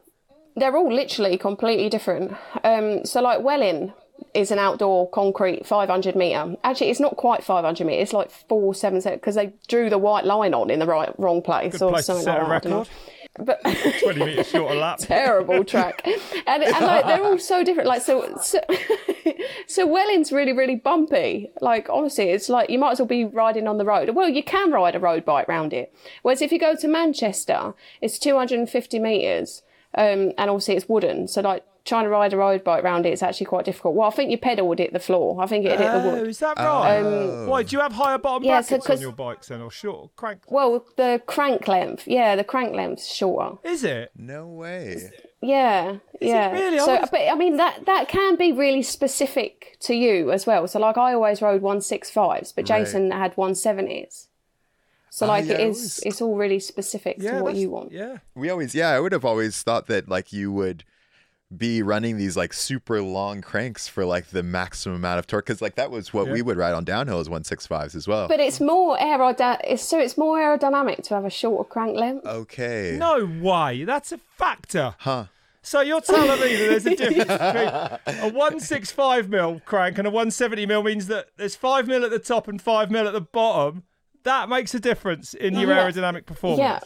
they're 0.56 0.76
all 0.76 0.91
literally 0.93 1.38
completely 1.38 1.89
different. 1.89 2.34
Um, 2.64 3.06
so 3.06 3.22
like 3.22 3.41
Welling 3.41 3.93
is 4.34 4.51
an 4.51 4.60
outdoor 4.60 5.10
concrete 5.10 5.66
500 5.66 6.16
meter. 6.16 6.56
Actually, 6.64 6.89
it's 6.89 6.99
not 6.99 7.18
quite 7.18 7.43
500 7.43 7.86
meter. 7.86 8.01
It's 8.01 8.14
like 8.14 8.32
four 8.32 8.74
seven 8.74 9.01
because 9.01 9.36
they 9.36 9.54
drew 9.68 9.89
the 9.89 9.97
white 9.97 10.26
line 10.26 10.54
on 10.54 10.70
in 10.70 10.80
the 10.80 10.86
right 10.86 11.14
wrong 11.20 11.41
place 11.41 11.74
Good 11.74 11.82
or 11.82 11.91
place 11.91 12.06
something 12.06 12.28
a 12.28 12.32
like 12.32 12.39
that. 12.39 12.51
I 12.51 12.60
don't 12.60 12.72
know. 12.72 12.80
record. 12.80 12.89
But 13.39 13.62
20 14.04 14.26
metres 14.26 14.47
shorter 14.47 14.76
lap. 14.76 14.99
terrible 15.01 15.64
track, 15.64 16.06
and, 16.06 16.64
and 16.64 16.86
like 16.86 17.06
they're 17.06 17.24
all 17.24 17.39
so 17.39 17.64
different. 17.64 17.89
Like 17.89 18.04
so, 18.04 18.38
so, 18.39 18.60
so 19.68 19.88
Welling's 19.88 20.32
really 20.32 20.54
really 20.54 20.76
bumpy. 20.76 21.51
Like 21.60 21.89
honestly, 21.89 22.26
it's 22.26 22.47
like 22.47 22.70
you 22.70 22.78
might 22.78 22.91
as 22.91 22.99
well 22.99 23.08
be 23.08 23.26
riding 23.26 23.68
on 23.68 23.80
the 23.80 23.86
road. 23.86 24.12
Well, 24.12 24.30
you 24.30 24.43
can 24.43 24.72
ride 24.72 24.95
a 24.95 24.99
road 24.99 25.26
bike 25.26 25.47
round 25.47 25.74
it. 25.74 25.91
Whereas 26.22 26.43
if 26.43 26.51
you 26.51 26.60
go 26.60 26.76
to 26.76 26.88
Manchester, 26.88 27.74
it's 28.01 28.20
250 28.20 28.99
meters, 28.99 29.64
um, 29.95 30.31
and 30.37 30.49
obviously 30.49 30.75
it's 30.75 30.87
wooden. 30.89 31.27
So 31.27 31.41
like 31.41 31.63
trying 31.85 32.05
to 32.05 32.09
ride 32.09 32.31
a 32.31 32.37
road 32.37 32.63
bike 32.63 32.81
around 32.83 33.05
it, 33.05 33.09
it's 33.09 33.21
actually 33.21 33.45
quite 33.45 33.65
difficult. 33.65 33.93
Well, 33.95 34.07
I 34.07 34.11
think 34.11 34.29
your 34.31 34.37
pedal 34.39 34.67
would 34.69 34.79
hit 34.79 34.93
the 34.93 34.99
floor. 34.99 35.41
I 35.41 35.47
think 35.47 35.65
it'd 35.65 35.79
hit 35.79 35.91
the 35.91 36.01
Oh, 36.03 36.15
wood. 36.19 36.27
is 36.27 36.39
that 36.39 36.57
right? 36.57 36.99
Um, 36.99 37.47
Why, 37.47 37.63
do 37.63 37.75
you 37.75 37.81
have 37.81 37.91
higher 37.91 38.17
bottom 38.17 38.43
Yeah, 38.45 38.61
so 38.61 38.69
brackets 38.77 38.89
on 38.89 38.95
'cause- 38.95 39.01
your 39.01 39.11
bikes 39.11 39.47
then, 39.49 39.61
or 39.61 39.69
short 39.69 40.15
crank? 40.15 40.43
Well, 40.49 40.85
the 40.95 41.21
crank 41.25 41.67
length, 41.67 42.07
yeah, 42.07 42.35
the 42.37 42.43
crank 42.45 42.73
length's 42.73 43.13
shorter. 43.13 43.57
Is 43.63 43.83
it? 43.83 44.11
No 44.15 44.47
way. 44.47 45.09
Yeah, 45.41 45.97
yeah. 46.21 46.53
really? 46.53 46.79
I 46.79 46.85
So, 46.85 46.99
was- 47.01 47.09
but 47.11 47.19
I 47.29 47.35
mean 47.35 47.57
that 47.57 47.85
that 47.85 48.07
can 48.07 48.37
be 48.37 48.53
really 48.53 48.81
specific 48.81 49.75
to 49.81 49.93
you 49.93 50.31
as 50.31 50.47
well. 50.47 50.65
So, 50.69 50.79
like, 50.79 50.97
I 50.97 51.13
always 51.13 51.41
rode 51.41 51.61
one 51.61 51.81
six 51.81 52.09
fives, 52.09 52.53
but 52.53 52.69
Right. 52.69 52.79
Jason 52.79 53.11
had 53.11 53.35
one 53.35 53.55
seventies. 53.55 54.29
So, 55.16 55.28
like, 55.28 55.45
yeah, 55.45 55.53
it 55.53 55.59
I 55.59 55.64
is 55.68 55.78
always- 55.78 55.99
it's 56.07 56.22
all 56.24 56.36
really 56.36 56.59
specific 56.59 57.18
Yeah. 57.20 57.38
to 57.38 57.43
what 57.43 57.53
you 57.55 57.70
want. 57.70 57.91
Yeah. 57.91 58.18
We 58.34 58.49
always, 58.49 58.74
yeah, 58.74 58.89
I 58.89 58.99
would 58.99 59.11
have 59.11 59.24
always 59.24 59.61
thought 59.61 59.86
that 59.88 60.09
like 60.09 60.34
you 60.34 60.51
would 60.51 60.84
be 61.55 61.84
running 61.84 62.18
these 62.18 62.36
like 62.36 62.51
super 62.51 62.99
long 62.99 63.39
cranks 63.41 63.88
for 63.88 64.05
like 64.05 64.30
the 64.32 64.41
maximum 64.41 64.95
amount 64.95 65.20
of 65.20 65.28
torque 65.28 65.45
because 65.45 65.61
like 65.61 65.76
that 65.76 65.91
was 65.91 66.11
what 66.16 66.26
Yeah. 66.26 66.34
we 66.34 66.41
would 66.41 66.57
ride 66.57 66.74
on 66.74 66.84
downhill 66.84 67.20
as 67.20 67.30
165s 67.30 67.93
as 67.93 68.07
well. 68.07 68.28
But 68.28 68.39
it's 68.39 68.59
more 68.59 68.97
aerodynamic. 68.97 69.78
So 69.78 69.99
it's 69.99 70.18
more 70.18 70.39
aerodynamic 70.39 71.03
to 71.03 71.14
have 71.14 71.26
a 71.26 71.30
shorter 71.30 71.70
crank 71.70 71.95
length. 71.95 72.26
okay. 72.26 72.95
No 72.99 73.24
way. 73.39 73.84
That's 73.84 74.11
a 74.14 74.18
factor. 74.18 74.95
Huh. 74.97 75.26
So 75.61 75.82
you're 75.82 76.01
telling 76.01 76.41
me 76.41 76.55
that 76.55 76.68
there's 76.70 76.86
a 76.88 76.95
difference 76.95 77.30
between 77.30 78.24
a 78.26 78.30
165 78.34 79.30
mil 79.30 79.61
crank 79.64 79.99
and 79.99 80.07
a 80.07 80.09
170 80.09 80.66
mil 80.66 80.82
means 80.82 81.05
that 81.05 81.28
there's 81.38 81.55
5 81.55 81.88
mil 81.88 82.03
at 82.03 82.09
the 82.09 82.18
top 82.18 82.47
and 82.47 82.59
5 82.59 82.89
mil 82.89 83.05
at 83.07 83.14
the 83.14 83.22
bottom. 83.22 83.84
That 84.24 84.49
makes 84.49 84.74
a 84.74 84.80
difference 84.80 85.34
in 85.34 85.53
your 85.55 85.69
Yeah. 85.69 85.89
aerodynamic 85.89 86.26
performance. 86.26 86.59
Yeah. 86.59 86.80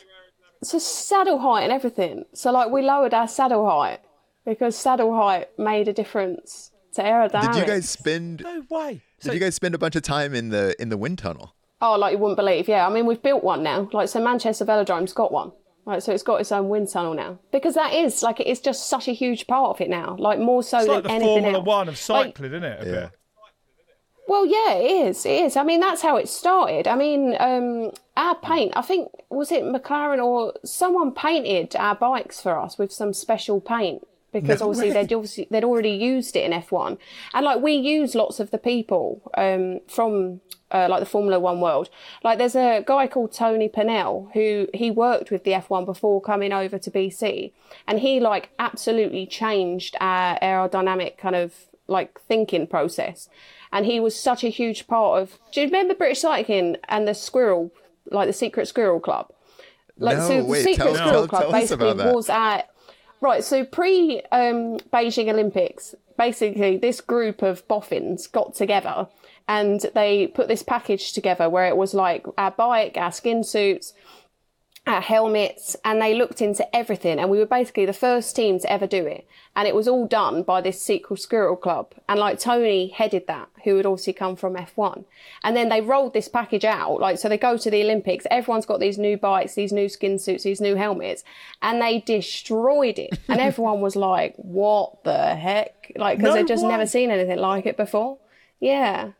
So 0.64 0.80
saddle 0.80 1.40
height 1.40 1.64
and 1.64 1.72
everything. 1.72 2.26
So 2.34 2.52
like 2.52 2.72
we 2.72 2.82
lowered 2.82 3.14
our 3.14 3.28
saddle 3.28 3.68
height 3.70 4.00
because 4.46 4.76
saddle 4.76 5.14
height 5.16 5.50
made 5.58 5.88
a 5.88 5.94
difference 5.94 6.72
to 6.96 7.04
aerodynamics. 7.04 7.54
Did 7.54 7.56
you 7.62 7.66
guys 7.66 7.90
spend? 7.90 8.42
No 8.44 8.64
way. 8.70 9.02
So 9.20 9.30
Did 9.30 9.36
you 9.36 9.40
guys 9.40 9.56
spend 9.56 9.76
a 9.76 9.78
bunch 9.78 9.96
of 9.96 10.02
time 10.02 10.34
in 10.34 10.50
the 10.50 10.76
in 10.82 10.90
the 10.90 10.98
wind 10.98 11.20
tunnel? 11.20 11.54
Oh, 11.80 11.96
like 11.96 12.14
you 12.14 12.18
wouldn't 12.18 12.38
believe. 12.38 12.68
Yeah, 12.68 12.88
I 12.88 12.90
mean 12.92 13.06
we've 13.06 13.22
built 13.22 13.44
one 13.44 13.62
now. 13.62 13.88
Like 13.94 14.10
so, 14.10 14.20
Manchester 14.24 14.66
Velodrome's 14.66 15.14
got 15.14 15.32
one. 15.32 15.52
Right, 15.86 16.04
so 16.04 16.12
it's 16.12 16.24
got 16.24 16.42
its 16.42 16.52
own 16.52 16.68
wind 16.68 16.90
tunnel 16.92 17.14
now 17.14 17.40
because 17.54 17.76
that 17.76 17.94
is 17.94 18.22
like 18.22 18.42
it 18.42 18.48
is 18.48 18.60
just 18.60 18.90
such 18.90 19.08
a 19.08 19.14
huge 19.14 19.48
part 19.48 19.70
of 19.70 19.80
it 19.80 19.90
now. 19.90 20.18
Like 20.20 20.38
more 20.38 20.62
so 20.62 20.80
it's 20.80 20.88
than 20.88 20.96
like 20.96 21.04
the 21.06 21.12
anything 21.12 21.28
Formula 21.44 21.58
else. 21.60 21.66
One 21.66 21.88
of 21.88 21.94
Like, 22.10 22.26
cycling, 22.36 22.52
isn't 22.52 22.64
it? 22.66 22.88
Yeah. 22.88 23.10
Well, 24.28 24.46
yeah, 24.46 24.74
it 24.74 25.08
is. 25.08 25.26
It 25.26 25.46
is. 25.46 25.56
I 25.56 25.64
mean, 25.64 25.80
that's 25.80 26.02
how 26.02 26.18
it 26.18 26.28
started. 26.28 26.88
I 26.88 26.96
mean, 26.96 27.36
um, 27.40 27.92
our 28.18 28.36
paint, 28.36 28.74
I 28.76 28.82
think, 28.82 29.10
was 29.30 29.52
it 29.52 29.64
McLaren 29.64 30.24
or 30.24 30.54
someone 30.66 31.14
painted 31.14 31.76
our 31.76 31.96
bikes 31.96 32.42
for 32.42 32.60
us 32.60 32.78
with 32.78 32.92
some 32.92 33.14
special 33.14 33.62
paint 33.62 34.06
because 34.34 34.60
No 34.60 34.68
obviously 34.68 34.90
way. 34.90 34.94
they'd 35.06 35.14
obviously 35.14 35.48
they'd 35.50 35.64
already 35.64 35.92
used 35.92 36.36
it 36.36 36.44
in 36.44 36.52
F1, 36.52 36.98
and 37.34 37.46
like 37.46 37.62
we 37.62 37.74
use 37.74 38.14
lots 38.16 38.40
of 38.40 38.52
the 38.52 38.58
people 38.58 39.22
um, 39.38 39.80
from 39.88 40.42
uh, 40.72 40.88
like 40.90 41.00
the 41.00 41.06
Formula 41.06 41.40
One 41.40 41.62
world. 41.62 41.90
Like 42.24 42.38
there's 42.38 42.56
a 42.56 42.84
guy 42.86 43.08
called 43.08 43.32
Tony 43.32 43.70
Purnell 43.70 44.30
who 44.34 44.68
he 44.74 44.92
worked 44.92 45.32
with 45.32 45.46
the 45.46 45.52
F1 45.52 45.86
before 45.86 46.22
coming 46.22 46.52
over 46.52 46.78
to 46.78 46.92
BC, 46.92 47.52
and 47.88 48.00
he 48.02 48.20
like 48.20 48.50
absolutely 48.60 49.26
changed 49.26 49.96
our 50.02 50.38
aerodynamic 50.40 51.18
kind 51.18 51.36
of 51.36 51.54
like 51.88 52.20
thinking 52.20 52.68
process. 52.68 53.30
And 53.72 53.86
he 53.86 54.00
was 54.00 54.18
such 54.20 54.44
a 54.44 54.50
huge 54.50 54.88
part 54.88 55.22
of. 55.22 55.38
Do 55.52 55.62
you 55.62 55.68
remember 55.68 55.94
British 55.94 56.22
Cycling 56.22 56.78
and 56.88 57.08
the 57.08 57.14
Squirrel, 57.14 57.72
like 58.12 58.28
the 58.28 58.34
Secret 58.34 58.68
Squirrel 58.68 59.00
Club? 59.00 59.32
Like 59.98 60.18
No, 60.18 60.28
so, 60.28 60.38
the 60.38 60.46
wait, 60.46 60.64
Secret 60.64 60.86
tell- 60.86 60.96
Squirrel 60.96 61.12
tell- 61.12 61.28
Club 61.28 61.42
tell 61.44 61.52
basically 61.52 61.94
was 61.94 62.30
at 62.30 62.70
right. 63.22 63.44
So 63.44 63.66
pre 63.66 64.22
um, 64.32 64.78
Beijing 64.94 65.30
Olympics, 65.30 65.96
basically 66.18 66.78
this 66.78 67.02
group 67.02 67.42
of 67.42 67.68
boffins 67.68 68.28
got 68.28 68.56
together 68.56 69.08
and 69.48 69.86
they 69.96 70.28
put 70.28 70.48
this 70.48 70.64
package 70.64 71.14
together 71.14 71.50
where 71.50 71.68
it 71.68 71.78
was 71.78 71.94
like 71.94 72.26
our 72.38 72.52
bike, 72.52 72.98
our 72.98 73.12
skin 73.12 73.44
suits, 73.44 73.94
our 74.88 75.02
helmets, 75.02 75.76
and 75.84 76.02
they 76.02 76.14
looked 76.16 76.42
into 76.42 76.76
everything. 76.76 77.20
And 77.20 77.30
we 77.30 77.40
were 77.40 77.46
basically 77.46 77.86
the 77.86 77.94
first 77.94 78.36
team 78.36 78.60
to 78.60 78.72
ever 78.72 78.88
do 78.88 79.06
it. 79.06 79.28
And 79.56 79.68
it 79.68 79.76
was 79.76 79.88
all 79.88 80.08
done 80.08 80.44
by 80.44 80.62
this 80.62 80.82
Secret 80.82 81.20
Squirrel 81.20 81.56
Club. 81.56 81.94
And 82.08 82.20
like 82.20 82.40
Tony 82.40 82.88
headed 82.88 83.28
that, 83.28 83.50
who 83.64 83.76
had 83.78 83.86
obviously 83.86 84.14
come 84.14 84.36
from 84.36 84.56
F1. 84.56 85.04
And 85.44 85.56
then 85.56 85.70
they 85.70 85.82
rolled 85.82 86.14
this 86.14 86.28
package 86.28 86.64
out. 86.64 87.00
Like, 87.00 87.18
so 87.18 87.28
they 87.28 87.38
go 87.38 87.58
to 87.58 87.70
the 87.70 87.84
Olympics, 87.84 88.26
everyone's 88.32 88.66
got 88.66 88.80
these 88.80 88.98
new 88.98 89.18
bikes, 89.18 89.56
these 89.56 89.74
new 89.74 89.90
skin 89.90 90.20
suits, 90.20 90.44
these 90.44 90.62
new 90.62 90.76
helmets, 90.76 91.24
and 91.62 91.82
they 91.82 92.00
destroyed 92.00 92.98
it. 92.98 93.20
And 93.28 93.42
everyone 93.42 93.82
was 93.82 93.96
like, 93.96 94.36
what 94.38 95.04
the 95.04 95.36
heck? 95.36 95.92
Like, 95.96 96.18
because 96.18 96.36
No 96.36 96.42
they'd 96.42 96.48
just 96.48 96.64
never 96.64 96.86
seen 96.86 97.12
anything 97.12 97.38
like 97.38 97.66
it 97.66 97.78
before. 97.78 98.20
Yeah. 98.60 99.12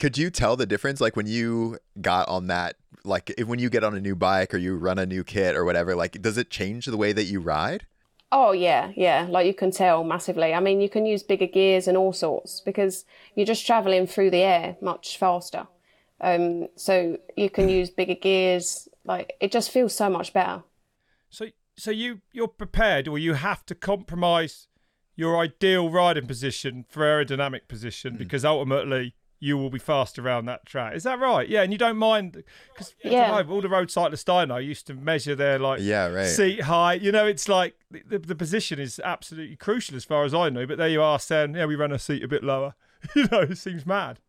Could 0.00 0.16
you 0.16 0.30
tell 0.30 0.56
the 0.56 0.66
difference, 0.66 1.00
like 1.00 1.14
when 1.14 1.26
you 1.26 1.78
got 2.00 2.26
on 2.28 2.46
that, 2.46 2.76
like 3.04 3.32
if 3.36 3.46
when 3.46 3.58
you 3.58 3.68
get 3.68 3.84
on 3.84 3.94
a 3.94 4.00
new 4.00 4.16
bike 4.16 4.54
or 4.54 4.56
you 4.56 4.76
run 4.76 4.98
a 4.98 5.04
new 5.04 5.22
kit 5.22 5.54
or 5.54 5.64
whatever, 5.64 5.94
like 5.94 6.20
does 6.22 6.38
it 6.38 6.50
change 6.50 6.86
the 6.86 6.96
way 6.96 7.12
that 7.12 7.24
you 7.24 7.38
ride? 7.38 7.86
Oh 8.32 8.52
yeah, 8.52 8.92
yeah. 8.96 9.26
Like 9.28 9.46
you 9.46 9.52
can 9.52 9.70
tell 9.70 10.02
massively. 10.02 10.54
I 10.54 10.60
mean, 10.60 10.80
you 10.80 10.88
can 10.88 11.04
use 11.04 11.22
bigger 11.22 11.46
gears 11.46 11.86
and 11.86 11.98
all 11.98 12.14
sorts 12.14 12.60
because 12.60 13.04
you're 13.34 13.46
just 13.46 13.66
traveling 13.66 14.06
through 14.06 14.30
the 14.30 14.42
air 14.42 14.76
much 14.80 15.18
faster. 15.18 15.66
Um, 16.20 16.68
so 16.76 17.18
you 17.36 17.50
can 17.50 17.68
use 17.68 17.90
bigger 17.90 18.14
gears. 18.14 18.88
Like 19.04 19.34
it 19.40 19.52
just 19.52 19.70
feels 19.70 19.94
so 19.94 20.08
much 20.08 20.32
better. 20.32 20.62
So, 21.28 21.46
so 21.76 21.90
you 21.90 22.22
you're 22.32 22.48
prepared, 22.48 23.06
or 23.06 23.18
you 23.18 23.34
have 23.34 23.66
to 23.66 23.74
compromise 23.74 24.68
your 25.16 25.36
ideal 25.36 25.90
riding 25.90 26.26
position 26.26 26.86
for 26.88 27.02
aerodynamic 27.02 27.68
position 27.68 28.16
because 28.16 28.42
ultimately 28.42 29.14
you 29.40 29.56
will 29.56 29.70
be 29.70 29.78
fast 29.78 30.18
around 30.18 30.44
that 30.44 30.66
track. 30.66 30.94
Is 30.94 31.02
that 31.04 31.18
right? 31.18 31.48
Yeah, 31.48 31.62
and 31.62 31.72
you 31.72 31.78
don't 31.78 31.96
mind 31.96 32.44
because 32.72 32.94
Yeah. 33.02 33.42
all 33.48 33.60
the 33.62 33.68
road 33.68 33.90
cyclists 33.90 34.28
I 34.28 34.44
know 34.44 34.58
used 34.58 34.86
to 34.88 34.94
measure 34.94 35.34
their 35.34 35.58
like 35.58 35.80
Yeah, 35.80 36.06
right. 36.08 36.26
seat 36.26 36.60
height. 36.62 37.00
You 37.00 37.10
know, 37.10 37.26
it's 37.26 37.48
like 37.48 37.74
the, 37.90 38.02
the, 38.06 38.18
the 38.18 38.34
position 38.34 38.78
is 38.78 39.00
absolutely 39.02 39.56
crucial 39.56 39.96
as 39.96 40.04
far 40.04 40.24
as 40.24 40.34
I 40.34 40.50
know. 40.50 40.66
But 40.66 40.76
there 40.78 40.88
you 40.88 41.02
are 41.02 41.18
saying, 41.18 41.54
yeah, 41.54 41.64
we 41.64 41.74
run 41.74 41.90
a 41.90 41.98
seat 41.98 42.22
a 42.22 42.28
bit 42.28 42.44
lower. 42.44 42.74
you 43.16 43.26
know, 43.32 43.40
it 43.40 43.56
seems 43.56 43.86
mad. 43.86 44.20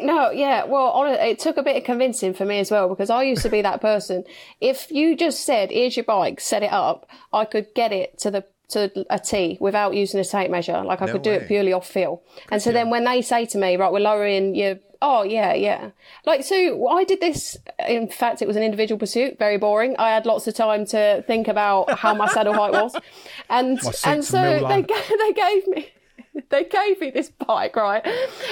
No, 0.00 0.30
yeah. 0.30 0.64
Well, 0.64 0.86
on 0.90 1.12
it 1.14 1.38
took 1.38 1.58
a 1.58 1.62
bit 1.62 1.76
of 1.76 1.84
convincing 1.84 2.34
for 2.34 2.44
me 2.44 2.58
as 2.58 2.70
well 2.70 2.88
because 2.88 3.10
I 3.10 3.22
used 3.22 3.42
to 3.42 3.48
be 3.48 3.62
that 3.62 3.80
person. 3.80 4.24
If 4.60 4.90
you 4.90 5.14
just 5.14 5.44
said, 5.44 5.70
"Here's 5.70 5.96
your 5.96 6.04
bike, 6.04 6.40
set 6.40 6.64
it 6.64 6.72
up," 6.72 7.08
I 7.32 7.44
could 7.44 7.68
get 7.74 7.92
it 7.92 8.18
to 8.18 8.30
the 8.32 8.44
to 8.68 9.06
a 9.10 9.18
T 9.18 9.58
without 9.60 9.94
using 9.94 10.18
a 10.20 10.24
tape 10.24 10.50
measure. 10.50 10.82
Like 10.82 11.02
I 11.02 11.06
No 11.06 11.12
could 11.12 11.22
do 11.22 11.30
way. 11.30 11.36
it 11.36 11.46
purely 11.48 11.72
off 11.72 11.88
feel. 11.88 12.22
And 12.50 12.60
so 12.62 12.72
then 12.72 12.90
when 12.90 13.04
they 13.04 13.22
say 13.22 13.46
to 13.46 13.58
me, 13.58 13.76
"Right, 13.76 13.92
we're 13.92 14.00
lowering 14.00 14.54
your," 14.54 14.78
oh 15.00 15.22
yeah, 15.22 15.54
yeah. 15.54 15.90
Like 16.24 16.42
so, 16.44 16.88
I 16.88 17.04
did 17.04 17.20
this. 17.20 17.56
In 17.88 18.08
fact, 18.08 18.42
it 18.42 18.48
was 18.48 18.56
an 18.56 18.62
individual 18.62 18.98
pursuit. 18.98 19.38
Very 19.38 19.56
boring. 19.58 19.94
I 19.98 20.10
had 20.10 20.26
lots 20.26 20.46
of 20.48 20.54
time 20.54 20.84
to 20.86 21.22
think 21.26 21.46
about 21.48 21.96
how 21.98 22.14
my 22.14 22.26
saddle 22.26 22.54
height 22.54 22.72
was, 22.72 22.96
and 23.50 23.78
and 24.04 24.24
so 24.24 24.42
they 24.68 24.82
they 24.82 25.32
gave 25.32 25.66
me 25.68 25.88
they 26.50 26.64
gave 26.64 27.00
me 27.00 27.10
this 27.10 27.30
bike 27.30 27.76
right, 27.76 28.04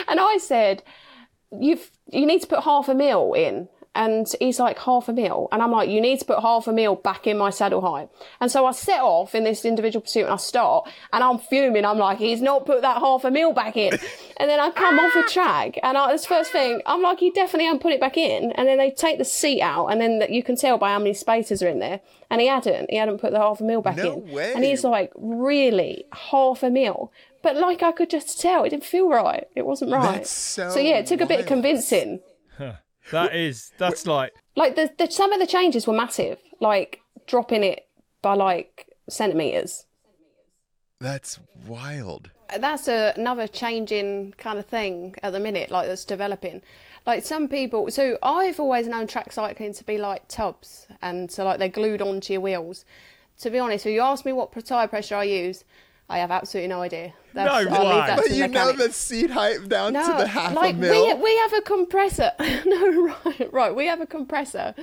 and 0.08 0.20
I 0.20 0.38
said 0.38 0.82
you've 1.60 1.90
you 2.10 2.26
need 2.26 2.40
to 2.42 2.46
put 2.46 2.60
half 2.64 2.88
a 2.88 2.94
mil 2.94 3.32
in. 3.34 3.68
And 3.94 4.26
he's 4.40 4.58
like 4.58 4.78
half 4.78 5.08
a 5.08 5.12
meal 5.12 5.48
and 5.52 5.62
I'm 5.62 5.70
like, 5.70 5.88
you 5.88 6.00
need 6.00 6.18
to 6.18 6.24
put 6.24 6.40
half 6.40 6.66
a 6.66 6.72
meal 6.72 6.96
back 6.96 7.26
in 7.26 7.38
my 7.38 7.50
saddle 7.50 7.80
height. 7.80 8.08
And 8.40 8.50
so 8.50 8.66
I 8.66 8.72
set 8.72 9.00
off 9.00 9.34
in 9.34 9.44
this 9.44 9.64
individual 9.64 10.00
pursuit, 10.02 10.24
and 10.24 10.32
I 10.32 10.36
start, 10.36 10.88
and 11.12 11.22
I'm 11.22 11.38
fuming. 11.38 11.84
I'm 11.84 11.98
like, 11.98 12.18
he's 12.18 12.42
not 12.42 12.66
put 12.66 12.82
that 12.82 12.98
half 12.98 13.24
a 13.24 13.30
meal 13.30 13.52
back 13.52 13.76
in. 13.76 13.98
And 14.36 14.50
then 14.50 14.58
I 14.58 14.70
come 14.70 14.98
off 14.98 15.14
the 15.14 15.22
track, 15.30 15.78
and 15.84 15.96
I, 15.96 16.10
this 16.10 16.26
first 16.26 16.50
thing, 16.50 16.82
I'm 16.86 17.02
like, 17.02 17.20
he 17.20 17.30
definitely 17.30 17.66
hadn't 17.66 17.82
put 17.82 17.92
it 17.92 18.00
back 18.00 18.16
in. 18.16 18.50
And 18.52 18.66
then 18.66 18.78
they 18.78 18.90
take 18.90 19.18
the 19.18 19.24
seat 19.24 19.60
out, 19.62 19.86
and 19.86 20.00
then 20.00 20.24
you 20.28 20.42
can 20.42 20.56
tell 20.56 20.76
by 20.76 20.90
how 20.90 20.98
many 20.98 21.14
spaces 21.14 21.62
are 21.62 21.68
in 21.68 21.78
there. 21.78 22.00
And 22.30 22.40
he 22.40 22.48
hadn't, 22.48 22.90
he 22.90 22.96
hadn't 22.96 23.18
put 23.18 23.30
the 23.30 23.38
half 23.38 23.60
a 23.60 23.64
meal 23.64 23.80
back 23.80 23.96
No 23.96 24.14
in. 24.14 24.32
way. 24.32 24.52
And 24.54 24.64
he's 24.64 24.82
like, 24.82 25.12
really, 25.14 26.04
half 26.12 26.64
a 26.64 26.68
meal 26.70 27.12
But 27.42 27.56
like 27.56 27.84
I 27.84 27.92
could 27.92 28.10
just 28.10 28.40
tell, 28.40 28.64
it 28.64 28.70
didn't 28.70 28.84
feel 28.84 29.08
right. 29.08 29.46
It 29.54 29.64
wasn't 29.66 29.92
right. 29.92 30.14
That's 30.14 30.30
so 30.30 30.78
yeah, 30.80 30.96
it 30.96 31.06
took 31.06 31.20
a 31.20 31.26
bit 31.26 31.40
of 31.40 31.46
wild. 31.46 31.62
convincing. 31.62 32.20
That 33.10 33.34
is, 33.34 33.72
that's 33.78 34.06
like, 34.06 34.34
Like 34.56 34.76
the, 34.76 34.90
the 34.98 35.10
some 35.10 35.32
of 35.32 35.40
the 35.40 35.46
changes 35.46 35.86
were 35.86 35.94
massive, 35.94 36.38
like 36.60 37.00
dropping 37.26 37.62
it 37.62 37.86
by 38.22 38.34
like 38.34 38.88
centimeters. 39.08 39.86
That's 41.00 41.38
wild. 41.66 42.30
That's 42.58 42.88
a, 42.88 43.12
another 43.16 43.46
changing 43.46 44.34
kind 44.38 44.58
of 44.58 44.66
thing 44.66 45.16
at 45.22 45.32
the 45.32 45.40
minute, 45.40 45.70
like 45.70 45.88
that's 45.88 46.04
developing. 46.04 46.62
Like 47.06 47.24
some 47.24 47.48
people, 47.48 47.90
so 47.90 48.16
I've 48.22 48.58
always 48.58 48.88
known 48.88 49.06
track 49.06 49.32
cycling 49.32 49.74
to 49.74 49.84
be 49.84 49.98
like 49.98 50.26
tubs, 50.28 50.86
and 51.02 51.30
so 51.30 51.44
like 51.44 51.58
they're 51.58 51.68
glued 51.68 52.00
onto 52.00 52.32
your 52.32 52.40
wheels. 52.40 52.84
To 53.40 53.50
be 53.50 53.58
honest, 53.58 53.84
if 53.84 53.92
you 53.92 54.00
ask 54.00 54.24
me 54.24 54.32
what 54.32 54.52
tire 54.64 54.88
pressure 54.88 55.16
I 55.16 55.24
use, 55.24 55.64
I 56.08 56.18
have 56.18 56.30
absolutely 56.30 56.68
no 56.68 56.82
idea. 56.82 57.14
That's, 57.32 57.48
No 57.48 57.74
I'll 57.74 57.82
leave 57.84 57.90
way. 57.94 58.06
that 58.06 58.16
But 58.16 58.26
to 58.26 58.34
you 58.34 58.40
know 58.42 58.48
mechanics. 58.48 58.78
the 58.86 58.92
seat 58.92 59.30
height 59.30 59.68
down 59.68 59.94
No, 59.94 60.06
to 60.06 60.12
the 60.18 60.26
half 60.28 60.54
like 60.54 60.74
a 60.74 60.78
mil. 60.78 61.16
we 61.16 61.22
we 61.22 61.36
have 61.38 61.52
a 61.54 61.60
compressor. 61.62 62.30
no, 62.66 63.14
right, 63.24 63.52
right. 63.52 63.74
We 63.74 63.86
have 63.86 64.00
a 64.02 64.06
compressor 64.06 64.74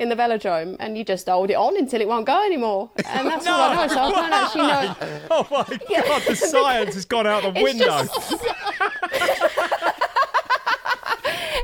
in 0.00 0.08
the 0.08 0.16
velodrome, 0.16 0.76
and 0.80 0.98
you 0.98 1.04
just 1.04 1.28
hold 1.28 1.50
it 1.50 1.54
on 1.54 1.76
until 1.76 2.00
it 2.00 2.08
won't 2.08 2.26
go 2.26 2.44
anymore, 2.44 2.90
and 3.06 3.28
that's 3.28 3.46
all 3.46 3.60
I 3.60 3.86
know. 3.86 3.94
So 3.94 4.00
I 4.00 4.10
don't 4.10 4.32
actually 4.32 4.66
know. 4.66 5.20
oh 5.30 5.46
my 5.50 6.02
god, 6.08 6.22
the 6.26 6.34
science 6.34 6.94
has 6.96 7.04
gone 7.04 7.26
out 7.28 7.44
the 7.44 7.52
It's 7.54 7.62
window. 7.62 7.84
just- 7.86 8.34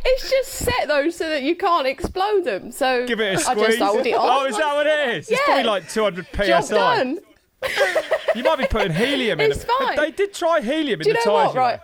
It's 0.02 0.30
just 0.30 0.50
set 0.52 0.88
though 0.88 1.10
so 1.10 1.28
that 1.28 1.42
you 1.42 1.54
can't 1.56 1.86
explode 1.86 2.44
them. 2.44 2.70
So 2.72 3.06
Give 3.06 3.20
it 3.20 3.34
a 3.34 3.38
squeeze. 3.38 3.66
just 3.66 3.78
hold 3.80 4.06
it 4.06 4.12
oh, 4.14 4.20
on. 4.20 4.42
Oh, 4.42 4.46
is 4.46 4.56
that 4.56 4.74
what 4.74 4.86
it 4.86 5.08
is? 5.16 5.28
It's 5.28 5.40
Yeah. 5.40 5.44
probably 5.46 5.64
like 5.64 5.88
200 5.88 6.26
psi. 6.34 6.46
Job 6.46 6.68
done. 6.68 7.18
You 8.34 8.44
might 8.44 8.58
be 8.58 8.66
putting 8.66 8.92
helium 8.92 9.40
in 9.40 9.50
It's 9.50 9.64
them. 9.64 9.74
fine. 9.80 9.96
They 9.96 10.12
did 10.12 10.32
try 10.32 10.60
helium 10.60 11.00
in 11.00 11.06
you 11.08 11.14
the 11.14 11.18
know 11.18 11.24
tyres. 11.24 11.46
what? 11.48 11.56
Right. 11.56 11.80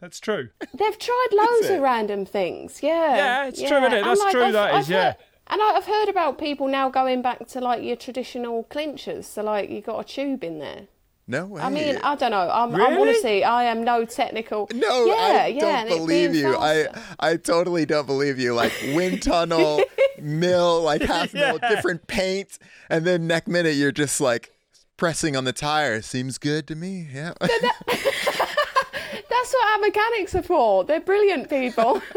That's 0.00 0.18
true. 0.18 0.48
They've 0.74 0.98
tried 0.98 1.26
loads 1.32 1.68
of 1.70 1.80
random 1.80 2.26
things. 2.26 2.82
Yeah. 2.82 3.14
Yeah, 3.16 3.46
it's 3.46 3.58
true, 3.60 3.76
isn't 3.78 3.92
it? 3.92 3.98
And, 3.98 4.06
That's 4.06 4.20
like, 4.20 4.32
true, 4.32 4.42
I've- 4.44 4.52
that 4.52 4.74
I've 4.74 4.80
is, 4.82 4.88
yeah. 4.90 5.04
heard- 5.04 5.16
and 5.46 5.60
I- 5.62 5.72
I've 5.76 5.84
heard 5.86 6.08
about 6.08 6.38
people 6.38 6.66
now 6.66 6.88
going 6.90 7.22
back 7.22 7.46
to 7.48 7.60
like 7.60 7.82
your 7.84 7.94
traditional 7.96 8.64
clinchers. 8.64 9.24
So 9.26 9.42
like 9.44 9.70
you 9.70 9.80
got 9.80 10.00
a 10.00 10.04
tube 10.04 10.42
in 10.42 10.58
there. 10.58 10.86
no 11.28 11.46
way. 11.46 11.62
I 11.62 11.68
mean, 11.70 11.98
I 12.02 12.16
don't 12.16 12.32
know. 12.32 12.50
I'm, 12.50 12.74
I'm 12.74 12.98
honestly, 12.98 13.44
I 13.44 13.64
am 13.64 13.84
no 13.84 14.04
technical. 14.04 14.68
no, 14.74 15.04
yeah, 15.06 15.14
I 15.44 15.46
yeah, 15.48 15.84
don't 15.84 15.98
believe 15.98 16.34
you. 16.34 16.56
I 16.56 16.84
faster. 16.86 17.02
I 17.20 17.36
totally 17.36 17.86
don't 17.86 18.06
believe 18.06 18.40
you. 18.40 18.54
Like 18.54 18.72
wind 18.94 19.22
tunnel, 19.22 19.82
mill, 20.18 20.82
like 20.82 21.02
half 21.02 21.32
mil, 21.32 21.58
Yeah. 21.62 21.68
different 21.68 22.08
paint, 22.08 22.58
and 22.88 23.04
then 23.06 23.28
next 23.28 23.46
minute 23.46 23.76
you're 23.76 23.92
just 23.92 24.20
like 24.20 24.52
pressing 25.00 25.34
on 25.34 25.44
the 25.44 25.52
tire. 25.52 26.02
Seems 26.02 26.38
good 26.38 26.68
to 26.68 26.76
me. 26.76 27.08
Yeah. 27.12 27.32
That's 27.40 27.54
what 29.54 29.72
our 29.72 29.78
mechanics 29.80 30.34
are 30.34 30.42
for. 30.42 30.84
They're 30.84 31.00
brilliant 31.00 31.48
people. 31.48 32.02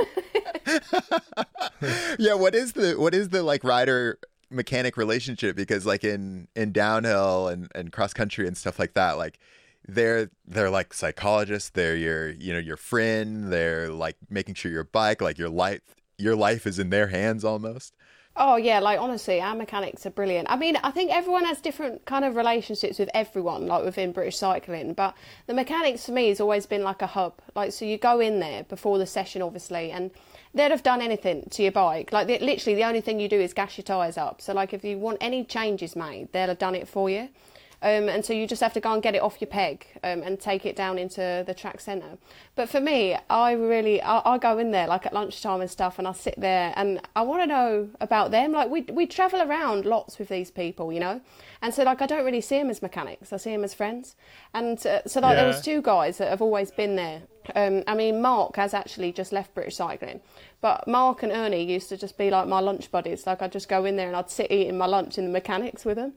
yeah 2.17 2.33
what 2.33 2.55
is 2.55 2.73
the 2.73 2.93
what 2.97 3.13
is 3.13 3.29
the 3.29 3.43
like 3.43 3.63
rider 3.63 4.17
mechanic 4.49 4.97
relationship 4.97 5.55
because 5.55 5.85
like 5.85 6.03
in 6.03 6.47
in 6.55 6.71
downhill 6.71 7.47
and 7.47 7.69
and 7.75 7.91
cross 7.91 8.13
country 8.13 8.47
and 8.47 8.57
stuff 8.57 8.79
like 8.79 8.93
that 8.93 9.17
like 9.17 9.39
they're 9.87 10.29
they're 10.47 10.69
like 10.69 10.93
psychologists 10.93 11.69
they're 11.71 11.95
your 11.95 12.29
you 12.29 12.53
know 12.53 12.59
your 12.59 12.77
friend 12.77 13.51
they're 13.51 13.89
like 13.89 14.15
making 14.29 14.55
sure 14.55 14.71
your 14.71 14.85
bike 14.85 15.21
like 15.21 15.37
your 15.37 15.49
life 15.49 15.81
your 16.17 16.35
life 16.35 16.65
is 16.65 16.79
in 16.79 16.89
their 16.89 17.07
hands 17.07 17.43
almost 17.43 17.93
Oh 18.35 18.55
yeah, 18.55 18.79
like 18.79 18.99
honestly, 18.99 19.39
our 19.39 19.53
mechanics 19.55 20.07
are 20.07 20.09
brilliant. 20.09 20.49
I 20.49 20.55
mean, 20.55 20.75
I 20.77 20.89
think 20.89 21.11
everyone 21.11 21.45
has 21.45 21.61
different 21.61 22.03
kind 22.05 22.25
of 22.25 22.35
relationships 22.35 22.97
with 22.97 23.09
everyone, 23.13 23.67
like 23.67 23.83
within 23.85 24.11
British 24.11 24.37
cycling. 24.37 24.93
But 24.93 25.15
the 25.45 25.53
mechanics 25.53 26.07
for 26.07 26.13
me 26.13 26.29
has 26.29 26.41
always 26.41 26.65
been 26.65 26.81
like 26.83 27.03
a 27.03 27.07
hub. 27.07 27.35
Like, 27.53 27.73
so 27.73 27.85
you 27.85 27.99
go 27.99 28.19
in 28.19 28.39
there 28.39 28.63
before 28.63 28.97
the 28.97 29.05
session, 29.05 29.43
obviously, 29.43 29.91
and 29.91 30.09
they'd 30.55 30.71
have 30.71 30.81
done 30.81 30.99
anything 30.99 31.47
to 31.51 31.61
your 31.61 31.71
bike. 31.71 32.11
Like, 32.11 32.27
literally, 32.27 32.73
the 32.73 32.85
only 32.85 33.01
thing 33.01 33.19
you 33.19 33.29
do 33.29 33.39
is 33.39 33.53
gas 33.53 33.77
your 33.77 33.83
tyres 33.83 34.17
up. 34.17 34.41
So, 34.41 34.51
like, 34.51 34.73
if 34.73 34.83
you 34.83 34.97
want 34.97 35.19
any 35.21 35.43
changes 35.43 35.95
made, 35.95 36.29
they'll 36.31 36.47
have 36.47 36.57
done 36.57 36.73
it 36.73 36.87
for 36.87 37.11
you. 37.11 37.29
Um, 37.83 38.07
and 38.07 38.23
so 38.23 38.31
you 38.31 38.47
just 38.47 38.61
have 38.61 38.71
to 38.73 38.79
go 38.79 38.93
and 38.93 39.03
get 39.03 39.13
it 39.13 39.21
off 39.21 39.41
your 39.41 39.49
peg 39.49 39.85
um, 40.05 40.23
and 40.23 40.39
take 40.39 40.65
it 40.65 40.73
down 40.73 40.97
into 40.97 41.43
the 41.45 41.53
track 41.53 41.81
centre. 41.81 42.17
But 42.55 42.69
for 42.69 42.79
me, 42.79 43.17
I 43.29 43.51
really, 43.51 44.01
I, 44.01 44.21
I 44.35 44.37
go 44.37 44.57
in 44.57 44.71
there 44.71 44.87
like 44.87 45.05
at 45.05 45.13
lunchtime 45.13 45.59
and 45.59 45.69
stuff, 45.69 45.99
and 45.99 46.07
I 46.07 46.13
sit 46.13 46.35
there 46.37 46.71
and 46.77 47.01
I 47.13 47.23
want 47.23 47.41
to 47.41 47.47
know 47.47 47.89
about 47.99 48.31
them. 48.31 48.53
Like 48.53 48.69
we 48.69 48.83
we 48.83 49.05
travel 49.05 49.41
around 49.41 49.85
lots 49.85 50.17
with 50.17 50.29
these 50.29 50.49
people, 50.49 50.93
you 50.93 51.01
know, 51.01 51.19
and 51.61 51.73
so 51.73 51.83
like 51.83 52.01
I 52.01 52.05
don't 52.05 52.23
really 52.23 52.39
see 52.39 52.57
them 52.57 52.69
as 52.69 52.81
mechanics. 52.81 53.33
I 53.33 53.37
see 53.37 53.51
them 53.51 53.65
as 53.65 53.73
friends. 53.73 54.15
And 54.53 54.77
uh, 54.87 55.01
so 55.05 55.19
like 55.19 55.35
there 55.35 55.45
was 55.45 55.61
two 55.61 55.81
guys 55.81 56.19
that 56.19 56.29
have 56.29 56.41
always 56.41 56.71
been 56.71 56.95
there. 56.95 57.23
Um, 57.53 57.83
I 57.85 57.95
mean, 57.95 58.21
Mark 58.21 58.55
has 58.55 58.73
actually 58.73 59.11
just 59.11 59.33
left 59.33 59.53
British 59.53 59.75
Cycling, 59.75 60.21
but 60.61 60.87
Mark 60.87 61.21
and 61.23 61.33
Ernie 61.33 61.65
used 61.65 61.89
to 61.89 61.97
just 61.97 62.17
be 62.17 62.29
like 62.29 62.47
my 62.47 62.61
lunch 62.61 62.89
buddies. 62.91 63.27
Like 63.27 63.41
I'd 63.41 63.51
just 63.51 63.67
go 63.67 63.83
in 63.83 63.97
there 63.97 64.07
and 64.07 64.15
I'd 64.15 64.29
sit 64.29 64.49
eating 64.49 64.77
my 64.77 64.85
lunch 64.85 65.17
in 65.17 65.25
the 65.25 65.31
mechanics 65.31 65.83
with 65.83 65.97
them 65.97 66.13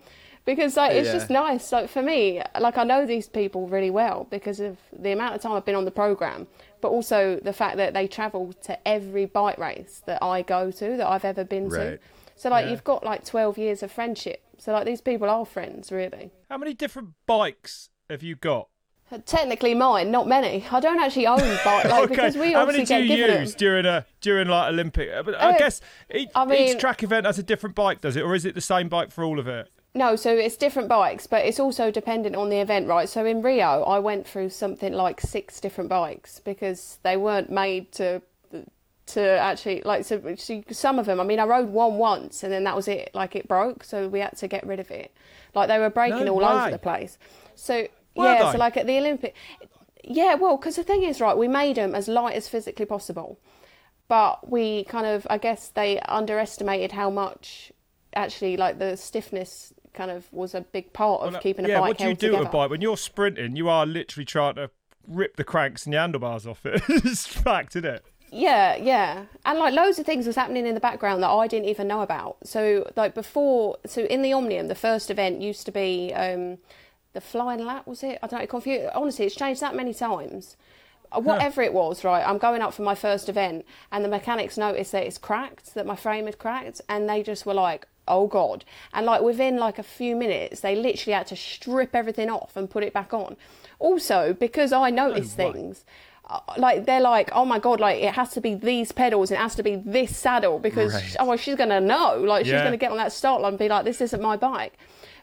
because 0.46 0.76
like 0.76 0.92
it's 0.92 1.08
Yeah. 1.08 1.12
just 1.12 1.28
nice 1.28 1.70
like 1.72 1.90
for 1.90 2.00
me 2.02 2.40
like 2.58 2.78
i 2.78 2.84
know 2.84 3.04
these 3.04 3.28
people 3.28 3.68
really 3.68 3.90
well 3.90 4.26
because 4.30 4.58
of 4.60 4.78
the 4.98 5.12
amount 5.12 5.34
of 5.34 5.42
time 5.42 5.52
i've 5.52 5.64
been 5.66 5.74
on 5.74 5.84
the 5.84 5.90
program 5.90 6.46
but 6.80 6.88
also 6.88 7.38
the 7.42 7.52
fact 7.52 7.76
that 7.76 7.92
they 7.92 8.06
travel 8.06 8.52
to 8.62 8.88
every 8.88 9.26
bike 9.26 9.58
race 9.58 10.02
that 10.06 10.22
i 10.22 10.40
go 10.42 10.70
to 10.70 10.96
that 10.96 11.06
i've 11.08 11.24
ever 11.24 11.44
been 11.44 11.68
to 11.68 11.98
so 12.36 12.48
like 12.48 12.64
Yeah. 12.64 12.70
you've 12.70 12.84
got 12.84 13.04
like 13.04 13.24
12 13.24 13.58
years 13.58 13.82
of 13.82 13.92
friendship 13.92 14.42
so 14.56 14.72
like 14.72 14.86
these 14.86 15.00
people 15.02 15.28
are 15.28 15.44
friends 15.44 15.92
really 15.92 16.30
How 16.48 16.56
many 16.58 16.72
different 16.74 17.10
bikes 17.26 17.90
have 18.08 18.22
you 18.22 18.36
got? 18.36 18.68
technically 19.24 19.72
mine 19.72 20.10
not 20.10 20.26
many 20.26 20.64
i 20.72 20.80
don't 20.80 20.98
actually 21.00 21.26
own 21.28 21.38
bike 21.64 21.84
like 21.84 22.08
because 22.08 22.36
we 22.36 22.52
How 22.52 22.66
many 22.66 22.80
obviously 22.80 22.84
do 22.84 22.86
get 22.88 23.00
you 23.02 23.16
given 23.16 23.40
use 23.40 23.50
them. 23.52 23.58
during 23.58 23.86
a 23.86 24.04
during 24.20 24.48
like 24.48 24.68
Olympic? 24.72 25.08
uh, 25.10 25.30
I 25.38 25.50
Uh, 25.54 25.58
guess 25.58 25.80
each, 26.12 26.28
I 26.34 26.44
mean- 26.44 26.68
each 26.70 26.78
track 26.78 27.02
event 27.04 27.24
has 27.26 27.38
a 27.38 27.42
different 27.44 27.76
bike, 27.76 28.00
does 28.00 28.16
it, 28.16 28.22
or 28.22 28.34
is 28.34 28.44
it 28.44 28.54
the 28.56 28.60
same 28.60 28.88
bike 28.88 29.12
for 29.12 29.22
all 29.22 29.38
of 29.38 29.46
it? 29.46 29.68
No, 29.96 30.14
so 30.14 30.30
it's 30.36 30.58
different 30.58 30.90
bikes, 30.90 31.26
but 31.26 31.46
it's 31.46 31.58
also 31.58 31.90
dependent 31.90 32.36
on 32.36 32.50
the 32.50 32.58
event, 32.58 32.86
right? 32.86 33.08
So 33.08 33.24
in 33.24 33.40
Rio, 33.40 33.82
I 33.82 33.98
went 33.98 34.28
through 34.28 34.50
something 34.50 34.92
like 34.92 35.22
six 35.22 35.58
different 35.58 35.88
bikes 35.88 36.38
because 36.38 36.98
they 37.02 37.16
weren't 37.16 37.50
made 37.50 37.92
to 37.92 38.20
to 39.06 39.22
actually 39.22 39.80
like 39.86 40.04
so, 40.04 40.20
so 40.36 40.62
some 40.70 40.98
of 40.98 41.06
them. 41.06 41.18
I 41.18 41.24
mean, 41.24 41.40
I 41.40 41.44
rode 41.44 41.70
one 41.70 41.94
once 41.96 42.42
and 42.42 42.52
then 42.52 42.64
that 42.64 42.76
was 42.76 42.88
it. 42.88 43.10
Like 43.14 43.34
it 43.34 43.48
broke, 43.48 43.84
so 43.84 44.06
we 44.06 44.20
had 44.20 44.36
to 44.36 44.48
get 44.48 44.66
rid 44.66 44.80
of 44.80 44.90
it. 44.90 45.16
Like 45.54 45.68
they 45.68 45.78
were 45.78 45.88
breaking 45.88 46.26
No 46.26 46.32
all 46.34 46.40
way. 46.40 46.60
over 46.60 46.70
the 46.70 46.78
place. 46.78 47.16
So 47.54 47.88
Were 48.14 48.24
yeah, 48.26 48.44
they? 48.44 48.52
so 48.52 48.58
like 48.58 48.76
at 48.76 48.86
the 48.86 48.98
Olympic, 48.98 49.34
yeah. 50.04 50.34
Well, 50.34 50.58
because 50.58 50.76
the 50.76 50.82
thing 50.84 51.04
is, 51.04 51.22
right, 51.22 51.38
we 51.38 51.48
made 51.48 51.76
them 51.76 51.94
as 51.94 52.06
light 52.06 52.34
as 52.36 52.48
physically 52.48 52.84
possible 52.86 53.38
but 54.08 54.48
we 54.48 54.84
kind 54.84 55.04
of 55.04 55.26
i 55.28 55.36
guess 55.36 55.66
they 55.70 55.98
underestimated 55.98 56.92
how 56.92 57.10
much 57.10 57.72
actually 58.14 58.56
like 58.56 58.78
the 58.78 58.96
stiffness 58.96 59.72
kind 59.96 60.10
of 60.10 60.32
was 60.32 60.54
a 60.54 60.60
big 60.60 60.92
part 60.92 61.22
of 61.22 61.32
Well, 61.32 61.42
keeping 61.42 61.64
a 61.64 61.68
yeah, 61.68 61.80
bike 61.80 61.88
what 61.88 61.98
do 61.98 62.04
you 62.04 62.10
do 62.10 62.26
together. 62.28 62.38
with 62.38 62.48
a 62.48 62.52
bike 62.52 62.70
when 62.70 62.80
you're 62.80 62.96
sprinting? 62.96 63.56
You 63.56 63.68
are 63.68 63.84
literally 63.86 64.24
trying 64.24 64.54
to 64.56 64.70
rip 65.08 65.36
the 65.36 65.44
cranks 65.44 65.84
and 65.84 65.94
the 65.94 65.98
handlebars 65.98 66.46
off 66.46 66.64
it. 66.66 66.82
it's 66.88 67.26
fact, 67.26 67.74
isn't 67.76 67.84
it? 67.88 68.04
Yeah, 68.30 68.76
yeah. 68.76 69.24
And 69.44 69.58
like 69.58 69.72
loads 69.74 69.98
of 69.98 70.06
things 70.06 70.26
was 70.26 70.36
happening 70.36 70.66
in 70.66 70.74
the 70.74 70.80
background 70.80 71.22
that 71.22 71.30
I 71.30 71.46
didn't 71.46 71.68
even 71.68 71.88
know 71.88 72.02
about. 72.02 72.36
So 72.44 72.90
like 72.96 73.14
before 73.14 73.78
so 73.86 74.02
in 74.02 74.22
the 74.22 74.32
Omnium, 74.32 74.68
the 74.68 74.74
first 74.74 75.10
event 75.10 75.40
used 75.40 75.64
to 75.66 75.72
be 75.72 76.12
um 76.14 76.58
the 77.12 77.20
flying 77.20 77.64
lap, 77.64 77.86
was 77.86 78.02
it? 78.02 78.18
I 78.22 78.26
don't 78.26 78.40
know, 78.40 78.46
confused 78.46 78.90
honestly 78.94 79.26
it's 79.26 79.34
changed 79.34 79.60
that 79.62 79.74
many 79.74 79.94
times. 79.94 80.56
Uh, 81.12 81.20
whatever 81.20 81.62
it 81.62 81.72
was, 81.72 82.04
right? 82.04 82.26
I'm 82.26 82.38
going 82.38 82.62
up 82.62 82.74
for 82.74 82.82
my 82.82 82.94
first 82.94 83.28
event, 83.28 83.64
and 83.92 84.04
the 84.04 84.08
mechanics 84.08 84.56
noticed 84.58 84.92
that 84.92 85.04
it's 85.04 85.18
cracked, 85.18 85.74
that 85.74 85.86
my 85.86 85.96
frame 85.96 86.26
had 86.26 86.38
cracked, 86.38 86.80
and 86.88 87.08
they 87.08 87.22
just 87.22 87.46
were 87.46 87.54
like, 87.54 87.86
"Oh 88.08 88.26
God!" 88.26 88.64
And 88.92 89.06
like 89.06 89.22
within 89.22 89.56
like 89.58 89.78
a 89.78 89.82
few 89.82 90.16
minutes, 90.16 90.60
they 90.60 90.74
literally 90.76 91.14
had 91.14 91.26
to 91.28 91.36
strip 91.36 91.94
everything 91.94 92.30
off 92.30 92.56
and 92.56 92.68
put 92.70 92.82
it 92.84 92.92
back 92.92 93.12
on. 93.14 93.36
Also, 93.78 94.32
because 94.32 94.72
I 94.72 94.90
notice 94.90 95.34
right. 95.38 95.52
things. 95.52 95.84
uh, 96.28 96.40
Like 96.56 96.86
they're 96.86 97.00
like, 97.00 97.30
oh 97.32 97.44
my 97.44 97.58
god! 97.58 97.78
Like 97.80 98.02
it 98.02 98.14
has 98.14 98.30
to 98.30 98.40
be 98.40 98.54
these 98.54 98.90
pedals, 98.92 99.30
it 99.30 99.38
has 99.38 99.54
to 99.56 99.62
be 99.62 99.76
this 99.76 100.16
saddle 100.16 100.58
because 100.58 100.94
Right. 100.94 101.16
oh, 101.20 101.36
she's 101.36 101.56
gonna 101.56 101.80
know. 101.80 102.16
Like 102.18 102.44
she's 102.46 102.52
gonna 102.64 102.76
get 102.76 102.90
on 102.90 102.96
that 102.98 103.12
start 103.12 103.42
line 103.42 103.50
and 103.52 103.58
be 103.58 103.68
like, 103.68 103.84
this 103.84 104.00
isn't 104.00 104.20
my 104.22 104.36
bike. 104.36 104.74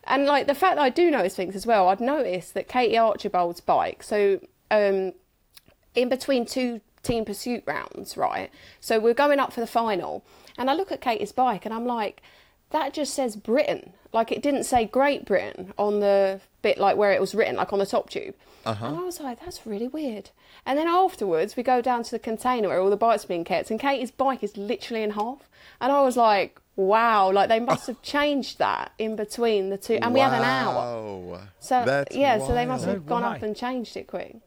And 0.05 0.25
like 0.25 0.47
the 0.47 0.55
fact 0.55 0.75
that 0.75 0.81
I 0.83 0.89
do 0.89 1.09
notice 1.09 1.35
things 1.35 1.55
as 1.55 1.65
well, 1.65 1.87
I'd 1.87 2.01
noticed 2.01 2.53
that 2.55 2.67
Katie 2.67 2.97
Archibald's 2.97 3.61
bike. 3.61 4.03
So 4.03 4.39
um, 4.69 5.13
in 5.95 6.09
between 6.09 6.45
two 6.45 6.81
team 7.03 7.25
pursuit 7.25 7.63
rounds, 7.65 8.17
right? 8.17 8.49
So 8.79 8.99
we're 8.99 9.13
going 9.13 9.39
up 9.39 9.53
for 9.53 9.59
the 9.59 9.67
final, 9.67 10.23
and 10.57 10.69
I 10.69 10.73
look 10.73 10.91
at 10.91 11.01
Katie's 11.01 11.31
bike, 11.31 11.65
and 11.65 11.73
I'm 11.73 11.85
like, 11.85 12.21
that 12.71 12.93
just 12.93 13.13
says 13.13 13.35
Britain. 13.35 13.93
Like 14.11 14.31
it 14.31 14.41
didn't 14.41 14.63
say 14.63 14.85
Great 14.85 15.25
Britain 15.25 15.73
on 15.77 15.99
the 15.99 16.41
bit 16.61 16.77
like 16.77 16.97
where 16.97 17.13
it 17.13 17.21
was 17.21 17.33
written, 17.35 17.55
like 17.55 17.73
on 17.73 17.79
the 17.79 17.85
top 17.85 18.09
tube. 18.09 18.35
Uh-huh. 18.65 18.85
And 18.85 18.97
I 18.97 19.01
was 19.01 19.19
like, 19.19 19.41
that's 19.41 19.65
really 19.65 19.87
weird. 19.87 20.29
And 20.65 20.79
then 20.79 20.87
afterwards, 20.87 21.57
we 21.57 21.63
go 21.63 21.81
down 21.81 22.03
to 22.03 22.11
the 22.11 22.19
container 22.19 22.69
where 22.69 22.79
all 22.79 22.89
the 22.89 22.97
bikes 22.97 23.25
are 23.25 23.27
being 23.27 23.43
kept, 23.43 23.71
and 23.71 23.79
Katie's 23.79 24.11
bike 24.11 24.43
is 24.43 24.57
literally 24.57 25.03
in 25.03 25.11
half. 25.11 25.49
And 25.81 25.91
I 25.91 26.01
was 26.01 26.15
like, 26.15 26.59
wow, 26.75 27.31
like 27.31 27.49
they 27.49 27.59
must 27.59 27.87
have 27.87 28.01
changed 28.03 28.59
that 28.59 28.93
in 28.97 29.15
between 29.15 29.69
the 29.69 29.77
two. 29.77 29.99
And 30.01 30.13
we 30.13 30.19
had 30.19 30.33
an 30.33 30.43
hour. 30.43 31.41
So 31.59 31.83
That's 31.85 32.15
yeah, 32.15 32.39
so 32.39 32.53
they 32.53 32.65
must 32.65 32.85
have 32.85 33.05
gone 33.05 33.23
up 33.23 33.41
and 33.41 33.55
changed 33.55 33.97
it 33.97 34.07
quick. 34.07 34.37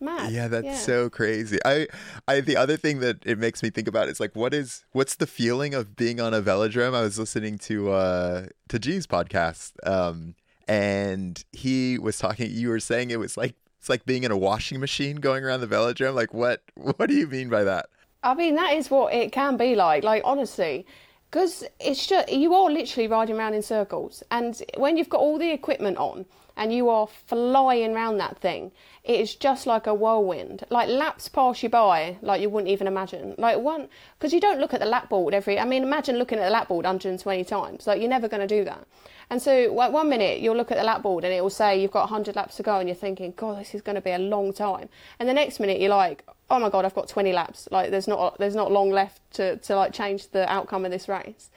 Mad. 0.00 0.32
Yeah, 0.32 0.48
that's 0.48 0.64
yeah. 0.64 0.76
so 0.76 1.10
crazy. 1.10 1.58
I, 1.64 1.88
I, 2.26 2.40
the 2.40 2.56
other 2.56 2.76
thing 2.76 3.00
that 3.00 3.24
it 3.26 3.38
makes 3.38 3.62
me 3.62 3.70
think 3.70 3.88
about 3.88 4.08
is 4.08 4.20
like, 4.20 4.36
what 4.36 4.54
is, 4.54 4.84
what's 4.92 5.16
the 5.16 5.26
feeling 5.26 5.74
of 5.74 5.96
being 5.96 6.20
on 6.20 6.32
a 6.34 6.40
velodrome? 6.40 6.94
I 6.94 7.02
was 7.02 7.18
listening 7.18 7.58
to, 7.58 7.90
uh, 7.90 8.46
to 8.68 8.78
G's 8.78 9.06
podcast, 9.06 9.72
um, 9.84 10.34
and 10.68 11.42
he 11.52 11.98
was 11.98 12.18
talking. 12.18 12.50
You 12.50 12.68
were 12.68 12.80
saying 12.80 13.10
it 13.10 13.18
was 13.18 13.36
like 13.36 13.54
it's 13.78 13.88
like 13.88 14.04
being 14.04 14.24
in 14.24 14.30
a 14.30 14.36
washing 14.36 14.80
machine 14.80 15.16
going 15.16 15.42
around 15.42 15.60
the 15.60 15.66
velodrome. 15.66 16.14
Like, 16.14 16.34
what, 16.34 16.62
what 16.74 17.08
do 17.08 17.14
you 17.14 17.26
mean 17.26 17.48
by 17.48 17.64
that? 17.64 17.86
I 18.22 18.34
mean, 18.34 18.56
that 18.56 18.74
is 18.74 18.90
what 18.90 19.14
it 19.14 19.32
can 19.32 19.56
be 19.56 19.74
like. 19.74 20.04
Like 20.04 20.22
honestly, 20.24 20.86
because 21.30 21.64
it's 21.80 22.06
just 22.06 22.30
you 22.30 22.54
are 22.54 22.70
literally 22.70 23.08
riding 23.08 23.36
around 23.36 23.54
in 23.54 23.62
circles, 23.62 24.22
and 24.30 24.60
when 24.76 24.96
you've 24.96 25.08
got 25.08 25.20
all 25.20 25.38
the 25.38 25.50
equipment 25.50 25.96
on 25.98 26.26
and 26.58 26.74
you 26.74 26.90
are 26.90 27.06
flying 27.06 27.94
around 27.94 28.18
that 28.18 28.36
thing, 28.38 28.72
it 29.04 29.20
is 29.20 29.36
just 29.36 29.66
like 29.66 29.86
a 29.86 29.94
whirlwind. 29.94 30.64
Like 30.68 30.88
laps 30.88 31.28
pass 31.28 31.62
you 31.62 31.68
by, 31.68 32.18
like 32.20 32.42
you 32.42 32.50
wouldn't 32.50 32.70
even 32.70 32.88
imagine. 32.88 33.36
Like 33.38 33.58
one, 33.58 33.88
because 34.18 34.34
you 34.34 34.40
don't 34.40 34.58
look 34.58 34.74
at 34.74 34.80
the 34.80 34.86
lap 34.86 35.08
board 35.08 35.32
every. 35.32 35.58
I 35.58 35.64
mean, 35.64 35.84
imagine 35.84 36.18
looking 36.18 36.38
at 36.38 36.44
the 36.44 36.50
lap 36.50 36.68
board 36.68 36.84
120 36.84 37.44
times. 37.44 37.86
Like 37.86 38.00
you're 38.00 38.10
never 38.10 38.28
going 38.28 38.46
to 38.46 38.58
do 38.58 38.64
that. 38.64 38.86
And 39.30 39.40
so 39.40 39.72
like, 39.72 39.92
one 39.92 40.08
minute 40.08 40.40
you'll 40.40 40.56
look 40.56 40.72
at 40.72 40.78
the 40.78 40.84
lap 40.84 41.02
board 41.02 41.22
and 41.22 41.32
it 41.32 41.40
will 41.42 41.48
say 41.48 41.80
you've 41.80 41.92
got 41.92 42.10
100 42.10 42.34
laps 42.34 42.56
to 42.56 42.64
go, 42.64 42.80
and 42.80 42.88
you're 42.88 42.96
thinking, 42.96 43.32
God, 43.36 43.60
this 43.60 43.74
is 43.74 43.80
going 43.80 43.94
to 43.94 44.02
be 44.02 44.10
a 44.10 44.18
long 44.18 44.52
time. 44.52 44.88
And 45.20 45.28
the 45.28 45.34
next 45.34 45.60
minute 45.60 45.80
you're 45.80 45.90
like, 45.90 46.24
oh 46.50 46.58
my 46.58 46.68
God, 46.68 46.84
I've 46.84 46.94
got 46.94 47.08
20 47.08 47.32
laps. 47.32 47.68
Like 47.70 47.90
there's 47.90 48.08
not 48.08 48.38
there's 48.38 48.56
not 48.56 48.72
long 48.72 48.90
left 48.90 49.20
to 49.34 49.58
to 49.58 49.76
like 49.76 49.92
change 49.92 50.28
the 50.30 50.50
outcome 50.52 50.84
of 50.84 50.90
this 50.90 51.08
race. 51.08 51.50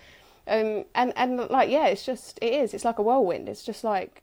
Um, 0.47 0.85
and 0.93 1.11
and 1.15 1.37
like 1.49 1.71
yeah, 1.71 1.87
it's 1.87 2.05
just 2.05 2.37
it 2.39 2.53
is. 2.53 2.75
It's 2.75 2.85
like 2.85 2.99
a 2.99 3.01
whirlwind. 3.01 3.49
It's 3.49 3.63
just 3.63 3.83
like 3.83 4.21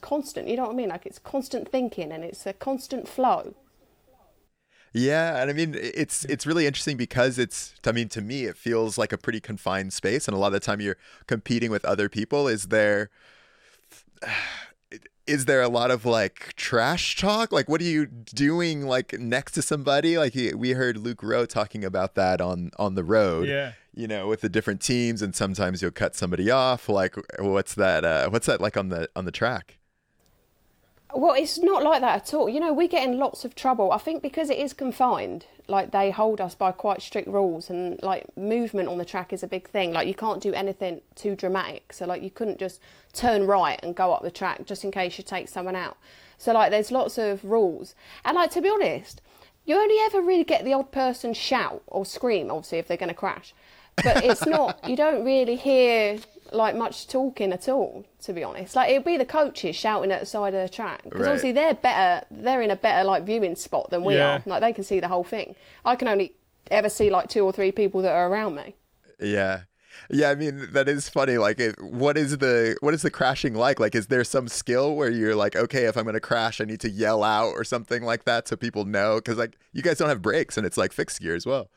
constant. 0.00 0.48
You 0.48 0.56
know 0.56 0.64
what 0.64 0.72
I 0.72 0.76
mean? 0.76 0.88
Like 0.88 1.06
it's 1.06 1.18
constant 1.18 1.70
thinking 1.70 2.12
and 2.12 2.24
it's 2.24 2.46
a 2.46 2.52
constant 2.52 3.08
flow. 3.08 3.54
Yeah, 4.92 5.42
and 5.42 5.50
I 5.50 5.52
mean 5.52 5.76
it's 5.78 6.24
it's 6.24 6.46
really 6.46 6.66
interesting 6.66 6.96
because 6.96 7.38
it's 7.38 7.74
I 7.86 7.92
mean 7.92 8.08
to 8.10 8.22
me 8.22 8.44
it 8.44 8.56
feels 8.56 8.96
like 8.96 9.12
a 9.12 9.18
pretty 9.18 9.40
confined 9.40 9.92
space 9.92 10.26
and 10.26 10.34
a 10.34 10.38
lot 10.38 10.48
of 10.48 10.52
the 10.54 10.60
time 10.60 10.80
you're 10.80 10.96
competing 11.26 11.70
with 11.70 11.84
other 11.84 12.08
people 12.08 12.48
is 12.48 12.68
there 12.68 13.10
is 15.26 15.44
there 15.46 15.60
a 15.60 15.68
lot 15.68 15.90
of 15.90 16.06
like 16.06 16.54
trash 16.56 17.16
talk 17.16 17.52
like 17.52 17.68
what 17.68 17.80
are 17.80 17.84
you 17.84 18.06
doing 18.06 18.86
like 18.86 19.12
next 19.18 19.52
to 19.52 19.60
somebody 19.60 20.16
like 20.16 20.34
we 20.54 20.70
heard 20.70 20.96
Luke 20.96 21.22
Rowe 21.22 21.46
talking 21.46 21.84
about 21.84 22.14
that 22.14 22.40
on 22.40 22.70
on 22.78 22.94
the 22.94 23.04
road 23.04 23.48
Yeah. 23.48 23.72
You 23.96 24.06
know 24.06 24.28
with 24.28 24.40
the 24.42 24.48
different 24.48 24.80
teams 24.80 25.22
and 25.22 25.34
sometimes 25.34 25.82
you'll 25.82 25.90
cut 25.90 26.14
somebody 26.14 26.50
off 26.50 26.88
like 26.88 27.16
what's 27.38 27.74
that 27.74 28.04
uh 28.04 28.28
what's 28.28 28.46
that 28.46 28.60
like 28.60 28.76
on 28.76 28.88
the 28.90 29.08
on 29.16 29.24
the 29.24 29.32
track 29.32 29.78
Well, 31.14 31.34
it's 31.34 31.58
not 31.58 31.82
like 31.82 32.00
that 32.02 32.22
at 32.22 32.34
all. 32.34 32.48
You 32.48 32.60
know, 32.60 32.72
we 32.72 32.88
get 32.88 33.04
in 33.08 33.18
lots 33.18 33.44
of 33.44 33.54
trouble. 33.54 33.92
I 33.92 33.98
think 33.98 34.22
because 34.22 34.50
it 34.50 34.58
is 34.58 34.72
confined, 34.72 35.46
like 35.68 35.90
they 35.92 36.10
hold 36.10 36.40
us 36.40 36.54
by 36.54 36.72
quite 36.72 37.00
strict 37.00 37.28
rules, 37.28 37.70
and 37.70 38.00
like 38.02 38.36
movement 38.36 38.88
on 38.88 38.98
the 38.98 39.04
track 39.04 39.32
is 39.32 39.42
a 39.42 39.46
big 39.46 39.68
thing. 39.68 39.92
Like 39.92 40.08
you 40.08 40.14
can't 40.14 40.42
do 40.42 40.52
anything 40.52 41.00
too 41.14 41.34
dramatic. 41.36 41.92
So 41.92 42.06
like 42.06 42.22
you 42.22 42.30
couldn't 42.30 42.58
just 42.58 42.80
turn 43.12 43.46
right 43.46 43.80
and 43.82 43.94
go 43.96 44.12
up 44.12 44.22
the 44.22 44.30
track 44.30 44.66
just 44.66 44.84
in 44.84 44.90
case 44.90 45.16
you 45.16 45.24
take 45.24 45.48
someone 45.48 45.76
out. 45.76 45.96
So 46.38 46.52
like 46.52 46.70
there's 46.70 46.90
lots 46.90 47.18
of 47.18 47.44
rules, 47.44 47.94
and 48.24 48.34
like 48.34 48.50
to 48.52 48.60
be 48.60 48.68
honest, 48.68 49.22
you 49.64 49.76
only 49.76 49.96
ever 50.06 50.20
really 50.20 50.44
get 50.44 50.64
the 50.64 50.74
odd 50.74 50.92
person 50.92 51.34
shout 51.34 51.82
or 51.86 52.04
scream, 52.04 52.50
obviously 52.50 52.78
if 52.78 52.88
they're 52.88 52.96
going 52.96 53.08
to 53.08 53.14
crash. 53.14 53.54
But 54.02 54.24
it's 54.24 54.46
not. 54.46 54.78
You 54.88 54.96
don't 54.96 55.24
really 55.24 55.56
hear 55.56 56.18
like 56.52 56.76
much 56.76 57.08
talking 57.08 57.52
at 57.52 57.68
all, 57.68 58.04
to 58.22 58.32
be 58.32 58.44
honest. 58.44 58.76
Like 58.76 58.90
it'd 58.90 59.04
be 59.04 59.16
the 59.16 59.24
coaches 59.24 59.74
shouting 59.74 60.12
at 60.12 60.20
the 60.20 60.26
side 60.26 60.54
of 60.54 60.62
the 60.62 60.68
track 60.72 61.02
because 61.04 61.20
Right. 61.22 61.28
obviously 61.28 61.52
they're 61.52 61.74
better. 61.74 62.24
They're 62.30 62.62
in 62.62 62.70
a 62.70 62.76
better 62.76 63.04
like 63.04 63.24
viewing 63.24 63.56
spot 63.56 63.90
than 63.90 64.04
we 64.04 64.14
Yeah. 64.16 64.36
are. 64.36 64.42
Like 64.46 64.60
they 64.60 64.72
can 64.72 64.84
see 64.84 65.00
the 65.00 65.08
whole 65.08 65.24
thing. 65.24 65.56
I 65.84 65.96
can 65.96 66.08
only 66.08 66.34
ever 66.70 66.88
see 66.88 67.10
like 67.10 67.28
two 67.28 67.44
or 67.44 67.52
three 67.52 67.72
people 67.72 68.02
that 68.02 68.12
are 68.12 68.28
around 68.28 68.54
me. 68.54 68.74
Yeah. 69.20 69.62
Yeah, 70.10 70.28
I 70.28 70.34
mean 70.34 70.68
that 70.72 70.88
is 70.90 71.08
funny. 71.08 71.38
Like, 71.38 71.58
it, 71.58 71.74
what 71.82 72.18
is 72.18 72.36
the 72.36 72.76
what 72.80 72.92
is 72.92 73.00
the 73.00 73.10
crashing 73.10 73.54
like? 73.54 73.80
Like, 73.80 73.94
is 73.94 74.08
there 74.08 74.22
some 74.24 74.46
skill 74.46 74.94
where 74.94 75.10
you're 75.10 75.34
like, 75.34 75.56
okay, 75.56 75.86
if 75.86 75.96
I'm 75.96 76.04
gonna 76.04 76.20
crash, 76.20 76.60
I 76.60 76.64
need 76.64 76.80
to 76.80 76.90
yell 76.90 77.24
out 77.24 77.52
or 77.54 77.64
something 77.64 78.02
like 78.04 78.24
that 78.24 78.46
so 78.46 78.56
people 78.56 78.84
know? 78.84 79.16
Because 79.16 79.38
like 79.38 79.56
you 79.72 79.82
guys 79.82 79.96
don't 79.98 80.10
have 80.10 80.20
brakes 80.20 80.58
and 80.58 80.66
it's 80.66 80.76
like 80.76 80.92
fixed 80.92 81.20
gear 81.20 81.34
as 81.34 81.46
well. 81.46 81.70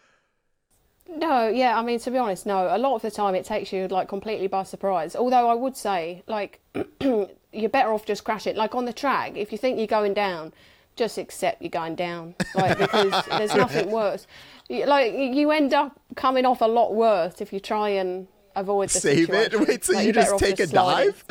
No, 1.15 1.47
yeah, 1.47 1.77
I 1.77 1.81
mean 1.81 1.99
to 1.99 2.11
be 2.11 2.17
honest, 2.17 2.45
no. 2.45 2.67
A 2.73 2.77
lot 2.77 2.95
of 2.95 3.01
the 3.01 3.11
time 3.11 3.35
it 3.35 3.45
takes 3.45 3.73
you 3.73 3.87
like 3.87 4.07
completely 4.07 4.47
by 4.47 4.63
surprise. 4.63 5.15
Although 5.15 5.49
I 5.49 5.53
would 5.53 5.75
say 5.75 6.23
like 6.27 6.59
you're 7.01 7.69
better 7.69 7.89
off 7.91 8.05
just 8.05 8.23
crashing. 8.23 8.55
Like 8.55 8.75
on 8.75 8.85
the 8.85 8.93
track, 8.93 9.35
if 9.35 9.51
you 9.51 9.57
think 9.57 9.77
you're 9.77 9.87
going 9.87 10.13
down, 10.13 10.53
just 10.95 11.17
accept 11.17 11.61
you're 11.61 11.69
going 11.69 11.95
down. 11.95 12.35
Like 12.55 12.77
because 12.77 13.25
there's 13.29 13.55
nothing 13.55 13.91
worse. 13.91 14.27
Like 14.69 15.13
you 15.13 15.49
end 15.51 15.73
up 15.73 15.99
coming 16.15 16.45
off 16.45 16.61
a 16.61 16.65
lot 16.65 16.93
worse 16.93 17.41
if 17.41 17.51
you 17.51 17.59
try 17.59 17.89
and 17.89 18.27
avoid 18.55 18.89
the 18.89 18.99
Save 18.99 19.29
it. 19.31 19.59
Wait, 19.67 19.83
so 19.83 19.93
Like, 19.93 20.05
you 20.05 20.13
just 20.13 20.37
take 20.37 20.59
a 20.59 20.67
slide 20.67 21.07
in. 21.07 21.07
dive? 21.07 21.25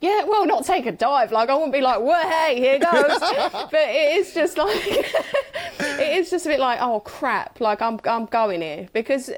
Yeah, 0.00 0.24
well, 0.24 0.46
not 0.46 0.64
take 0.64 0.86
a 0.86 0.92
dive. 0.92 1.32
Like 1.32 1.48
I 1.48 1.54
wouldn't 1.54 1.72
be 1.72 1.80
like, 1.80 2.00
"Well, 2.00 2.28
hey, 2.28 2.56
here 2.56 2.78
goes." 2.78 3.18
but 3.70 3.74
it 3.74 4.16
is 4.18 4.32
just 4.32 4.56
like 4.56 4.76
it 5.80 6.18
is 6.18 6.30
just 6.30 6.46
a 6.46 6.48
bit 6.48 6.60
like, 6.60 6.78
"Oh 6.80 7.00
crap!" 7.00 7.60
Like 7.60 7.82
I'm 7.82 7.98
I'm 8.04 8.26
going 8.26 8.62
here 8.62 8.88
because 8.92 9.30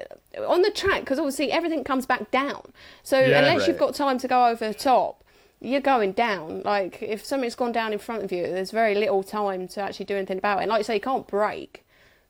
on 0.47 0.61
the 0.61 0.71
track, 0.71 1.01
because 1.01 1.17
obviously 1.19 1.51
everything 1.51 1.83
comes 1.83 2.05
back 2.05 2.29
down. 2.31 2.61
So 3.03 3.19
Yeah. 3.19 3.39
unless 3.39 3.67
you've 3.67 3.79
got 3.79 3.95
time 3.95 4.17
to 4.19 4.27
go 4.27 4.47
over 4.47 4.67
the 4.67 4.73
top, 4.73 5.23
you're 5.59 5.81
going 5.81 6.11
down. 6.11 6.61
Like 6.63 7.01
if 7.01 7.25
something's 7.25 7.55
gone 7.55 7.71
down 7.71 7.91
in 7.91 7.99
front 7.99 8.23
of 8.23 8.31
you, 8.31 8.43
there's 8.43 8.71
very 8.71 8.93
little 8.95 9.23
time 9.23 9.67
to 9.69 9.81
actually 9.81 10.05
do 10.05 10.15
anything 10.15 10.37
about 10.37 10.59
it. 10.59 10.61
And 10.63 10.69
like 10.69 10.79
you 10.81 10.83
say, 10.83 10.93
you 10.95 11.01
can't 11.01 11.27
brake. 11.27 11.85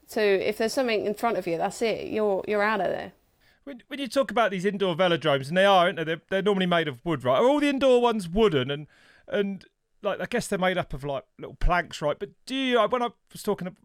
So 0.07 0.21
if 0.21 0.57
there's 0.57 0.73
something 0.73 1.05
in 1.05 1.13
front 1.13 1.38
of 1.38 1.47
you, 1.47 1.57
that's 1.57 1.82
it. 1.82 2.07
You're 2.07 2.43
you're 2.47 2.63
out 2.63 2.79
of 2.82 2.88
there. 2.88 3.11
When, 3.64 3.84
when 3.88 3.99
you 3.99 4.07
talk 4.07 4.32
about 4.32 4.51
these 4.51 4.66
indoor 4.66 4.95
velodromes, 4.95 5.47
and 5.47 5.57
they 5.57 5.66
are, 5.66 5.86
aren't 5.86 5.97
they? 5.97 6.03
They're, 6.03 6.22
they're 6.30 6.41
normally 6.41 6.66
made 6.66 6.88
of 6.88 7.03
wood, 7.05 7.24
right? 7.24 7.39
Are 7.39 7.47
all 7.47 7.59
the 7.59 7.70
indoor 7.70 8.01
ones 8.01 8.28
wooden? 8.28 8.72
And 8.72 8.88
and 9.28 9.66
like 10.01 10.20
I 10.20 10.26
guess 10.26 10.47
they're 10.47 10.59
made 10.59 10.78
up 10.78 10.93
of 10.93 11.03
like 11.03 11.24
little 11.38 11.55
planks, 11.55 12.01
right? 12.01 12.18
But 12.18 12.30
do 12.45 12.55
you? 12.55 12.82
When 12.82 13.03
I 13.03 13.09
was 13.32 13.43
talking, 13.43 13.76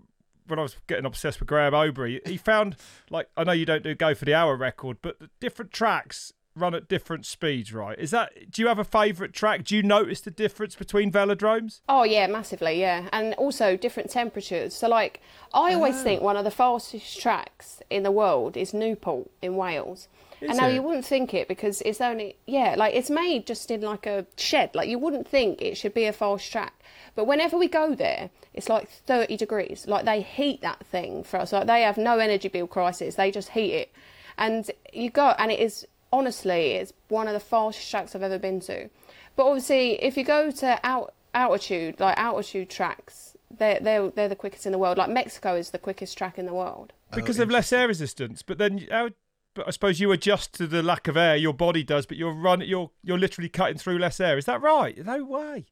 when 0.46 0.58
I 0.58 0.62
was 0.62 0.76
getting 0.86 1.04
obsessed 1.04 1.40
with 1.40 1.48
Graham 1.48 1.72
Obree, 1.72 2.26
he 2.26 2.36
found 2.36 2.76
like 3.10 3.28
I 3.36 3.44
know 3.44 3.52
you 3.52 3.66
don't 3.66 3.82
do 3.82 3.94
go 3.94 4.14
for 4.14 4.24
the 4.24 4.34
hour 4.34 4.56
record, 4.56 4.98
but 5.02 5.18
the 5.18 5.30
different 5.40 5.72
tracks 5.72 6.32
run 6.56 6.74
at 6.74 6.88
different 6.88 7.26
speeds, 7.26 7.72
right? 7.72 7.98
Is 7.98 8.10
that? 8.10 8.50
Do 8.50 8.62
you 8.62 8.68
have 8.68 8.78
a 8.78 8.84
favourite 8.84 9.32
track? 9.32 9.64
Do 9.64 9.76
you 9.76 9.82
notice 9.82 10.20
the 10.22 10.30
difference 10.30 10.74
between 10.74 11.12
velodromes? 11.12 11.80
Oh 11.88 12.02
yeah, 12.02 12.26
massively, 12.26 12.80
yeah, 12.80 13.08
and 13.12 13.34
also 13.34 13.76
different 13.76 14.10
temperatures. 14.10 14.74
So 14.74 14.88
like, 14.88 15.20
I 15.52 15.74
always 15.74 16.02
think 16.02 16.22
ah. 16.22 16.24
one 16.24 16.36
of 16.36 16.44
the 16.44 16.50
fastest 16.50 17.20
tracks 17.20 17.82
in 17.90 18.02
the 18.02 18.10
world 18.10 18.56
is 18.56 18.72
Newport 18.72 19.30
in 19.42 19.56
Wales. 19.56 20.08
and 20.40 20.56
now 20.56 20.68
it? 20.68 20.74
you 20.74 20.82
wouldn't 20.82 21.04
think 21.04 21.32
it 21.34 21.48
because 21.48 21.82
it's 21.82 22.00
only 22.00 22.36
yeah, 22.46 22.74
like 22.76 22.94
it's 22.94 23.10
made 23.10 23.46
just 23.46 23.70
in 23.70 23.82
like 23.82 24.06
a 24.06 24.26
shed. 24.36 24.74
Like 24.74 24.88
you 24.88 24.98
wouldn't 24.98 25.28
think 25.28 25.60
it 25.60 25.76
should 25.76 25.94
be 25.94 26.06
a 26.06 26.12
fast 26.12 26.50
track, 26.50 26.82
but 27.14 27.26
whenever 27.26 27.56
we 27.58 27.68
go 27.68 27.94
there, 27.94 28.30
it's 28.54 28.68
like 28.68 28.88
thirty 28.88 29.36
degrees. 29.36 29.86
Like 29.86 30.04
they 30.04 30.22
heat 30.22 30.62
that 30.62 30.84
thing 30.86 31.22
for 31.22 31.38
us. 31.38 31.52
Like 31.52 31.66
they 31.66 31.82
have 31.82 31.98
no 31.98 32.18
energy 32.18 32.48
bill 32.48 32.66
crisis. 32.66 33.14
They 33.14 33.30
just 33.30 33.50
heat 33.50 33.72
it, 33.72 33.92
and 34.38 34.70
you 34.92 35.10
go 35.10 35.34
and 35.38 35.52
it 35.52 35.60
is 35.60 35.86
honestly 36.12 36.72
it's 36.72 36.92
one 37.08 37.26
of 37.28 37.34
the 37.34 37.40
fastest 37.40 37.90
tracks 37.90 38.14
I've 38.14 38.22
ever 38.22 38.38
been 38.38 38.60
to. 38.60 38.88
But 39.36 39.46
obviously, 39.46 40.02
if 40.02 40.16
you 40.16 40.24
go 40.24 40.50
to 40.50 40.80
out 40.82 41.12
altitude, 41.34 42.00
like 42.00 42.16
altitude 42.18 42.70
tracks, 42.70 43.36
they're 43.56 43.78
they're 43.80 44.08
they're 44.10 44.28
the 44.28 44.36
quickest 44.36 44.64
in 44.66 44.72
the 44.72 44.78
world. 44.78 44.96
Like 44.98 45.10
Mexico 45.10 45.54
is 45.56 45.70
the 45.70 45.78
quickest 45.78 46.16
track 46.16 46.38
in 46.38 46.46
the 46.46 46.54
world. 46.54 46.92
because 47.14 47.38
of 47.38 47.50
less 47.50 47.72
air 47.72 47.86
resistance. 47.88 48.42
But 48.42 48.58
then, 48.58 48.86
how, 48.90 49.10
but 49.54 49.66
I 49.68 49.70
suppose 49.70 50.00
you 50.00 50.10
adjust 50.12 50.54
to 50.54 50.66
the 50.66 50.82
lack 50.82 51.06
of 51.08 51.16
air. 51.16 51.36
Your 51.36 51.52
body 51.54 51.82
does, 51.84 52.06
but 52.06 52.16
you're 52.16 52.32
run. 52.32 52.62
You're 52.62 52.90
you're 53.02 53.18
literally 53.18 53.48
cutting 53.50 53.76
through 53.78 53.98
less 53.98 54.20
air. 54.20 54.38
Is 54.38 54.46
that 54.46 54.62
right? 54.62 54.96
No 55.04 55.22
way. 55.24 55.66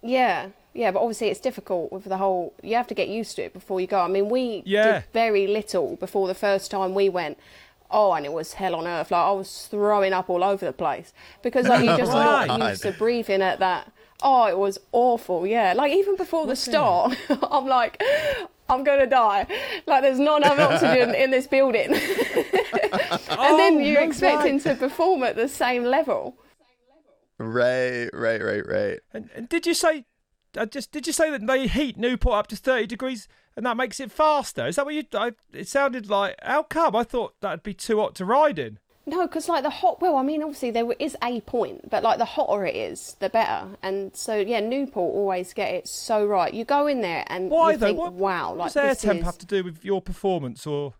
Yeah, 0.00 0.50
yeah, 0.74 0.92
but 0.92 1.00
obviously 1.00 1.28
it's 1.28 1.40
difficult 1.40 1.90
with 1.92 2.04
the 2.04 2.18
whole. 2.18 2.54
You 2.62 2.76
have 2.76 2.86
to 2.88 2.94
get 2.94 3.08
used 3.08 3.34
to 3.36 3.42
it 3.42 3.52
before 3.52 3.80
you 3.80 3.86
go. 3.88 4.00
I 4.00 4.08
mean, 4.08 4.28
we 4.28 4.62
Yeah. 4.64 4.92
did 5.00 5.04
very 5.12 5.46
little 5.48 5.96
before 5.96 6.28
the 6.28 6.34
first 6.34 6.70
time 6.70 6.94
we 6.94 7.08
went. 7.08 7.36
Oh, 7.90 8.12
and 8.12 8.26
it 8.26 8.32
was 8.32 8.52
hell 8.54 8.74
on 8.74 8.86
earth. 8.86 9.10
Like 9.10 9.22
I 9.24 9.30
was 9.30 9.66
throwing 9.70 10.12
up 10.12 10.28
all 10.28 10.44
over 10.44 10.66
the 10.66 10.72
place 10.72 11.12
because 11.42 11.66
like 11.66 11.84
you're 11.84 11.96
just 12.04 12.12
Right. 12.12 12.46
not 12.46 12.70
used 12.70 12.82
to 12.82 12.92
breathing 12.92 13.40
at 13.42 13.58
that. 13.60 13.90
Oh, 14.22 14.46
it 14.46 14.58
was 14.58 14.78
awful. 14.92 15.46
Yeah, 15.46 15.72
like 15.74 15.92
even 15.92 16.16
before 16.16 16.46
the 16.46 16.56
start, 16.56 17.16
I'm 17.50 17.66
like, 17.66 18.02
I'm 18.68 18.82
gonna 18.84 19.06
die. 19.06 19.46
Like 19.86 20.02
there's 20.02 20.18
not 20.18 20.42
enough 20.42 20.58
oxygen 20.58 21.14
in 21.14 21.30
this 21.30 21.46
building, 21.46 21.94
and 21.94 22.00
Oh, 23.30 23.56
then 23.56 23.80
you're 23.80 24.00
no 24.00 24.06
expecting 24.08 24.54
way. 24.54 24.60
to 24.60 24.74
perform 24.74 25.22
at 25.22 25.36
the 25.36 25.48
same 25.48 25.84
level. 25.84 26.36
Right, 27.38 28.08
right, 28.12 28.42
right, 28.42 28.66
right. 28.66 28.98
And, 29.12 29.30
and 29.34 29.48
did 29.48 29.66
you 29.66 29.74
say? 29.74 30.04
I 30.56 30.64
just 30.64 30.90
did 30.90 31.06
you 31.06 31.12
say 31.12 31.30
that 31.30 31.46
they 31.46 31.66
heat 31.68 31.96
Newport 31.96 32.34
up 32.34 32.46
to 32.48 32.56
thirty 32.56 32.86
degrees 32.86 33.28
and 33.58 33.66
that 33.66 33.76
makes 33.76 34.00
it 34.00 34.10
faster? 34.10 34.66
Is 34.66 34.76
that 34.76 34.86
what 34.86 34.94
you? 34.94 35.04
I, 35.12 35.32
it 35.52 35.68
sounded 35.68 36.08
like. 36.08 36.36
How 36.42 36.62
come? 36.62 36.96
I 36.96 37.02
thought 37.04 37.34
that'd 37.40 37.62
be 37.62 37.74
too 37.74 37.98
hot 38.00 38.14
to 38.14 38.24
ride 38.24 38.58
in. 38.58 38.78
No, 39.04 39.26
because 39.26 39.48
like 39.48 39.62
the 39.62 39.70
hot. 39.70 40.00
Well, 40.00 40.16
I 40.16 40.22
mean, 40.22 40.42
obviously 40.42 40.70
there 40.70 40.90
is 40.98 41.16
a 41.22 41.40
point, 41.42 41.90
but 41.90 42.02
like 42.02 42.18
the 42.18 42.24
hotter 42.24 42.64
it 42.66 42.76
is, 42.76 43.16
the 43.20 43.28
better. 43.28 43.70
And 43.82 44.14
so 44.14 44.36
yeah, 44.36 44.60
Newport 44.60 45.14
always 45.14 45.52
get 45.52 45.72
it 45.74 45.88
so 45.88 46.24
right. 46.26 46.52
You 46.54 46.64
go 46.64 46.86
in 46.86 47.00
there 47.00 47.24
and 47.26 47.50
Why 47.50 47.74
though? 47.76 47.86
think, 47.86 47.98
What, 47.98 48.12
wow, 48.12 48.50
what 48.50 48.58
like 48.58 48.72
does 48.74 48.76
air 48.76 48.94
temp 48.94 49.20
is. 49.20 49.24
have 49.24 49.38
to 49.38 49.46
do 49.46 49.64
with 49.64 49.84
your 49.84 50.00
performance 50.00 50.66
or? 50.66 50.94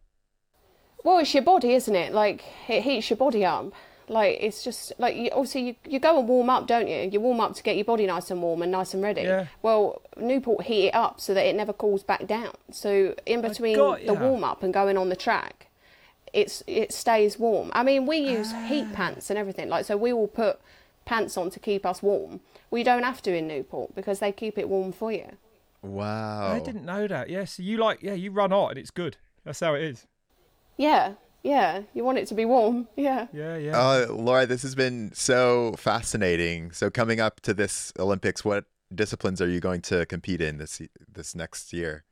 Well, 1.04 1.18
it's 1.18 1.32
your 1.32 1.44
body, 1.44 1.74
isn't 1.74 1.94
it? 1.94 2.12
Like 2.12 2.42
it 2.68 2.82
heats 2.82 3.08
your 3.10 3.18
body 3.18 3.44
up. 3.44 3.72
Like 4.08 4.38
it's 4.40 4.62
just 4.64 4.92
like 4.98 5.16
you, 5.16 5.30
obviously 5.32 5.60
you, 5.68 5.74
you 5.86 5.98
go 5.98 6.18
and 6.18 6.28
warm 6.28 6.48
up, 6.50 6.66
don't 6.66 6.88
you? 6.88 7.08
You 7.12 7.20
warm 7.20 7.40
up 7.40 7.54
to 7.54 7.62
get 7.62 7.76
your 7.76 7.84
body 7.84 8.06
nice 8.06 8.30
and 8.30 8.40
warm 8.42 8.62
and 8.62 8.72
nice 8.72 8.94
and 8.94 9.02
ready. 9.02 9.22
Yeah. 9.22 9.46
Well, 9.62 10.02
Newport 10.16 10.64
heat 10.66 10.86
it 10.88 10.94
up 10.94 11.20
so 11.20 11.34
that 11.34 11.44
it 11.46 11.54
never 11.54 11.72
cools 11.72 12.02
back 12.02 12.26
down. 12.26 12.52
So 12.70 13.14
in 13.26 13.40
between 13.40 13.76
got 13.76 14.00
the 14.00 14.14
ya. 14.14 14.20
warm 14.20 14.44
up 14.44 14.62
and 14.62 14.72
going 14.72 14.96
on 14.96 15.08
the 15.08 15.16
track, 15.16 15.66
it's 16.32 16.62
it 16.66 16.92
stays 16.92 17.38
warm. 17.38 17.70
I 17.74 17.82
mean, 17.82 18.06
we 18.06 18.16
use 18.18 18.52
Ah. 18.54 18.66
heat 18.66 18.92
pants 18.92 19.30
and 19.30 19.38
everything. 19.38 19.68
Like 19.68 19.84
so, 19.84 19.96
we 19.96 20.12
will 20.12 20.28
put 20.28 20.60
pants 21.04 21.36
on 21.36 21.50
to 21.50 21.58
keep 21.60 21.86
us 21.86 22.02
warm. 22.02 22.40
We 22.70 22.82
don't 22.82 23.02
have 23.02 23.22
to 23.22 23.34
in 23.34 23.48
Newport 23.48 23.94
because 23.94 24.18
they 24.18 24.30
keep 24.32 24.58
it 24.58 24.68
warm 24.68 24.92
for 24.92 25.10
you. 25.12 25.36
Wow. 25.80 26.52
I 26.52 26.58
didn't 26.60 26.84
know 26.84 27.06
that. 27.06 27.30
Yes, 27.30 27.52
so 27.52 27.62
you 27.62 27.76
like 27.78 28.02
yeah, 28.02 28.14
you 28.14 28.30
run 28.30 28.50
hot 28.50 28.70
and 28.70 28.78
it's 28.78 28.90
good. 28.90 29.16
That's 29.44 29.60
how 29.60 29.74
it 29.74 29.82
is. 29.82 30.06
Yeah, 30.76 31.14
yeah. 31.48 31.82
You 31.94 32.04
want 32.04 32.18
it 32.18 32.28
to 32.28 32.34
be 32.34 32.44
warm. 32.44 32.88
Yeah. 32.94 33.28
Yeah, 33.32 33.56
yeah. 33.56 33.78
Uh, 33.78 34.06
Laura, 34.10 34.44
this 34.44 34.62
has 34.62 34.74
been 34.74 35.12
so 35.14 35.74
fascinating. 35.78 36.72
So 36.72 36.90
coming 36.90 37.20
up 37.20 37.40
to 37.40 37.54
this 37.54 37.92
Olympics, 37.98 38.44
what 38.44 38.64
disciplines 38.94 39.40
are 39.40 39.48
you 39.48 39.60
going 39.60 39.80
to 39.82 40.04
compete 40.06 40.42
in 40.42 40.58
this 40.58 40.82
this 41.10 41.34
next 41.34 41.72
year? 41.72 42.04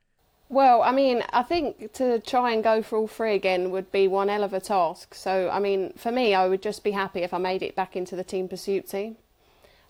Well, 0.49 0.81
I 0.81 0.91
mean, 0.91 1.23
I 1.33 1.43
think 1.43 1.93
to 1.93 2.19
try 2.19 2.51
and 2.51 2.63
go 2.63 2.81
for 2.81 2.97
all 2.97 3.07
three 3.07 3.35
again 3.35 3.69
would 3.69 3.91
be 3.91 4.07
one 4.07 4.29
hell 4.29 4.43
of 4.43 4.53
a 4.53 4.61
task. 4.61 5.13
So, 5.13 5.49
I 5.49 5.59
mean, 5.59 5.93
for 5.97 6.11
me, 6.11 6.33
I 6.33 6.47
would 6.47 6.61
just 6.61 6.83
be 6.83 6.91
happy 6.91 7.21
if 7.21 7.33
I 7.33 7.37
made 7.37 7.61
it 7.61 7.75
back 7.75 7.95
into 7.95 8.15
the 8.15 8.23
team 8.23 8.47
pursuit 8.47 8.89
team. 8.89 9.17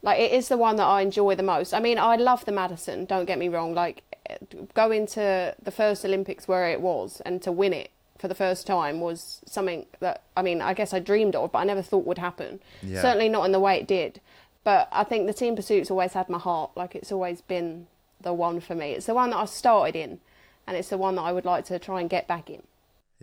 Like, 0.01 0.19
it 0.19 0.31
is 0.31 0.47
the 0.47 0.57
one 0.57 0.75
that 0.77 0.85
I 0.85 1.01
enjoy 1.01 1.35
the 1.35 1.43
most. 1.43 1.73
I 1.73 1.79
mean, 1.79 1.99
I 1.99 2.15
love 2.15 2.43
the 2.45 2.51
Madison, 2.51 3.05
don't 3.05 3.25
get 3.25 3.37
me 3.37 3.49
wrong. 3.49 3.75
Like, 3.75 4.03
going 4.73 5.05
to 5.07 5.55
the 5.61 5.71
first 5.71 6.03
Olympics 6.03 6.47
where 6.47 6.67
it 6.69 6.81
was 6.81 7.21
and 7.21 7.41
to 7.43 7.51
win 7.51 7.73
it 7.73 7.91
for 8.17 8.27
the 8.27 8.35
first 8.35 8.65
time 8.67 8.99
was 8.99 9.41
something 9.45 9.85
that, 9.99 10.23
I 10.35 10.41
mean, 10.41 10.61
I 10.61 10.73
guess 10.73 10.93
I 10.93 10.99
dreamed 10.99 11.35
of, 11.35 11.51
but 11.51 11.59
I 11.59 11.63
never 11.63 11.81
thought 11.81 12.05
would 12.05 12.17
happen. 12.17 12.59
Yeah. 12.81 13.01
Certainly 13.01 13.29
not 13.29 13.45
in 13.45 13.51
the 13.51 13.59
way 13.59 13.77
it 13.77 13.87
did. 13.87 14.21
But 14.63 14.89
I 14.91 15.03
think 15.03 15.27
the 15.27 15.33
team 15.33 15.55
pursuit's 15.55 15.89
always 15.89 16.13
had 16.13 16.27
my 16.27 16.39
heart. 16.39 16.71
Like, 16.75 16.95
it's 16.95 17.11
always 17.11 17.41
been 17.41 17.87
the 18.21 18.33
one 18.33 18.59
for 18.59 18.75
me. 18.75 18.91
It's 18.91 19.05
the 19.05 19.13
one 19.13 19.29
that 19.29 19.37
I 19.37 19.45
started 19.45 19.95
in 19.95 20.19
and 20.65 20.75
it's 20.75 20.89
the 20.89 20.97
one 20.97 21.15
that 21.15 21.21
I 21.21 21.31
would 21.31 21.45
like 21.45 21.65
to 21.65 21.79
try 21.79 22.01
and 22.01 22.09
get 22.09 22.27
back 22.27 22.49
in. 22.49 22.63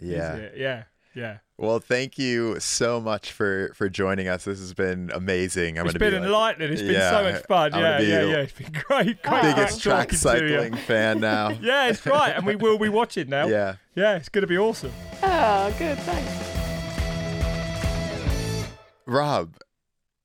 Yeah. 0.01 0.49
Yeah, 0.57 0.85
yeah. 1.15 1.39
Well, 1.57 1.79
thank 1.79 2.19
you 2.19 2.59
so 2.59 3.01
much 3.01 3.31
for 3.31 3.71
for 3.75 3.89
joining 3.89 4.27
us. 4.27 4.45
This 4.45 4.59
has 4.59 4.75
been 4.75 5.13
amazing. 5.15 5.79
I'm 5.79 5.87
It's 5.87 5.97
gonna 5.97 6.11
been 6.11 6.23
be 6.23 6.29
like, 6.29 6.59
enlightening. 6.59 6.73
It's 6.73 6.83
been 6.83 6.93
Yeah, 6.95 7.11
so 7.11 7.23
much 7.33 7.47
fun. 7.47 7.75
I'm 7.75 7.81
Yeah, 7.81 7.99
yeah, 8.01 8.23
yeah. 8.25 8.37
It's 8.39 8.53
been 8.53 8.73
great. 8.73 9.23
great 9.23 9.43
biggest 9.43 9.81
track 9.81 10.09
to 10.09 10.15
you. 10.15 10.19
cycling 10.19 10.75
fan 10.75 11.21
now. 11.21 11.51
Yeah, 11.61 11.87
it's 11.89 12.05
right, 12.07 12.35
and 12.37 12.45
we 12.45 12.57
will 12.57 12.77
be 12.79 12.89
watching 12.89 13.29
now. 13.29 13.47
Yeah. 13.47 13.77
yeah, 13.95 14.17
it's 14.17 14.29
going 14.29 14.43
to 14.43 14.49
be 14.49 14.59
awesome. 14.59 14.93
Oh, 15.23 15.73
good, 15.79 15.97
thanks. 16.01 16.51
Rob, 19.07 19.57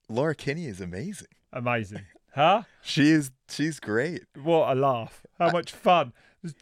Laura 0.09 0.33
Kenny 0.33 0.65
is 0.65 0.81
amazing. 0.81 1.27
Amazing, 1.53 2.05
huh? 2.33 2.63
She 2.81 3.11
is 3.11 3.31
she's 3.47 3.79
great. 3.79 4.23
What 4.41 4.71
a 4.71 4.75
laugh! 4.79 5.25
How 5.37 5.51
much 5.51 5.71
fun! 5.71 6.13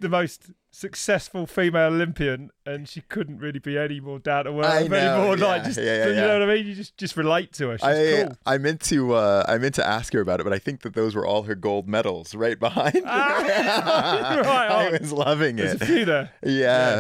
The 0.01 0.09
most 0.09 0.51
successful 0.77 1.47
female 1.47 1.87
Olympian, 1.87 2.51
and 2.65 2.87
she 2.87 3.01
couldn't 3.01 3.39
really 3.39 3.57
be 3.57 3.77
any 3.77 3.99
more 3.99 4.19
down 4.19 4.45
to 4.45 4.51
earth 4.51 4.89
know, 4.89 4.95
anymore. 4.95 5.37
yeah, 5.37 5.45
like, 5.45 5.63
just 5.63 5.77
yeah, 5.79 5.83
yeah, 5.85 6.07
you 6.07 6.15
know 6.15 6.39
what 6.39 6.49
I 6.49 6.53
mean? 6.53 6.67
You 6.67 6.75
just 6.75 6.95
just 6.97 7.17
relate 7.17 7.51
to 7.53 7.69
her. 7.69 7.77
She's 7.79 7.83
I 7.83 8.23
cool. 8.25 8.37
I 8.45 8.57
meant 8.59 8.81
to 8.81 9.13
uh, 9.15 9.43
I 9.47 9.57
meant 9.57 9.75
to 9.75 9.85
ask 9.87 10.13
her 10.13 10.21
about 10.21 10.39
it, 10.39 10.43
but 10.43 10.53
I 10.53 10.59
think 10.59 10.81
that 10.81 10.93
those 10.93 11.15
were 11.15 11.25
all 11.25 11.43
her 11.43 11.55
gold 11.55 11.87
medals 11.87 12.35
right 12.35 12.59
behind. 12.59 12.93
her. 12.95 13.01
Ah, 13.05 14.41
right 14.45 14.71
I 14.71 14.97
was 14.99 15.11
loving 15.11 15.57
it. 15.59 15.81
a 15.81 15.85
few 15.85 16.05
there. 16.05 16.31
Yeah, 16.43 16.51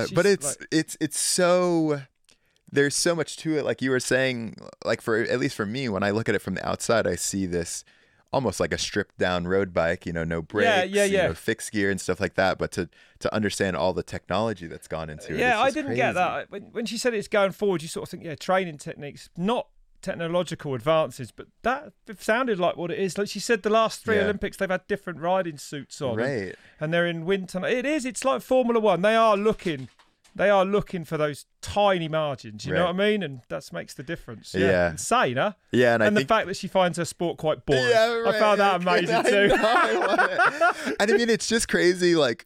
Yeah, 0.01 0.05
but 0.13 0.25
it's 0.25 0.57
like- 0.59 0.67
it's 0.71 0.97
it's 0.99 1.19
so 1.19 2.01
there's 2.71 2.95
so 2.95 3.15
much 3.15 3.37
to 3.37 3.57
it. 3.57 3.63
Like 3.63 3.81
you 3.81 3.91
were 3.91 3.99
saying, 3.99 4.55
like 4.83 5.01
for 5.01 5.17
at 5.21 5.39
least 5.39 5.55
for 5.55 5.65
me, 5.65 5.87
when 5.87 6.03
I 6.03 6.09
look 6.09 6.27
at 6.27 6.35
it 6.35 6.41
from 6.41 6.55
the 6.55 6.67
outside, 6.67 7.05
I 7.05 7.15
see 7.15 7.45
this 7.45 7.83
almost 8.33 8.59
like 8.59 8.73
a 8.73 8.77
stripped 8.77 9.17
down 9.17 9.47
road 9.47 9.73
bike. 9.73 10.05
You 10.05 10.13
know, 10.13 10.23
no 10.23 10.41
brakes, 10.41 10.65
Yeah, 10.67 10.83
yeah, 10.83 11.03
you 11.05 11.17
yeah. 11.17 11.27
know, 11.27 11.33
fixed 11.33 11.71
gear 11.71 11.89
and 11.89 11.99
stuff 11.99 12.19
like 12.19 12.35
that. 12.35 12.57
But 12.57 12.71
to 12.73 12.89
to 13.19 13.33
understand 13.33 13.75
all 13.75 13.93
the 13.93 14.03
technology 14.03 14.67
that's 14.67 14.87
gone 14.87 15.09
into 15.09 15.33
it, 15.33 15.39
Yeah, 15.39 15.59
I 15.59 15.71
didn't 15.71 15.95
get 15.95 16.13
that. 16.13 16.51
When, 16.51 16.63
when 16.71 16.85
she 16.85 16.97
said 16.97 17.13
it's 17.13 17.27
going 17.27 17.51
forward, 17.51 17.81
you 17.81 17.87
sort 17.87 18.03
of 18.03 18.09
think, 18.11 18.23
yeah, 18.23 18.35
training 18.35 18.77
techniques, 18.77 19.29
not 19.37 19.67
technological 20.03 20.75
advances, 20.75 21.31
but 21.31 21.47
that 21.63 21.91
sounded 22.19 22.59
like 22.59 22.77
what 22.77 22.91
it 22.91 22.99
is. 22.99 23.17
Like 23.17 23.27
she 23.27 23.39
said, 23.39 23.63
the 23.63 23.69
last 23.71 24.03
three 24.05 24.17
Yeah. 24.17 24.23
Olympics, 24.23 24.55
they've 24.57 24.69
had 24.69 24.85
different 24.87 25.19
riding 25.19 25.57
suits 25.57 25.99
on, 26.01 26.19
and- 26.19 26.45
Right. 26.45 26.55
And, 26.79 26.93
they're 26.93 27.07
in 27.07 27.25
winter. 27.25 27.65
It 27.65 27.85
is. 27.85 28.05
It's 28.05 28.23
like 28.23 28.41
Formula 28.43 28.79
One. 28.79 29.01
They 29.01 29.15
are 29.15 29.35
looking. 29.35 29.89
They 30.37 30.49
are 30.49 30.63
looking 30.65 31.03
for 31.03 31.17
those 31.17 31.45
tiny 31.61 32.07
margins. 32.07 32.65
You 32.65 32.73
know 32.73 32.85
what 32.85 32.95
I 32.95 32.97
mean? 32.97 33.23
And 33.23 33.41
that 33.49 33.71
makes 33.73 33.93
the 33.95 34.03
difference. 34.03 34.53
Yeah, 34.53 34.67
Yeah. 34.67 34.91
insane, 34.91 35.37
huh? 35.37 35.53
Yeah, 35.71 35.95
and, 35.95 36.03
And, 36.03 36.03
I 36.03 36.09
the 36.11 36.15
think 36.21 36.29
fact 36.29 36.47
that 36.47 36.55
she 36.57 36.67
finds 36.67 36.97
her 36.97 37.05
sport 37.05 37.37
quite 37.37 37.65
boring. 37.65 37.83
Yeah, 37.89 38.23
I 38.27 38.39
found 38.39 38.59
that 38.59 38.81
amazing 38.81 39.15
I 39.15 39.21
too. 39.23 39.49
I 39.53 40.93
and 40.99 41.11
I 41.11 41.17
mean, 41.17 41.29
it's 41.29 41.47
just 41.47 41.67
crazy. 41.67 42.15
Like, 42.15 42.45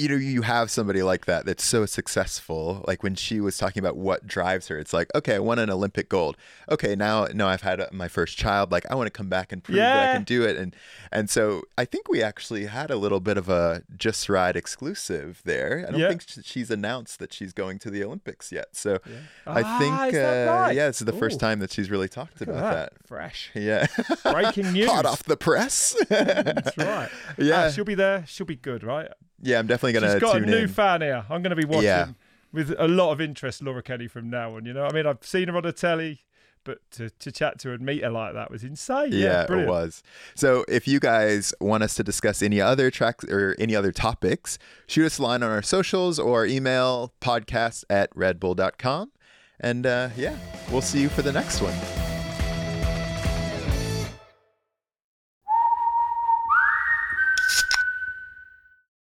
you 0.00 0.08
know, 0.08 0.16
you 0.16 0.42
have 0.42 0.70
somebody 0.70 1.02
like 1.02 1.26
that 1.26 1.44
that's 1.46 1.64
so 1.64 1.84
successful. 1.86 2.84
Like 2.86 3.02
when 3.02 3.14
she 3.14 3.40
was 3.40 3.56
talking 3.58 3.80
about 3.80 3.96
what 3.96 4.26
drives 4.26 4.68
her, 4.68 4.78
it's 4.78 4.92
like, 4.92 5.08
okay, 5.14 5.34
I 5.36 5.38
won 5.38 5.58
an 5.58 5.70
Olympic 5.70 6.08
gold. 6.08 6.36
Okay, 6.70 6.96
now, 6.96 7.26
no, 7.34 7.46
I've 7.48 7.62
had 7.62 7.80
my 7.92 8.08
first 8.08 8.36
child. 8.36 8.72
Like, 8.72 8.84
I 8.90 8.94
want 8.94 9.06
to 9.06 9.10
come 9.10 9.28
back 9.28 9.52
and 9.52 9.62
prove 9.62 9.76
that 9.76 10.10
I 10.10 10.12
can 10.14 10.24
do 10.24 10.42
it. 10.42 10.56
And 10.56 10.74
and 11.12 11.28
so 11.28 11.62
I 11.76 11.84
think 11.84 12.08
we 12.08 12.22
actually 12.22 12.66
had 12.66 12.90
a 12.90 12.96
little 12.96 13.20
bit 13.20 13.36
of 13.36 13.48
a 13.48 13.82
Just 13.96 14.28
Ride 14.28 14.56
exclusive 14.56 15.42
there. 15.44 15.84
I 15.86 15.90
don't 15.90 16.00
Yeah. 16.00 16.08
think 16.08 16.22
she's 16.44 16.70
announced 16.70 17.18
that 17.18 17.32
she's 17.32 17.52
going 17.52 17.78
to 17.80 17.90
the 17.90 18.02
Olympics 18.04 18.50
yet. 18.52 18.68
So 18.76 18.98
I 19.46 19.62
Ah, 19.62 19.78
think, 19.78 20.12
that 20.14 20.48
uh, 20.48 20.52
right? 20.52 20.76
yeah, 20.76 20.86
this 20.86 21.00
is 21.00 21.04
the 21.06 21.12
first 21.12 21.38
time 21.40 21.58
that 21.60 21.72
she's 21.72 21.90
really 21.90 22.08
talked 22.08 22.40
Look 22.40 22.48
about 22.48 22.72
that. 22.74 22.92
Fresh. 23.06 23.50
Yeah. 23.54 23.86
Breaking 24.24 24.72
news. 24.72 24.90
Hot 24.90 25.06
off 25.06 25.22
the 25.24 25.36
press. 25.36 25.94
That's 26.08 26.76
right. 26.78 27.08
Yeah. 27.38 27.66
Ah, 27.66 27.70
she'll 27.70 27.84
be 27.84 27.94
there. 27.94 28.24
She'll 28.26 28.46
be 28.46 28.56
good, 28.56 28.82
right? 28.84 29.08
Yeah, 29.42 29.58
I'm 29.58 29.66
definitely 29.66 29.94
gonna 29.94 30.12
She's 30.12 30.20
got 30.20 30.36
a 30.36 30.40
new 30.40 30.56
in. 30.58 30.68
fan 30.68 31.00
here. 31.00 31.24
I'm 31.30 31.42
going 31.42 31.50
to 31.50 31.56
be 31.56 31.64
watching 31.64 31.84
Yeah. 31.84 32.08
with 32.52 32.74
a 32.78 32.88
lot 32.88 33.12
of 33.12 33.20
interest, 33.20 33.62
Laura 33.62 33.82
Kenny, 33.82 34.06
from 34.08 34.28
now 34.30 34.56
on. 34.56 34.66
You 34.66 34.72
know, 34.72 34.84
I 34.84 34.92
mean, 34.92 35.06
I've 35.06 35.24
seen 35.24 35.48
her 35.48 35.56
on 35.56 35.62
the 35.62 35.72
telly, 35.72 36.20
but 36.64 36.78
to, 36.92 37.08
to 37.10 37.32
chat 37.32 37.58
to 37.60 37.68
her 37.68 37.74
and 37.74 37.82
meet 37.84 38.02
her 38.02 38.10
like 38.10 38.34
that 38.34 38.50
was 38.50 38.62
insane. 38.64 39.12
Yeah, 39.12 39.46
yeah, 39.48 39.60
it 39.62 39.66
was. 39.68 40.02
So 40.34 40.64
if 40.68 40.86
you 40.86 41.00
guys 41.00 41.54
want 41.60 41.82
us 41.82 41.94
to 41.94 42.02
discuss 42.02 42.42
any 42.42 42.60
other 42.60 42.90
tracks 42.90 43.24
or 43.24 43.56
any 43.58 43.74
other 43.74 43.92
topics, 43.92 44.58
shoot 44.86 45.06
us 45.06 45.18
a 45.18 45.22
line 45.22 45.42
on 45.42 45.50
our 45.50 45.62
socials 45.62 46.18
or 46.18 46.44
email 46.44 47.14
podcast 47.22 47.84
at 47.88 48.14
redbull.com. 48.14 49.10
And 49.58 49.86
uh, 49.86 50.10
yeah, 50.16 50.36
we'll 50.70 50.82
see 50.82 51.00
you 51.00 51.08
for 51.08 51.22
the 51.22 51.32
next 51.32 51.60
one. 51.62 51.74